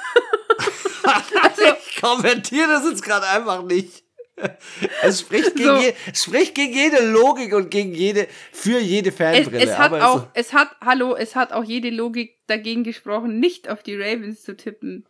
also, 1.03 1.63
ich 1.63 2.01
kommentiere 2.01 2.67
das 2.67 2.86
jetzt 2.86 3.03
gerade 3.03 3.27
einfach 3.27 3.63
nicht. 3.63 4.03
Es 5.03 5.19
spricht 5.21 5.55
gegen, 5.55 5.69
so. 5.69 5.77
je, 5.77 5.93
spricht 6.13 6.55
gegen 6.55 6.73
jede 6.73 7.05
Logik 7.11 7.53
und 7.53 7.69
gegen 7.69 7.93
jede, 7.93 8.27
für 8.51 8.79
jede 8.79 9.11
Fanbrille. 9.11 9.63
Es, 9.63 9.69
es 9.69 9.77
hat 9.77 9.93
auch, 9.93 10.19
so. 10.21 10.27
es 10.34 10.53
hat, 10.53 10.75
hallo, 10.81 11.15
es 11.15 11.36
hat 11.36 11.51
auch 11.53 11.63
jede 11.63 11.89
Logik 11.89 12.39
dagegen 12.47 12.84
gesprochen, 12.84 13.39
nicht 13.39 13.69
auf 13.69 13.84
die 13.84 13.95
Ravens 13.95 14.41
zu 14.41 14.55
tippen. 14.55 15.07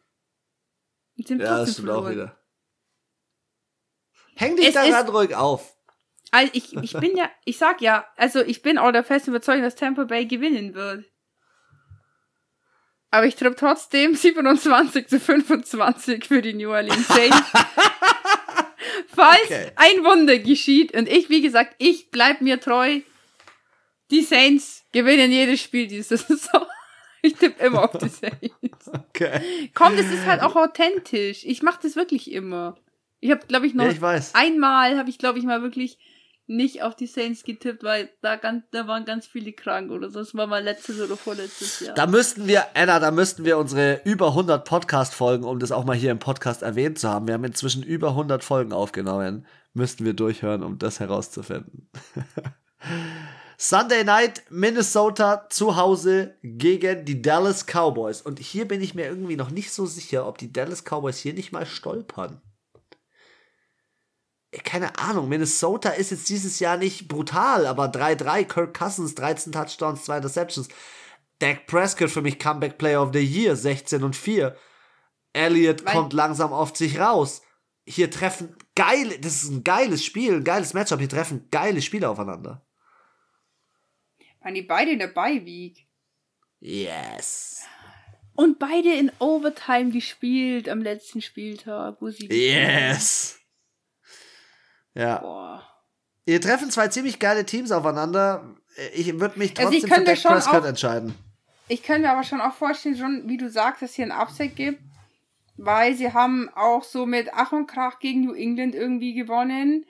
Ja, 1.15 1.36
das 1.38 1.74
stimmt 1.74 1.89
auch 1.89 2.09
wieder. 2.09 2.38
Häng 4.36 4.55
dich 4.55 4.67
es 4.67 4.74
daran 4.74 5.07
ruhig 5.09 5.36
auf. 5.36 5.76
Also 6.32 6.49
ich, 6.53 6.76
ich 6.76 6.93
bin 6.93 7.15
ja, 7.15 7.30
ich 7.45 7.59
sag 7.59 7.80
ja, 7.82 8.07
also 8.17 8.41
ich 8.41 8.63
bin 8.63 8.80
auch 8.80 8.91
der 8.91 9.03
festen 9.03 9.30
Überzeugung, 9.30 9.61
dass 9.61 9.76
Tampa 9.76 10.05
Bay 10.05 10.26
gewinnen 10.26 10.74
wird. 10.74 11.05
Aber 13.11 13.28
ich 13.28 13.36
tritt 13.36 13.59
trotzdem 13.59 14.15
27 14.15 15.07
zu 15.07 15.19
25 15.19 16.26
für 16.26 16.41
die 16.41 16.55
New 16.55 16.71
Orleans 16.71 17.07
Saints. 17.07 17.38
Falls 19.07 19.45
okay. 19.45 19.71
ein 19.75 20.03
Wunder 20.03 20.39
geschieht 20.39 20.93
und 20.93 21.09
ich, 21.09 21.29
wie 21.29 21.41
gesagt, 21.41 21.75
ich 21.77 22.11
bleib 22.11 22.41
mir 22.41 22.59
treu. 22.59 23.01
Die 24.11 24.21
Saints 24.21 24.84
gewinnen 24.91 25.31
jedes 25.31 25.61
Spiel 25.61 25.88
diese 25.88 26.17
Saison. 26.17 26.65
Ich 27.21 27.36
tippe 27.36 27.65
immer 27.65 27.84
auf 27.86 27.97
die 27.97 28.09
Saints. 28.09 28.89
Okay. 28.91 29.69
Komm, 29.73 29.95
das 29.95 30.07
ist 30.07 30.25
halt 30.25 30.41
auch 30.41 30.55
authentisch. 30.55 31.45
Ich 31.45 31.63
mache 31.63 31.79
das 31.81 31.95
wirklich 31.95 32.31
immer. 32.31 32.77
Ich 33.21 33.31
habe, 33.31 33.45
glaube 33.47 33.65
ich, 33.65 33.73
noch 33.73 33.86
ja, 33.86 34.17
ich 34.17 34.36
einmal 34.36 34.97
habe 34.97 35.09
ich, 35.09 35.17
glaube 35.17 35.39
ich, 35.39 35.45
mal 35.45 35.61
wirklich 35.61 35.97
nicht 36.48 36.84
auf 36.84 36.96
die 36.96 37.08
Saints 37.08 37.44
getippt, 37.44 37.84
weil 37.84 38.10
da, 38.22 38.36
ganz, 38.36 38.66
da 38.72 38.88
waren 38.88 39.06
ganz 39.06 39.26
viele 39.26 39.54
krank 39.54 39.91
oder 39.91 40.10
so. 40.10 40.20
Das 40.20 40.36
war 40.36 40.48
mal 40.48 40.64
letztes 40.64 41.00
oder 41.00 41.16
vorletztes 41.16 41.80
Jahr. 41.80 41.96
Da 41.96 42.06
müssten 42.06 42.48
wir, 42.48 42.66
Anna, 42.76 43.00
da 43.00 43.12
müssten 43.12 43.46
wir 43.46 43.58
unsere 43.58 44.02
über 44.04 44.28
100 44.28 44.66
Podcast-Folgen, 44.66 45.46
um 45.46 45.60
das 45.60 45.72
auch 45.72 45.86
mal 45.86 45.96
hier 45.96 46.12
im 46.12 46.20
Podcast 46.20 46.62
erwähnt 46.62 47.00
zu 47.00 47.10
haben. 47.10 47.28
Wir 47.28 47.36
haben 47.36 47.44
inzwischen 47.44 47.84
über 47.84 48.10
100 48.10 48.44
Folgen 48.44 48.74
aufgenommen. 48.74 49.46
Müssten 49.74 50.06
wir 50.06 50.14
durchhören, 50.14 50.64
um 50.64 50.78
das 50.78 51.00
herauszufinden. 51.00 51.89
Sunday 53.58 54.04
Night 54.04 54.44
Minnesota 54.50 55.48
zu 55.50 55.78
Hause 55.78 56.36
gegen 56.44 57.06
die 57.06 57.22
Dallas 57.22 57.66
Cowboys. 57.66 58.22
Und 58.22 58.39
hier 58.39 58.68
bin 58.68 58.82
ich 58.82 58.94
mir 58.94 59.06
irgendwie 59.06 59.38
noch 59.38 59.52
nicht 59.52 59.72
so 59.72 59.86
sicher, 59.86 60.28
ob 60.28 60.38
die 60.38 60.52
Dallas 60.52 60.84
Cowboys 60.84 61.18
hier 61.20 61.34
nicht 61.34 61.54
mal 61.54 61.66
stolpern 61.66 62.41
keine 64.64 64.97
Ahnung, 64.99 65.30
Minnesota 65.30 65.89
ist 65.89 66.12
jetzt 66.12 66.30
dieses 66.30 66.60
Jahr 66.60 66.78
nicht 66.78 67.08
brutal, 67.08 67.66
aber 67.66 67.86
3-3, 67.86 68.45
Kirk 68.45 68.78
Cousins, 68.78 69.16
13 69.16 69.51
Touchdowns, 69.51 70.06
2 70.06 70.18
Interceptions. 70.18 70.68
Dak 71.39 71.66
Prescott 71.68 72.10
für 72.10 72.22
mich 72.22 72.39
Comeback 72.39 72.78
Player 72.78 73.01
of 73.01 73.12
the 73.14 73.20
Year, 73.20 73.56
16 73.56 74.04
und 74.04 74.16
4. 74.16 74.56
Elliott 75.34 75.84
Weil 75.86 75.93
kommt 75.93 76.14
langsam 76.14 76.54
auf 76.54 76.76
sich 76.76 76.99
raus. 76.99 77.41
Hier 77.86 78.10
treffen 78.10 78.56
geile, 78.76 79.20
das 79.20 79.43
ist 79.43 79.49
ein 79.49 79.64
geiles 79.64 80.06
Spiel, 80.06 80.36
ein 80.36 80.43
geiles 80.43 80.74
Matchup, 80.74 80.99
hier 80.99 81.10
treffen 81.10 81.47
geile 81.51 81.82
Spieler 81.82 82.12
aufeinander. 82.12 82.66
Waren 84.41 84.54
die 84.54 84.62
beide 84.62 84.91
in 84.91 84.99
der 84.99 85.08
Bye-Week? 85.08 85.86
Yes. 86.60 87.64
Und 88.36 88.58
beide 88.58 88.93
in 88.93 89.12
Overtime 89.20 89.91
gespielt 89.91 90.70
am 90.70 90.82
letzten 90.82 91.22
Spieltag, 91.22 91.97
wo 91.99 92.10
sie. 92.10 92.28
Yes. 92.28 93.39
Ja. 94.96 95.20
Boah. 95.20 95.64
Ihr 96.26 96.39
treffen 96.39 96.72
zwei 96.72 96.88
ziemlich 96.88 97.20
geile 97.20 97.46
Teams 97.46 97.72
aufeinander. 97.72 98.56
Ich 98.94 99.20
würde 99.20 99.38
mich 99.38 99.58
also 99.58 99.72
trotzdem 99.72 99.91
also 99.91 100.06
für 100.06 100.06
Dak 100.06 100.34
Prescott 100.34 100.64
auch, 100.64 100.68
entscheiden. 100.68 101.16
Ich 101.68 101.84
könnte 101.84 102.04
mir 102.04 102.12
aber 102.12 102.24
schon 102.24 102.41
auch 102.41 102.54
vorstellen, 102.54 102.98
schon 102.98 103.28
wie 103.28 103.38
du 103.38 103.50
sagst, 103.50 103.82
dass 103.82 103.94
hier 103.94 104.06
ein 104.06 104.12
Upset 104.12 104.56
gibt. 104.56 104.80
Weil 105.58 105.96
sie 105.96 106.14
haben 106.14 106.50
auch 106.56 106.84
so 106.84 107.06
mit 107.06 107.30
Ach 107.34 107.52
und 107.52 107.68
Krach 107.68 108.00
gegen 108.00 108.22
New 108.22 108.34
England 108.34 108.74
irgendwie 108.74 109.14
gewonnen. 109.14 109.86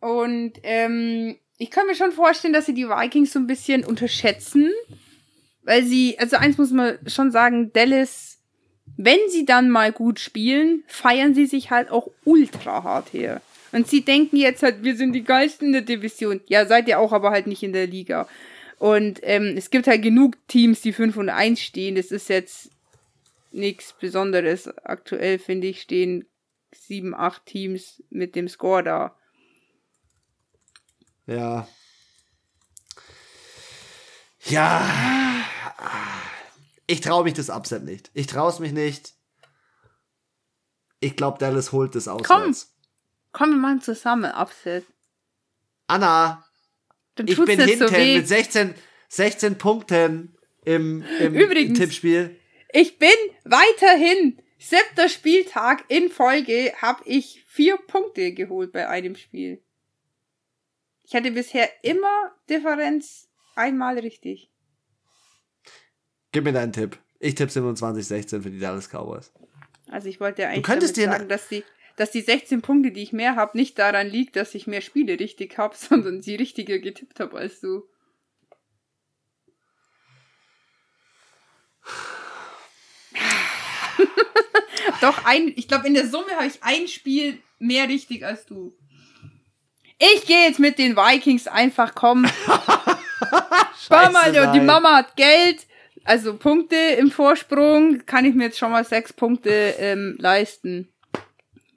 Und 0.00 0.52
ähm, 0.62 1.36
ich 1.58 1.70
kann 1.70 1.86
mir 1.86 1.94
schon 1.94 2.12
vorstellen, 2.12 2.54
dass 2.54 2.66
sie 2.66 2.74
die 2.74 2.88
Vikings 2.88 3.32
so 3.32 3.38
ein 3.38 3.46
bisschen 3.46 3.84
unterschätzen. 3.84 4.70
Weil 5.62 5.84
sie, 5.84 6.18
also 6.18 6.36
eins 6.36 6.56
muss 6.56 6.70
man 6.70 6.98
schon 7.06 7.30
sagen, 7.30 7.72
Dallas, 7.74 8.38
wenn 8.96 9.18
sie 9.28 9.44
dann 9.44 9.68
mal 9.68 9.92
gut 9.92 10.20
spielen, 10.20 10.84
feiern 10.86 11.34
sie 11.34 11.46
sich 11.46 11.70
halt 11.70 11.90
auch 11.90 12.08
ultra 12.24 12.84
hart 12.84 13.12
her. 13.12 13.42
Und 13.72 13.86
sie 13.86 14.04
denken 14.04 14.36
jetzt 14.36 14.62
halt, 14.62 14.82
wir 14.82 14.96
sind 14.96 15.12
die 15.12 15.24
Geilsten 15.24 15.68
in 15.68 15.72
der 15.72 15.82
Division. 15.82 16.40
Ja, 16.46 16.66
seid 16.66 16.88
ihr 16.88 16.98
auch, 16.98 17.12
aber 17.12 17.30
halt 17.30 17.46
nicht 17.46 17.62
in 17.62 17.72
der 17.72 17.86
Liga. 17.86 18.28
Und 18.78 19.20
ähm, 19.22 19.54
es 19.56 19.70
gibt 19.70 19.86
halt 19.86 20.02
genug 20.02 20.36
Teams, 20.46 20.80
die 20.80 20.92
5 20.92 21.16
und 21.16 21.28
1 21.28 21.60
stehen. 21.60 21.96
Das 21.96 22.06
ist 22.06 22.28
jetzt 22.28 22.70
nichts 23.50 23.92
Besonderes. 23.92 24.68
Aktuell, 24.84 25.38
finde 25.38 25.66
ich, 25.66 25.82
stehen 25.82 26.26
7, 26.72 27.14
8 27.14 27.44
Teams 27.44 28.02
mit 28.10 28.34
dem 28.36 28.48
Score 28.48 28.82
da. 28.82 29.16
Ja. 31.26 31.68
Ja. 34.44 35.44
Ich 36.86 37.00
traue 37.00 37.24
mich 37.24 37.34
das 37.34 37.50
Upset 37.50 37.84
nicht. 37.84 38.10
Ich 38.14 38.26
traue 38.28 38.50
es 38.50 38.60
mich 38.60 38.72
nicht. 38.72 39.12
Ich 41.00 41.16
glaube, 41.16 41.38
Dallas 41.38 41.72
holt 41.72 41.94
das 41.94 42.08
aus. 42.08 42.22
Komm, 42.22 42.54
Komm, 43.38 43.50
wir 43.50 43.58
machen 43.58 43.80
zusammen 43.80 44.32
Upset. 44.32 44.84
Anna, 45.86 46.44
ich 47.24 47.36
bin 47.36 47.60
hinten 47.60 47.86
so 47.86 47.94
mit 47.94 48.26
16, 48.26 48.74
16 49.08 49.58
Punkten 49.58 50.36
im, 50.64 51.04
im 51.20 51.34
Übrigens. 51.36 51.78
Tippspiel. 51.78 52.36
Ich 52.72 52.98
bin 52.98 53.14
weiterhin 53.44 54.42
siebter 54.58 55.08
Spieltag 55.08 55.84
in 55.86 56.10
Folge, 56.10 56.72
habe 56.82 57.00
ich 57.04 57.44
vier 57.46 57.76
Punkte 57.76 58.32
geholt 58.32 58.72
bei 58.72 58.88
einem 58.88 59.14
Spiel. 59.14 59.62
Ich 61.04 61.14
hatte 61.14 61.30
bisher 61.30 61.68
immer 61.84 62.32
Differenz 62.50 63.28
einmal 63.54 64.00
richtig. 64.00 64.50
Gib 66.32 66.42
mir 66.42 66.52
deinen 66.52 66.72
Tipp. 66.72 66.98
Ich 67.20 67.36
tippe 67.36 67.52
27-16 67.52 68.42
für 68.42 68.50
die 68.50 68.58
Dallas 68.58 68.88
Cowboys. 68.88 69.32
Also 69.90 70.08
ich 70.08 70.18
wollte 70.18 70.42
ja 70.42 70.48
eigentlich 70.48 70.64
könntest 70.64 70.96
damit 70.96 71.08
dir 71.08 71.12
sagen, 71.12 71.28
dass 71.28 71.48
die, 71.48 71.64
dass 71.98 72.10
die 72.12 72.20
16 72.20 72.62
Punkte, 72.62 72.92
die 72.92 73.02
ich 73.02 73.12
mehr 73.12 73.34
habe, 73.34 73.58
nicht 73.58 73.76
daran 73.78 74.08
liegt, 74.08 74.36
dass 74.36 74.54
ich 74.54 74.68
mehr 74.68 74.82
Spiele 74.82 75.18
richtig 75.18 75.58
habe, 75.58 75.74
sondern 75.76 76.22
sie 76.22 76.36
richtiger 76.36 76.78
getippt 76.78 77.18
habe 77.20 77.36
als 77.36 77.60
du. 77.60 77.82
Doch, 85.00 85.24
ein, 85.24 85.52
ich 85.56 85.68
glaube, 85.68 85.88
in 85.88 85.94
der 85.94 86.06
Summe 86.06 86.36
habe 86.36 86.46
ich 86.46 86.62
ein 86.62 86.86
Spiel 86.86 87.40
mehr 87.58 87.88
richtig 87.88 88.24
als 88.24 88.46
du. 88.46 88.76
Ich 89.98 90.26
gehe 90.26 90.46
jetzt 90.46 90.60
mit 90.60 90.78
den 90.78 90.96
Vikings 90.96 91.48
einfach 91.48 91.96
kommen. 91.96 92.30
Mama, 93.90 94.52
die. 94.52 94.60
Mama 94.60 94.98
hat 94.98 95.16
Geld, 95.16 95.66
also 96.04 96.36
Punkte 96.36 96.76
im 96.76 97.10
Vorsprung, 97.10 98.06
kann 98.06 98.24
ich 98.24 98.34
mir 98.34 98.44
jetzt 98.44 98.58
schon 98.58 98.70
mal 98.70 98.84
sechs 98.84 99.12
Punkte 99.12 99.74
ähm, 99.78 100.16
leisten. 100.20 100.92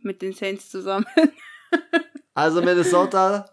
Mit 0.01 0.21
den 0.21 0.33
Saints 0.33 0.69
zusammen. 0.69 1.05
Also 2.33 2.61
Minnesota. 2.61 3.49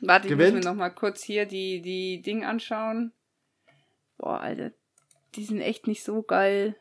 Warte, 0.00 0.26
ich 0.26 0.30
Gewinnt? 0.30 0.56
muss 0.56 0.64
mir 0.64 0.70
noch 0.70 0.76
mal 0.76 0.90
kurz 0.90 1.22
hier 1.22 1.46
die, 1.46 1.80
die 1.80 2.20
Ding 2.20 2.44
anschauen. 2.44 3.12
Boah, 4.18 4.40
Alter. 4.40 4.72
Die 5.34 5.44
sind 5.44 5.60
echt 5.60 5.86
nicht 5.86 6.04
so 6.04 6.22
geil. 6.22 6.76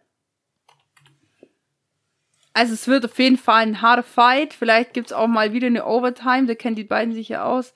Also 2.54 2.74
es 2.74 2.88
wird 2.88 3.06
auf 3.06 3.18
jeden 3.20 3.38
Fall 3.38 3.62
ein 3.62 3.82
harter 3.82 4.04
Fight. 4.04 4.54
Vielleicht 4.54 4.94
gibt's 4.94 5.14
auch 5.14 5.28
mal 5.28 5.54
wieder 5.54 5.68
eine 5.68 5.86
Overtime. 5.86 6.48
Da 6.48 6.56
kennen 6.56 6.76
die 6.76 6.84
beiden 6.84 7.14
sich 7.14 7.30
ja 7.30 7.46
aus. 7.46 7.74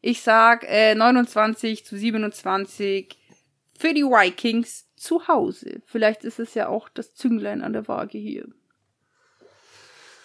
Ich 0.00 0.22
sag 0.22 0.64
äh, 0.64 0.94
29 0.94 1.84
zu 1.84 1.96
27 1.96 3.18
für 3.78 3.94
die 3.94 4.02
Vikings 4.02 4.92
zu 4.96 5.28
Hause. 5.28 5.80
Vielleicht 5.86 6.24
ist 6.24 6.38
es 6.38 6.54
ja 6.54 6.68
auch 6.68 6.88
das 6.88 7.14
Zünglein 7.14 7.62
an 7.62 7.72
der 7.72 7.88
Waage 7.88 8.18
hier. 8.18 8.46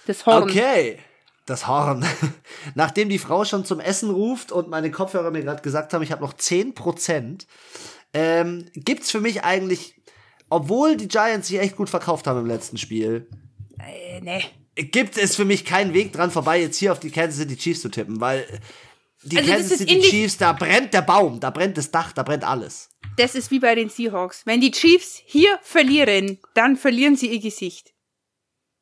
Das 0.09 0.25
Horn. 0.25 0.41
Okay. 0.41 0.97
Das 1.45 1.67
Horn. 1.67 2.03
Nachdem 2.73 3.09
die 3.09 3.19
Frau 3.19 3.45
schon 3.45 3.63
zum 3.63 3.79
Essen 3.79 4.09
ruft 4.09 4.51
und 4.51 4.67
meine 4.67 4.89
Kopfhörer 4.89 5.29
mir 5.29 5.43
gerade 5.43 5.61
gesagt 5.61 5.93
haben, 5.93 6.01
ich 6.01 6.11
habe 6.11 6.23
noch 6.23 6.33
10%, 6.33 7.45
ähm, 8.15 8.65
gibt's 8.73 9.11
für 9.11 9.21
mich 9.21 9.43
eigentlich, 9.43 10.01
obwohl 10.49 10.97
die 10.97 11.07
Giants 11.07 11.47
sich 11.49 11.59
echt 11.59 11.75
gut 11.75 11.91
verkauft 11.91 12.25
haben 12.25 12.39
im 12.39 12.47
letzten 12.47 12.79
Spiel, 12.79 13.27
Äh, 13.79 14.19
nee. 14.21 14.43
gibt 14.75 15.15
es 15.15 15.35
für 15.35 15.45
mich 15.45 15.63
keinen 15.63 15.93
Weg 15.93 16.11
dran 16.11 16.31
vorbei, 16.31 16.59
jetzt 16.59 16.77
hier 16.77 16.91
auf 16.91 16.99
die 16.99 17.11
Kansas 17.11 17.37
City 17.37 17.55
Chiefs 17.55 17.81
zu 17.81 17.89
tippen, 17.89 18.19
weil 18.19 18.47
die 19.21 19.37
Also 19.37 19.51
Kansas 19.51 19.77
City 19.77 19.99
Chiefs, 20.01 20.37
da 20.37 20.53
brennt 20.53 20.95
der 20.95 21.03
Baum, 21.03 21.39
da 21.39 21.51
brennt 21.51 21.77
das 21.77 21.91
Dach, 21.91 22.13
da 22.13 22.23
brennt 22.23 22.43
alles. 22.43 22.89
Das 23.15 23.35
ist 23.35 23.51
wie 23.51 23.59
bei 23.59 23.75
den 23.75 23.89
Seahawks. 23.89 24.41
Wenn 24.47 24.59
die 24.59 24.71
Chiefs 24.71 25.21
hier 25.23 25.59
verlieren, 25.61 26.39
dann 26.55 26.77
verlieren 26.77 27.15
sie 27.15 27.27
ihr 27.27 27.39
Gesicht. 27.39 27.93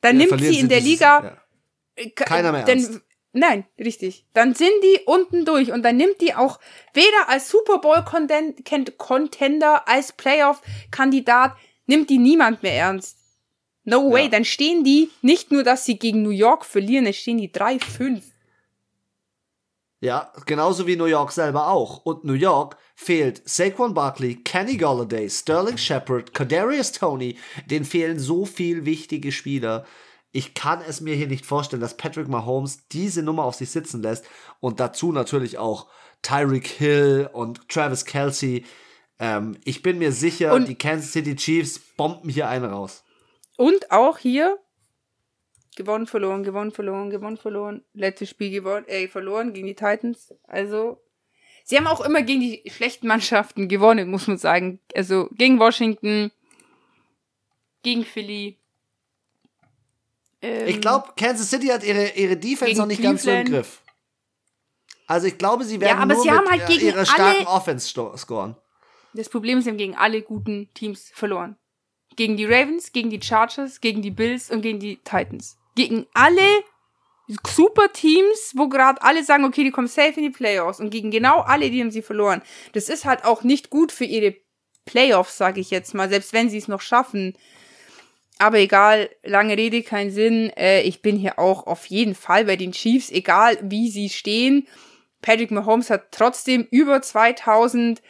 Dann 0.08 0.20
Ja, 0.20 0.26
nimmt 0.28 0.42
sie 0.42 0.60
in 0.60 0.70
der 0.70 0.80
dieses- 0.80 0.92
Liga 1.00 1.24
ja. 1.24 1.38
äh, 1.96 2.10
Keiner 2.12 2.52
mehr 2.52 2.64
dann, 2.64 2.78
ernst. 2.80 3.02
Nein, 3.34 3.66
richtig. 3.78 4.26
Dann 4.34 4.56
sind 4.56 4.72
die 4.84 5.02
unten 5.06 5.46
durch 5.46 5.72
und 5.72 5.84
dann 5.84 5.98
nimmt 5.98 6.22
die 6.22 6.34
auch 6.34 6.60
weder 6.94 7.28
als 7.30 7.50
Super 7.50 7.78
Bowl 7.80 8.04
Contender 8.98 9.88
als 9.88 10.12
Playoff 10.14 10.62
Kandidat 10.92 11.56
nimmt 11.86 12.10
die 12.10 12.18
niemand 12.18 12.64
mehr 12.64 12.74
ernst. 12.74 13.18
No 13.84 14.12
way, 14.12 14.24
Ja. 14.24 14.30
dann 14.30 14.44
stehen 14.46 14.84
die 14.84 15.10
nicht 15.22 15.52
nur, 15.52 15.64
dass 15.64 15.86
sie 15.86 15.98
gegen 16.00 16.22
New 16.24 16.32
York 16.32 16.66
verlieren, 16.66 17.06
dann 17.06 17.14
stehen 17.14 17.38
die 17.38 17.52
3-5. 17.52 18.24
Ja, 20.02 20.32
genauso 20.46 20.86
wie 20.88 20.96
New 20.96 21.06
York 21.06 21.32
selber 21.32 21.68
auch. 21.70 22.06
Und 22.06 22.24
New 22.24 22.34
York 22.34 22.78
fehlt 23.00 23.48
Saquon 23.48 23.94
Barkley, 23.94 24.36
Kenny 24.44 24.76
Golladay, 24.76 25.30
Sterling 25.30 25.78
Shepard, 25.78 26.34
Kadarius 26.34 26.92
Tony. 26.92 27.38
Denen 27.68 27.86
fehlen 27.86 28.18
so 28.18 28.44
viel 28.46 28.86
wichtige 28.86 29.32
Spieler. 29.32 29.86
Ich 30.32 30.56
kann 30.56 30.82
es 30.82 31.00
mir 31.00 31.16
hier 31.16 31.28
nicht 31.28 31.46
vorstellen, 31.46 31.82
dass 31.82 31.96
Patrick 31.96 32.28
Mahomes 32.28 32.88
diese 32.88 33.22
Nummer 33.22 33.46
auf 33.46 33.54
sich 33.56 33.70
sitzen 33.70 34.02
lässt. 34.02 34.26
Und 34.60 34.80
dazu 34.80 35.12
natürlich 35.12 35.60
auch 35.60 35.88
Tyreek 36.24 36.66
Hill 36.66 37.30
und 37.32 37.70
Travis 37.70 38.04
Kelsey. 38.04 38.66
Ähm, 39.20 39.58
ich 39.64 39.84
bin 39.84 40.00
mir 40.00 40.12
sicher, 40.12 40.54
Und- 40.54 40.68
die 40.68 40.76
Kansas 40.76 41.12
City 41.14 41.36
Chiefs 41.36 41.80
bomben 41.80 42.30
hier 42.30 42.50
einen 42.50 42.66
raus. 42.66 43.04
Und 43.58 43.92
auch 43.92 44.18
hier 44.18 44.58
gewonnen, 45.76 46.08
verloren, 46.08 46.44
gewonnen, 46.44 46.72
verloren, 46.72 47.12
gewonnen, 47.12 47.38
verloren. 47.38 47.86
Letztes 47.94 48.32
Spiel 48.32 48.50
gewonnen, 48.50 48.88
äh, 48.88 49.08
verloren 49.08 49.54
gegen 49.54 49.68
die 49.68 49.76
Titans. 49.76 50.34
Also, 50.48 51.00
sie 51.68 51.76
haben 51.78 51.88
auch 51.88 52.02
immer 52.02 52.22
gegen 52.22 52.40
die 52.42 52.64
schlechten 52.70 53.08
Mannschaften 53.08 53.68
gewonnen, 53.68 54.10
muss 54.10 54.28
man 54.28 54.38
sagen. 54.38 54.80
Also, 54.96 55.28
gegen 55.34 55.60
Washington, 55.60 56.32
gegen 57.84 58.04
Philly. 58.06 58.58
Ähm, 60.42 60.68
Ich 60.68 60.82
glaube, 60.82 61.14
Kansas 61.18 61.50
City 61.50 61.68
hat 61.68 61.84
ihre, 61.84 62.10
ihre 62.12 62.38
Defense 62.38 62.78
noch 62.80 62.86
nicht 62.88 63.02
ganz 63.02 63.24
so 63.24 63.30
im 63.30 63.44
Cleveland. 63.44 63.66
Griff. 63.68 63.82
Also 65.08 65.28
ich 65.28 65.38
glaube, 65.38 65.64
sie 65.64 65.80
werden 65.80 66.00
aber 66.02 66.14
nur 66.16 66.24
sie 66.24 66.30
mit 66.30 66.38
haben 66.38 66.50
halt 66.50 66.64
äh, 66.64 66.74
gegen 66.74 66.86
ihrer 66.88 67.06
starken 67.06 67.46
alle- 67.46 67.56
Offense 67.56 67.88
scoren. 68.18 68.56
Das 69.14 69.30
Problem 69.30 69.58
ist, 69.58 69.64
sie 69.64 69.70
haben 69.72 69.78
gegen 69.78 69.96
alle 69.96 70.22
guten 70.22 70.70
Teams 70.74 71.12
verloren. 71.14 71.56
Gegen 72.18 72.36
die 72.36 72.46
Ravens, 72.46 72.92
gegen 72.92 73.10
die 73.10 73.22
Chargers, 73.22 73.80
gegen 73.80 74.02
die 74.02 74.12
Bills 74.12 74.52
und 74.52 74.62
gegen 74.62 74.80
die 74.80 74.98
Titans. 74.98 75.58
Gegen 75.76 76.08
alle 76.14 76.42
super 77.46 77.92
Teams, 77.92 78.54
wo 78.56 78.70
gerade 78.70 79.02
alle 79.02 79.24
sagen, 79.24 79.46
okay, 79.46 79.64
die 79.64 79.72
kommen 79.72 79.88
safe 79.88 80.14
in 80.16 80.24
die 80.24 80.30
Playoffs. 80.30 80.80
Und 80.80 80.90
gegen 80.90 81.12
genau 81.12 81.42
alle, 81.42 81.70
die 81.70 81.82
haben 81.82 81.92
sie 81.92 82.02
verloren. 82.02 82.42
Das 82.74 82.90
ist 82.90 83.06
halt 83.06 83.26
auch 83.26 83.44
nicht 83.44 83.70
gut 83.70 83.92
für 83.92 84.06
ihre 84.06 84.36
Playoffs, 84.86 85.38
sage 85.38 85.60
ich 85.60 85.70
jetzt 85.70 85.94
mal, 85.94 86.10
selbst 86.10 86.34
wenn 86.34 86.50
sie 86.50 86.58
es 86.58 86.68
noch 86.68 86.82
schaffen. 86.82 87.38
Aber 88.40 88.60
egal, 88.60 89.10
lange 89.24 89.58
Rede, 89.58 89.84
kein 89.84 90.12
Sinn. 90.12 90.52
Äh, 90.52 90.82
ich 90.84 91.02
bin 91.02 91.18
hier 91.18 91.40
auch 91.40 91.68
auf 91.68 91.86
jeden 91.88 92.16
Fall 92.16 92.46
bei 92.46 92.56
den 92.56 92.72
Chiefs, 92.72 93.10
egal 93.12 93.58
wie 93.62 93.90
sie 93.90 94.10
stehen. 94.10 94.68
Patrick 95.22 95.52
Mahomes 95.52 95.90
hat 95.90 96.12
trotzdem 96.12 96.68
über 96.70 97.02
2000 97.02 98.02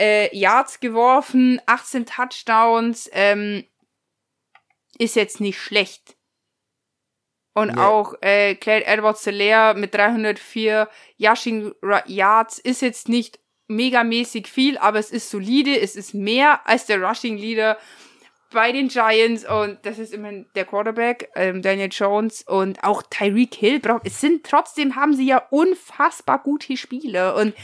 äh, 0.00 0.34
Yards 0.36 0.80
geworfen, 0.80 1.60
18 1.66 2.06
Touchdowns, 2.06 3.10
ähm, 3.12 3.64
ist 4.98 5.16
jetzt 5.16 5.40
nicht 5.40 5.58
schlecht. 5.58 6.16
Und 7.54 7.74
Nee. 7.74 7.80
auch 7.80 8.14
äh, 8.20 8.56
Clyde 8.56 8.86
Edwards-Helaire 8.86 9.74
mit 9.74 9.94
304 9.94 10.88
Yashing 11.16 11.72
Yards 12.06 12.58
ist 12.58 12.82
jetzt 12.82 13.08
nicht 13.08 13.38
megamäßig 13.68 14.46
viel, 14.48 14.76
aber 14.76 14.98
es 14.98 15.10
ist 15.10 15.30
solide, 15.30 15.80
es 15.80 15.96
ist 15.96 16.14
mehr 16.14 16.66
als 16.66 16.86
der 16.86 17.00
Rushing 17.00 17.38
Leader 17.38 17.78
bei 18.52 18.72
den 18.72 18.88
Giants. 18.88 19.44
Und 19.48 19.78
das 19.82 19.98
ist 19.98 20.12
immerhin 20.12 20.46
der 20.54 20.64
Quarterback, 20.64 21.30
ähm, 21.34 21.62
Daniel 21.62 21.88
Jones. 21.90 22.42
Und 22.42 22.82
auch 22.82 23.02
Tyreek 23.02 23.54
Hill 23.54 23.80
braucht, 23.80 24.06
es 24.06 24.20
sind 24.20 24.44
trotzdem 24.44 24.96
haben 24.96 25.14
sie 25.14 25.26
ja 25.26 25.42
unfassbar 25.50 26.40
gute 26.42 26.76
Spieler 26.76 27.36
und 27.36 27.54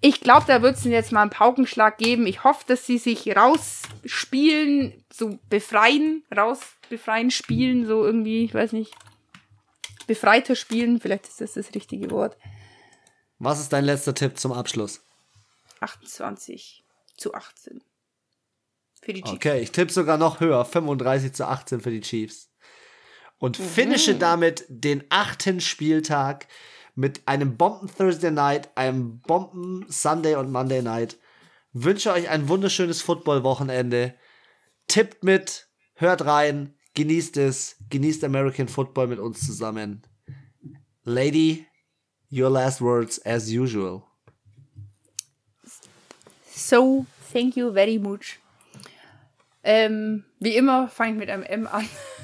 ich 0.00 0.20
glaube, 0.20 0.44
da 0.46 0.62
wird 0.62 0.76
es 0.76 0.84
jetzt 0.84 1.12
mal 1.12 1.22
einen 1.22 1.30
Paukenschlag 1.30 1.98
geben. 1.98 2.26
Ich 2.26 2.44
hoffe, 2.44 2.64
dass 2.66 2.86
sie 2.86 2.98
sich 2.98 3.36
rausspielen, 3.36 5.04
so 5.12 5.38
befreien, 5.48 6.24
raus 6.36 6.60
befreien, 6.88 7.30
spielen, 7.30 7.86
so 7.86 8.04
irgendwie, 8.04 8.44
ich 8.44 8.54
weiß 8.54 8.72
nicht, 8.72 8.94
befreiter 10.06 10.54
spielen, 10.56 11.00
vielleicht 11.00 11.26
ist 11.28 11.40
das 11.40 11.52
das 11.54 11.74
richtige 11.74 12.10
Wort. 12.10 12.36
Was 13.38 13.60
ist 13.60 13.72
dein 13.72 13.84
letzter 13.84 14.14
Tipp 14.14 14.38
zum 14.38 14.52
Abschluss? 14.52 15.02
28 15.80 16.84
zu 17.16 17.34
18. 17.34 17.82
Für 19.02 19.12
die 19.12 19.22
Chiefs. 19.22 19.34
Okay, 19.34 19.60
ich 19.60 19.70
tippe 19.70 19.92
sogar 19.92 20.16
noch 20.18 20.40
höher, 20.40 20.64
35 20.64 21.32
zu 21.34 21.46
18 21.46 21.80
für 21.80 21.90
die 21.90 22.00
Chiefs. 22.00 22.50
Und 23.38 23.58
Mhm. 23.58 23.64
finische 23.64 24.14
damit 24.16 24.64
den 24.68 25.04
achten 25.10 25.60
Spieltag 25.60 26.48
mit 26.98 27.22
einem 27.28 27.56
Bomben 27.56 27.88
Thursday 27.96 28.32
Night, 28.32 28.76
einem 28.76 29.20
Bomben 29.20 29.86
Sunday 29.88 30.34
und 30.34 30.50
Monday 30.50 30.82
Night. 30.82 31.16
Wünsche 31.72 32.10
euch 32.10 32.28
ein 32.28 32.48
wunderschönes 32.48 33.02
Football-Wochenende. 33.02 34.14
Tippt 34.88 35.22
mit, 35.22 35.68
hört 35.94 36.24
rein, 36.24 36.74
genießt 36.94 37.36
es, 37.36 37.76
genießt 37.88 38.24
American 38.24 38.66
Football 38.66 39.06
mit 39.06 39.20
uns 39.20 39.46
zusammen. 39.46 40.02
Lady, 41.04 41.66
your 42.32 42.50
last 42.50 42.80
words 42.80 43.24
as 43.24 43.48
usual. 43.48 44.02
So, 46.52 47.06
thank 47.32 47.56
you 47.56 47.72
very 47.72 48.00
much. 48.00 48.40
Ähm, 49.62 50.24
wie 50.40 50.56
immer 50.56 50.88
fange 50.88 51.12
ich 51.12 51.18
mit 51.18 51.30
einem 51.30 51.44
M 51.44 51.68
an. 51.68 51.88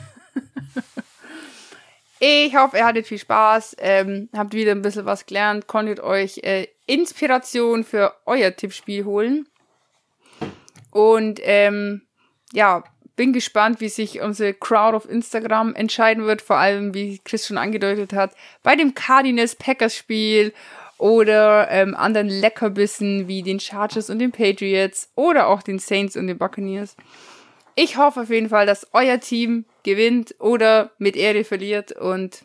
ich 2.25 2.57
hoffe, 2.57 2.79
ihr 2.79 2.87
hattet 2.87 3.07
viel 3.07 3.19
Spaß, 3.19 3.77
ähm, 3.81 4.29
habt 4.35 4.55
wieder 4.55 4.73
ein 4.73 4.83
bisschen 4.83 5.05
was 5.05 5.27
gelernt, 5.27 5.67
konntet 5.67 6.01
euch 6.01 6.39
äh, 6.39 6.69
Inspiration 6.87 7.85
für 7.85 8.15
euer 8.25 8.55
Tippspiel 8.55 9.05
holen. 9.05 9.47
Und 10.91 11.41
ähm, 11.43 12.03
ja, 12.53 12.85
bin 13.17 13.33
gespannt, 13.33 13.81
wie 13.81 13.89
sich 13.89 14.21
unsere 14.21 14.55
Crowd 14.55 14.97
auf 14.97 15.09
Instagram 15.09 15.75
entscheiden 15.75 16.25
wird, 16.25 16.41
vor 16.41 16.57
allem, 16.57 16.95
wie 16.95 17.21
Chris 17.25 17.47
schon 17.47 17.59
angedeutet 17.59 18.13
hat, 18.13 18.33
bei 18.63 18.75
dem 18.75 18.95
Cardinals 18.95 19.57
Packers 19.57 19.95
Spiel 19.95 20.53
oder 20.99 21.69
ähm, 21.71 21.95
anderen 21.95 22.29
Leckerbissen 22.29 23.29
wie 23.29 23.43
den 23.43 23.61
Chargers 23.61 24.09
und 24.09 24.19
den 24.19 24.33
Patriots 24.33 25.11
oder 25.15 25.49
auch 25.49 25.63
den 25.63 25.79
Saints 25.79 26.17
und 26.17 26.29
den 26.29 26.39
Buccaneers. 26.39 26.97
Ich 27.75 27.97
hoffe 27.97 28.23
auf 28.23 28.31
jeden 28.31 28.49
Fall, 28.49 28.67
dass 28.67 28.87
euer 28.93 29.21
Team 29.21 29.65
gewinnt 29.85 30.35
oder 30.41 30.93
mit 30.99 31.15
Ehre 31.15 31.45
verliert 31.45 31.93
und 31.93 32.45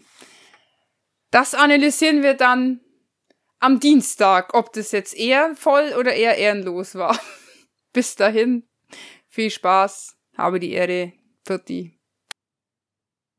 das 1.31 1.55
analysieren 1.55 2.21
wir 2.21 2.35
dann 2.35 2.81
am 3.59 3.79
Dienstag, 3.79 4.53
ob 4.53 4.73
das 4.73 4.91
jetzt 4.91 5.15
eher 5.15 5.55
voll 5.55 5.93
oder 5.97 6.13
eher 6.13 6.37
ehrenlos 6.37 6.95
war. 6.95 7.19
Bis 7.93 8.15
dahin, 8.15 8.67
viel 9.27 9.49
Spaß, 9.49 10.15
habe 10.37 10.59
die 10.59 10.71
Ehre, 10.71 11.13
Pfiat 11.45 11.69